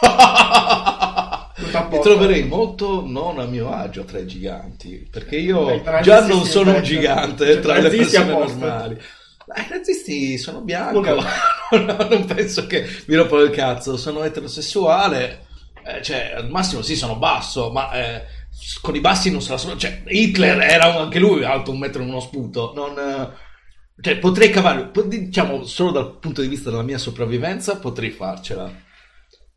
[1.91, 6.45] Mi troverei molto non a mio agio tra i giganti, perché io Beh, già non
[6.45, 9.01] sono un gigante cioè, tra le persone normali.
[9.47, 11.01] Ma I nazisti sono bianco,
[11.77, 15.47] no, non penso che mi rompono il cazzo, sono eterosessuale,
[15.85, 18.23] eh, cioè al massimo sì sono basso, ma eh,
[18.81, 19.77] con i bassi non se la sono...
[19.77, 22.99] Cioè Hitler era anche lui alto un metro e uno sputo, non...
[22.99, 23.33] eh,
[24.01, 28.83] cioè potrei cavare, po- diciamo solo dal punto di vista della mia sopravvivenza potrei farcela.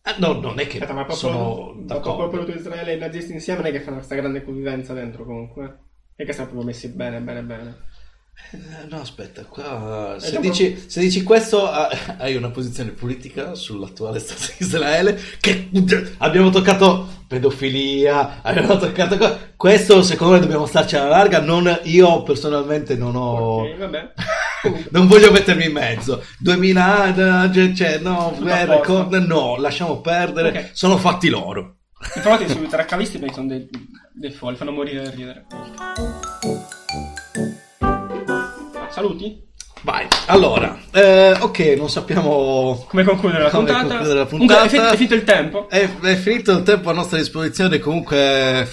[0.04, 2.30] Ah, no, non è che Aspetta, ma proprio, sono d'accordo.
[2.30, 5.26] perduto di Israele e i nazisti insieme non è che fanno questa grande convivenza dentro
[5.26, 5.80] comunque.
[6.16, 7.78] E che siamo proprio messi bene, bene, bene.
[8.52, 13.54] Eh, No, aspetta, qua se, dopo- dici, se dici questo ah, hai una posizione politica
[13.56, 15.70] sull'attuale Stato di Israele che
[16.20, 22.96] abbiamo toccato pedofilia, abbiamo toccato questo secondo me dobbiamo starci alla larga, non, io personalmente
[22.96, 23.64] non ho...
[23.64, 24.14] Ok, vabbè.
[24.92, 26.24] Non voglio mettermi in mezzo.
[26.40, 29.08] 2000, cioè, cioè, no, Tutto guerre, a posto.
[29.08, 30.70] con- no, lasciamo perdere, Ok.
[30.74, 31.76] sono fatti loro.
[32.16, 33.68] Informati sui traccavisti perché sono dei,
[34.14, 35.46] dei folli, fanno morire da ridere.
[38.98, 39.40] Saluti?
[39.84, 43.88] Vai, allora, eh, ok, non sappiamo Come concludere la Come puntata?
[43.90, 44.88] concludere la Comunque, è, puntata?
[44.88, 45.70] fi- è finito il tempo.
[45.70, 48.68] È, è finito il tempo a nostra disposizione, comunque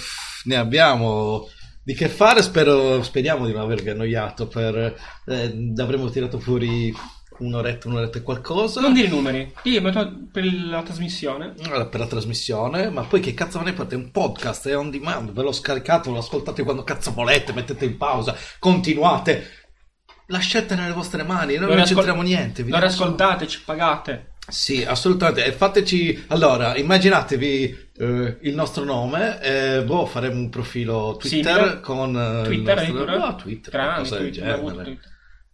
[0.45, 1.47] ne abbiamo
[1.83, 2.41] di che fare.
[2.41, 4.47] Spero, speriamo di non avervi annoiato.
[4.47, 4.95] Per,
[5.27, 6.91] eh, avremo tirato fuori
[7.37, 9.53] un'oretta, un'oretta e qualcosa Non dire i numeri.
[9.65, 11.53] Io metto per la trasmissione.
[11.65, 12.89] Allora, per la trasmissione.
[12.89, 13.93] Ma poi che cazzo ve ne fate?
[13.93, 15.33] È un podcast, è on demand.
[15.33, 19.59] Ve l'ho scaricato, lo ascoltate quando cazzo volete, mettete in pausa, continuate.
[20.27, 22.63] La scelta è nelle vostre mani, noi non ascol- c'entriamo niente.
[22.63, 24.31] vi Non dico solo- ascoltate, ci pagate.
[24.47, 25.45] Sì, assolutamente.
[25.45, 26.25] E fateci.
[26.27, 29.41] Allora, immaginatevi eh, il nostro nome.
[29.41, 31.79] E boh, faremo un profilo Twitter Simile.
[31.81, 32.15] con.
[32.15, 32.81] eh, il Twitter, nostro...
[32.81, 33.17] addirittura?
[33.17, 34.83] No, Twitter, del Twitter.
[34.83, 34.99] Twitter.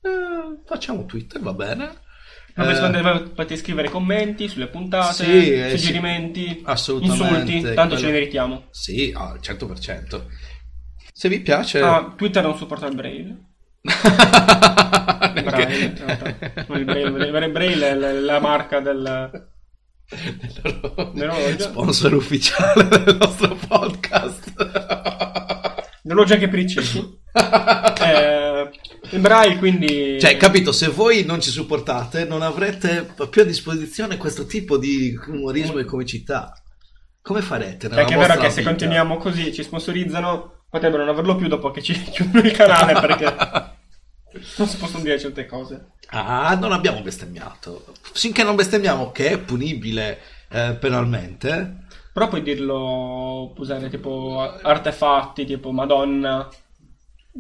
[0.03, 1.85] Eh, facciamo Twitter, va bene.
[2.53, 8.11] Eh, potete- potete scrivere commenti sulle puntate, Sì, eh, suggerimenti, insulti, tanto ce quello- ne
[8.11, 8.67] meritiamo.
[8.71, 10.25] Sì, al 100%.
[11.13, 11.79] Se vi piace.
[11.79, 13.37] Ah, Twitter non supporta il braille.
[15.41, 15.93] Braille,
[16.67, 19.49] il braille, il braille è la, marca del...
[21.13, 21.59] Dell'orologio.
[21.59, 24.53] Sponsor ufficiale del nostro podcast.
[26.03, 27.19] Dell'orologio anche per i ciechi.
[27.33, 28.69] eh,
[29.11, 30.19] il braille quindi...
[30.19, 35.17] Cioè, capito, se voi non ci supportate, non avrete più a disposizione questo tipo di
[35.27, 36.53] umorismo e comicità.
[37.21, 37.87] Come farete?
[37.87, 38.69] Perché è vero che se vita?
[38.69, 43.25] continuiamo così, ci sponsorizzano, potrebbero non averlo più dopo che ci chiudono il canale perché
[44.57, 45.91] non si possono dire certe cose.
[46.07, 47.85] Ah, non abbiamo bestemmiato.
[48.13, 50.19] Finché non bestemmiamo, che è punibile
[50.49, 51.85] eh, penalmente.
[52.13, 56.49] Però puoi dirlo, usare tipo artefatti, tipo Madonna.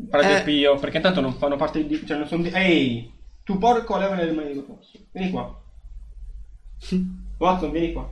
[0.09, 0.43] Padre Eh.
[0.43, 2.05] Pio, perché tanto non fanno parte di...
[2.05, 2.49] Cioè non sono di...
[2.49, 3.11] Ehi,
[3.43, 4.99] tu porco levane le mani dal posto.
[5.11, 5.61] Vieni qua.
[7.37, 8.09] Watson, vieni qua.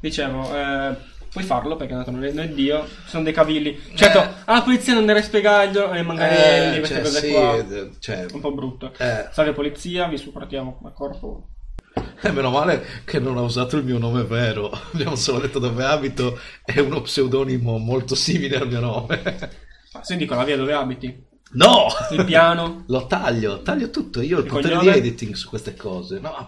[0.00, 0.96] Dicevo, eh,
[1.30, 3.78] puoi farlo perché è, non è Dio, ci sono dei cavilli.
[3.94, 4.28] Certo, Eh.
[4.46, 7.56] alla polizia non deve spiegarglielo e manganelli, Eh, queste cioè, cose sì, qua.
[7.56, 8.92] eh, cioè, Un po' brutto.
[8.98, 11.48] eh, Salve polizia, vi supportiamo come corpo.
[12.22, 14.70] eh, meno male che non ha usato il mio nome vero.
[14.92, 16.38] Abbiamo solo detto dove abito.
[16.64, 19.58] È uno pseudonimo molto simile al mio nome.
[19.92, 21.12] Ah, se dico la via dove abiti,
[21.54, 21.88] No!
[22.12, 22.84] il piano.
[22.86, 24.20] Lo taglio, taglio tutto.
[24.22, 24.92] Io ho il Il potere cognome?
[24.92, 26.20] di editing su queste cose.
[26.20, 26.46] No,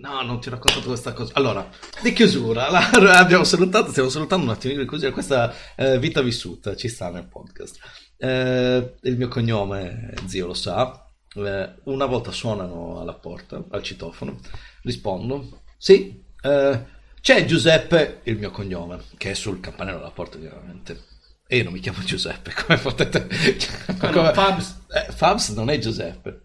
[0.00, 1.32] no, non ti ho raccontato questa cosa.
[1.34, 1.68] Allora,
[2.02, 5.10] di chiusura, la- abbiamo salutato, stiamo salutando un attimino di così.
[5.10, 7.78] Questa eh, vita vissuta ci sta nel podcast.
[8.16, 11.04] Eh, il mio cognome, zio lo sa.
[11.34, 14.38] Eh, una volta suonano alla porta, al citofono,
[14.82, 16.84] rispondo: Sì, eh,
[17.20, 21.04] c'è Giuseppe, il mio cognome, che è sul campanello della porta, chiaramente.
[21.46, 23.26] E io non mi chiamo Giuseppe, come potete.
[23.98, 24.80] Ah, no, come- Fabs.
[24.90, 26.42] eh, Fabs non è Giuseppe.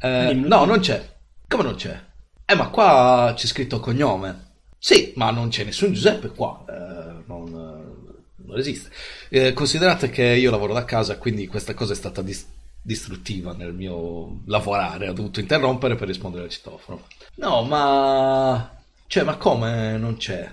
[0.00, 1.12] Eh, no, non c'è.
[1.46, 2.12] Come non c'è?
[2.46, 4.52] Eh, ma qua c'è scritto cognome.
[4.78, 6.62] Sì, ma non c'è nessun Giuseppe qua.
[6.68, 8.90] eh, non, eh, non esiste.
[9.30, 12.46] Eh, considerate che io lavoro da casa, quindi questa cosa è stata dis-
[12.82, 15.08] distruttiva nel mio lavorare.
[15.08, 17.06] Ho dovuto interrompere per rispondere al citofono.
[17.36, 18.76] No, ma...
[19.06, 20.50] Cioè, ma come non c'è?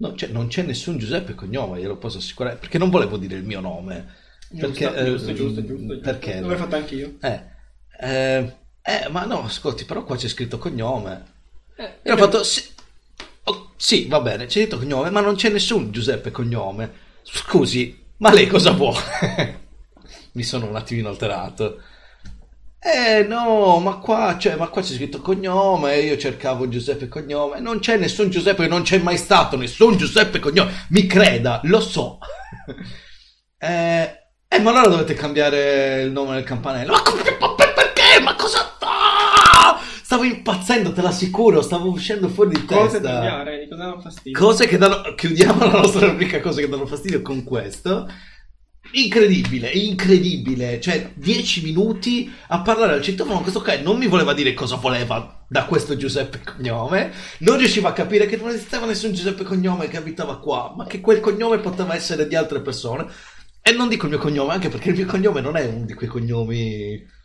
[0.00, 2.56] Non c'è, non c'è nessun Giuseppe cognome, glielo posso assicurare.
[2.56, 4.14] Perché non volevo dire il mio nome.
[4.50, 6.00] Giusto, Perché, eh, giusto, giusto, giusto, giusto.
[6.00, 6.40] Perché?
[6.40, 7.14] L'avrei fatto anch'io.
[7.20, 7.42] Eh,
[8.00, 8.56] eh,
[8.88, 11.24] eh, ma no, ascolti, però qua c'è scritto cognome.
[11.76, 12.62] Eh, E ho fatto, sì,
[13.44, 17.06] oh, sì, va bene, c'è scritto cognome, ma non c'è nessun Giuseppe cognome.
[17.22, 19.66] Scusi, ma lei cosa vuole?
[20.32, 21.82] Mi sono un attimino alterato.
[22.80, 27.80] Eh no, ma qua, cioè, ma qua c'è scritto cognome, io cercavo Giuseppe cognome, non
[27.80, 32.18] c'è nessun Giuseppe, non c'è mai stato nessun Giuseppe cognome, mi creda, lo so.
[33.58, 36.92] eh, eh, ma allora dovete cambiare il nome del campanello.
[36.92, 37.22] Ma, come-
[38.18, 38.20] perché?
[38.22, 38.76] Ma cosa...
[38.80, 39.80] Ah!
[40.02, 42.98] Stavo impazzendo, te l'assicuro, stavo uscendo fuori di Cose testa.
[42.98, 44.38] da cambiare, di cosa danno fastidio.
[44.38, 45.14] Cose che danno.
[45.14, 48.10] Chiudiamo la nostra rubrica cose che danno fastidio con questo.
[48.92, 50.80] Incredibile, incredibile.
[50.80, 53.42] Cioè, 10 minuti a parlare al citofono.
[53.42, 57.12] Questo qua non mi voleva dire cosa voleva da questo Giuseppe cognome.
[57.40, 61.00] Non riusciva a capire che non esisteva nessun Giuseppe cognome che abitava qua, ma che
[61.00, 63.06] quel cognome poteva essere di altre persone.
[63.60, 65.92] E non dico il mio cognome, anche perché il mio cognome non è uno di
[65.92, 67.16] quei cognomi.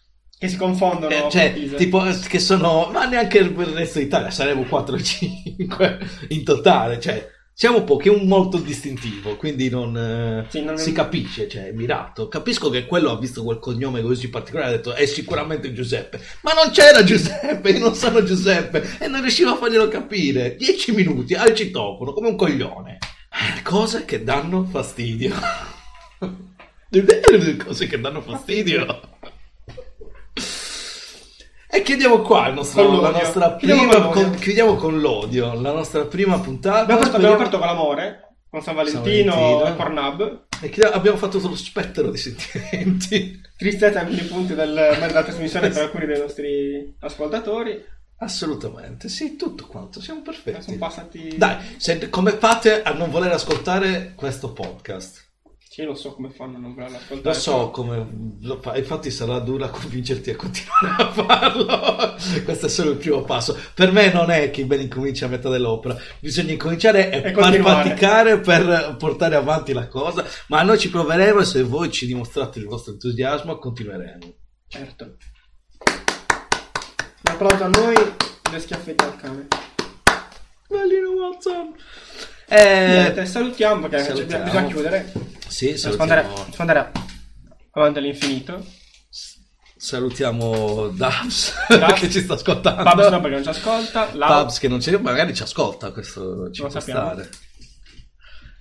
[0.44, 1.28] Che si confondono.
[1.28, 5.99] Eh, cioè, tipo, che sono, ma neanche per il resto d'Italia, saremo 4 o 5
[6.32, 10.91] in totale, cioè, siamo pochi, è un molto distintivo, quindi non, eh, Sì, non- si
[10.91, 12.28] capisce, cioè, è mirato.
[12.28, 16.52] Capisco che quello ha visto quel cognome così particolare, ha detto, è sicuramente Giuseppe, ma
[16.52, 20.57] non c'era Giuseppe, io non sono Giuseppe, e non riuscivo a farglielo capire.
[20.57, 22.98] 10 minuti al citofono, come un coglione.
[23.32, 25.34] Eh, Cose che danno fastidio.
[27.64, 29.11] Cose che danno fastidio.
[31.76, 36.40] E chiudiamo qua nostro- Con la nostra prima, con chiudiamo con l'odio, la nostra prima
[36.40, 36.82] puntata.
[36.82, 39.68] Abbiamo, aperto, Speriamo- abbiamo aperto con l'amore, con San Valentino, San Valentino.
[39.68, 40.45] e Pornhub.
[40.62, 43.41] e chiudiamo- abbiamo fatto solo spettro di sentimenti.
[43.58, 47.84] Tristezza in alcuni punti del, della trasmissione per alcuni dei nostri ascoltatori.
[48.20, 50.62] Assolutamente, sì, tutto quanto, siamo perfetti.
[50.62, 51.34] Sono passati...
[51.36, 55.23] Dai, se- come fate a non voler ascoltare questo podcast?
[55.74, 57.36] Sì, lo so come fanno a non volerlo Lo ascoltare.
[57.36, 62.16] so come lo fa, infatti sarà dura convincerti a continuare a farlo.
[62.45, 63.58] Questo è solo il primo passo.
[63.74, 67.56] Per me non è che ben incomincia a metà dell'opera, bisogna incominciare e, E far
[67.56, 72.60] faticare per portare avanti la cosa, ma noi ci proveremo e se voi ci dimostrate
[72.60, 74.32] il vostro entusiasmo continueremo.
[74.68, 75.06] Certo.
[75.86, 77.95] Un applauso a noi
[78.52, 79.48] le schiaffette al cane.
[80.70, 81.74] Bellino Watson.
[82.48, 84.44] Eh, Niente, salutiamo perché salutiamo.
[84.44, 85.32] bisogna chiudere.
[85.53, 86.91] Sì, salutiamo, devo andare
[87.71, 88.65] avanti all'infinito.
[89.75, 91.93] salutiamo Dabs Dabs.
[91.99, 92.84] che ci sta ascoltando.
[92.84, 94.09] Babs no perché non ci ascolta.
[94.15, 97.11] Lau- che non c'è, magari ci ascolta, questo ci Lo può sappiamo.
[97.13, 97.30] stare.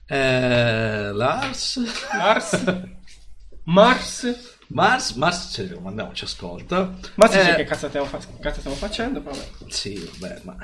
[0.07, 1.81] Eh, Lars,
[2.13, 2.65] Mars.
[3.65, 4.51] Mars.
[4.69, 6.95] Mars, Mars ce lo mandiamo, ci ascolta.
[7.17, 9.71] Mars Eh, dice che cazzo stiamo, fa- cazzo stiamo facendo, però vabbè.
[9.71, 10.57] Sì, vabbè, ma...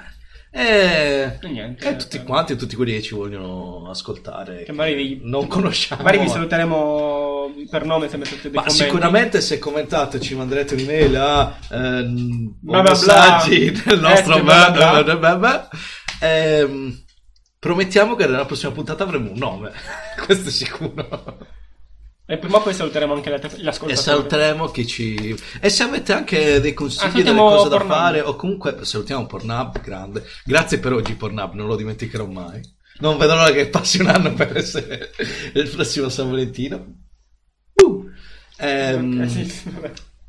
[0.51, 1.89] Eh, E niente.
[1.89, 6.03] e tutti quanti, tutti quelli che ci vogliono ascoltare, Che magari vi, non conosciamo.
[6.03, 8.83] magari vi saluteremo per nome se mettete dei Ma commenti.
[8.85, 13.95] sicuramente se commentate ci manderete un'email a ehm, Bla bla messaggi bla.
[13.97, 15.03] nostro Eh, bla bla bla.
[15.03, 15.69] bla bla bla bla.
[16.21, 17.05] Ehm,
[17.59, 19.73] promettiamo che nella prossima puntata avremo un nome
[20.25, 21.39] questo è sicuro
[22.31, 23.97] E prima o poi saluteremo anche le- gli e ascoltatori.
[23.97, 28.37] saluteremo chi ci e se avete anche dei Ah, consigli delle cose da fare o
[28.37, 32.61] comunque salutiamo Pornhub grande grazie per oggi Pornhub non lo dimenticherò mai
[32.99, 35.11] non vedo l'ora che passi un anno per essere
[35.55, 36.85] il prossimo San Valentino
[38.61, 39.73] Ehm, Ok, sì.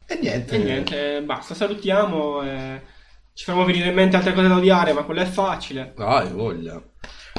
[0.06, 0.56] E niente.
[0.56, 2.42] E niente, basta, salutiamo.
[2.44, 2.82] eh,
[3.34, 5.94] ci faremo venire in mente altre cose da odiare, ma quello è facile.
[5.96, 6.82] Dai, voglia.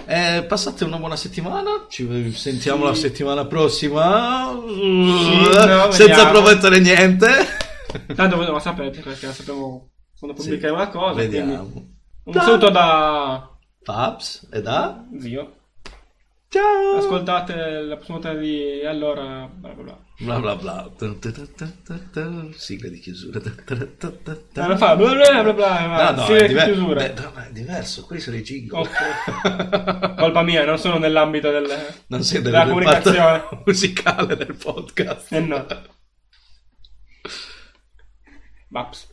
[0.07, 1.87] Eh, passate una buona settimana.
[1.89, 2.89] Ci sentiamo Sì.
[2.89, 4.51] la settimana prossima.
[4.53, 7.29] no, senza promettere niente.
[8.15, 11.13] Tanto lo sapete perché sappiamo quando Sì, pubblicheremo la cosa.
[11.15, 11.73] quindi Vediamo.
[12.25, 13.49] Un saluto da
[13.83, 15.05] Paps e da.
[15.19, 15.55] zio.
[16.53, 16.97] Ciao.
[16.97, 19.99] Ascoltate la prossima puntata di allora bla bla bla.
[20.19, 20.91] Bla bla bla.
[22.57, 23.39] Sigla di chiusura.
[23.39, 24.49] Tun.
[24.55, 27.07] Ah, non fa bla bla bla bla, bla No, no, è, che diver- chiusura.
[27.09, 28.05] beh, no, ma è diverso.
[28.05, 28.79] Quelli sono i jingle.
[28.81, 30.15] Ok.
[30.19, 31.69] Colpa mia, non sono nell'ambito del,
[32.09, 33.45] Non sei della del comunicazione.
[33.65, 35.33] musicale del podcast.
[35.33, 35.65] Eh no.
[38.67, 39.10] Baps.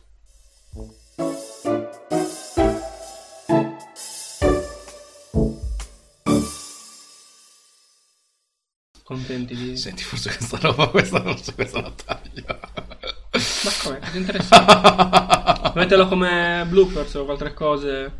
[9.08, 9.74] Contenti di...
[9.74, 12.44] Senti, forse questa roba, questa non so, questa la taglio.
[12.44, 14.00] Ma come?
[14.00, 15.72] Così interessante.
[15.76, 18.12] Mettelo come bloopers o altre cose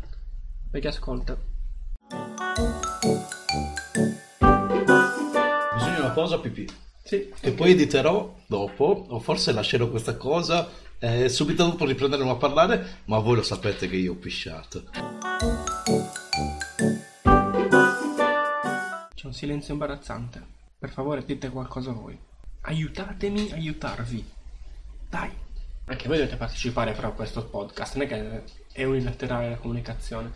[0.71, 1.37] per chi ascolta.
[5.75, 6.67] Bisogna una pausa pipì.
[7.03, 7.31] Sì.
[7.39, 10.67] Che poi editerò dopo, o forse lascerò questa cosa
[10.97, 14.85] e subito dopo riprenderemo a parlare, ma voi lo sapete che io ho pisciato.
[19.13, 20.57] C'è un silenzio imbarazzante.
[20.79, 22.17] Per favore, dite qualcosa voi.
[22.61, 24.25] Aiutatemi a aiutarvi.
[25.09, 25.29] Dai.
[25.83, 30.31] Anche voi dovete partecipare però a questo podcast, non è che è unilaterale la comunicazione.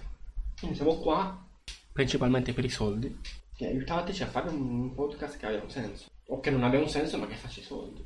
[0.59, 1.47] Quindi siamo qua
[1.93, 3.21] principalmente per i soldi.
[3.55, 6.09] E aiutateci a fare un podcast che abbia un senso.
[6.27, 8.05] O che non abbia un senso ma che faccia i soldi.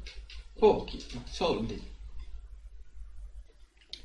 [0.54, 1.96] Pochi, ma soldi.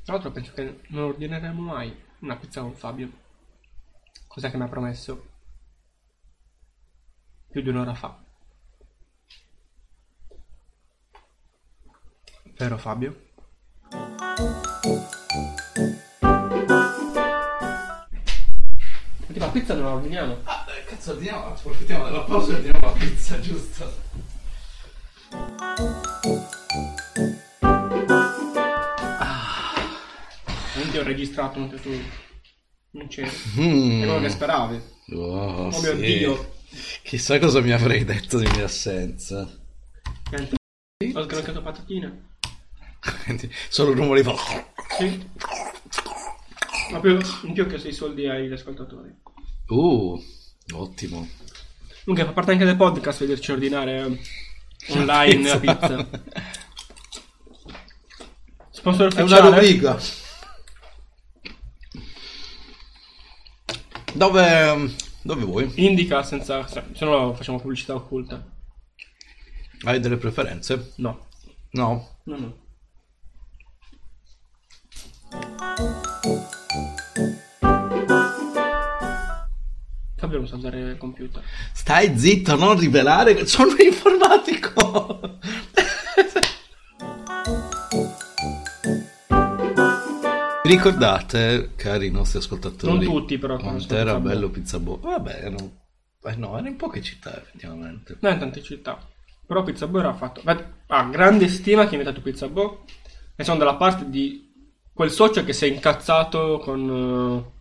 [0.05, 3.11] Tra l'altro penso che non ordineremo mai una pizza con Fabio.
[4.27, 5.27] Cos'è che mi ha promesso?
[7.51, 8.22] Più di un'ora fa.
[12.63, 13.13] Vero Fabio?
[19.27, 20.39] Senti, ma pizza non la ordiniamo?
[20.45, 23.93] Ah, cazzo, andiamo, approfittiamo della pausa e andiamo la pizza, giusto?
[30.77, 31.91] Non ti ho registrato mentre tu
[32.91, 33.31] non c'eri.
[33.59, 34.03] Mm.
[34.03, 34.83] È quello che speravi.
[35.15, 36.01] Oh, Oh mio sì.
[36.01, 36.55] Dio.
[37.03, 39.51] Chissà cosa mi avrei detto di mia assenza.
[40.31, 40.55] Niente.
[41.13, 42.31] Ho sgrancato patatine.
[43.69, 44.31] Solo un rumore di...
[44.97, 45.31] Sì.
[46.93, 49.15] Ma più, in più che sei soldi agli ascoltatori.
[49.69, 50.23] Uh,
[50.75, 51.29] ottimo.
[52.05, 54.21] Comunque fa parte anche del podcast vederci ordinare
[54.89, 56.09] online la pizza.
[58.71, 59.51] Sponsor È una ufficiale.
[59.51, 59.99] rubrica.
[64.13, 65.73] Dove, dove vuoi?
[65.77, 66.67] Indica senza...
[66.67, 68.45] Se no facciamo pubblicità occulta.
[69.85, 70.93] Hai delle preferenze?
[70.97, 71.29] No.
[71.71, 72.21] No?
[72.25, 72.61] No, no.
[80.27, 81.43] Non sa usare il computer.
[81.73, 83.45] Stai zitto, non rivelare.
[83.47, 85.41] Sono un informatico.
[90.65, 94.99] Ricordate, cari nostri ascoltatori, Non tutti, però, quanto era bello Pizza Boh.
[95.01, 95.81] Vabbè, non-
[96.25, 98.17] eh no, era in poche città effettivamente.
[98.21, 98.99] Non in tante città.
[99.45, 100.41] Però Pizza Boh era fatto.
[100.45, 102.85] Ha grande stima chi ha inventato Pizza Boh.
[103.35, 104.51] E sono dalla parte di
[104.95, 107.61] quel socio che si è incazzato con, eh,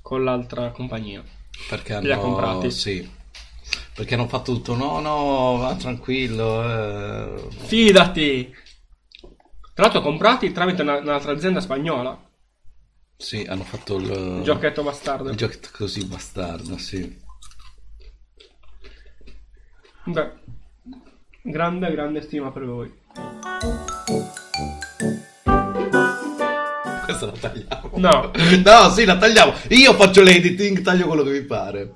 [0.00, 1.24] con l'altra compagnia.
[1.68, 2.70] Perché Li ha hanno comprati.
[2.70, 3.10] Sì.
[3.94, 4.74] Perché hanno fatto tutto.
[4.76, 6.62] No, no, va tranquillo.
[6.62, 7.48] eh.
[7.50, 8.54] Fidati!
[9.74, 12.18] Tra l'altro comprati tramite una- un'altra azienda spagnola.
[13.18, 15.30] Sì, hanno fatto il, Il giochetto bastardo.
[15.30, 17.24] il giochetto così bastardo, sì.
[20.04, 20.32] Beh,
[21.42, 22.92] grande, grande stima per voi.
[27.06, 27.90] Questa la tagliamo.
[27.94, 28.30] No.
[28.64, 29.52] No, sì, la tagliamo.
[29.68, 31.92] Io faccio l'editing, taglio quello che mi pare.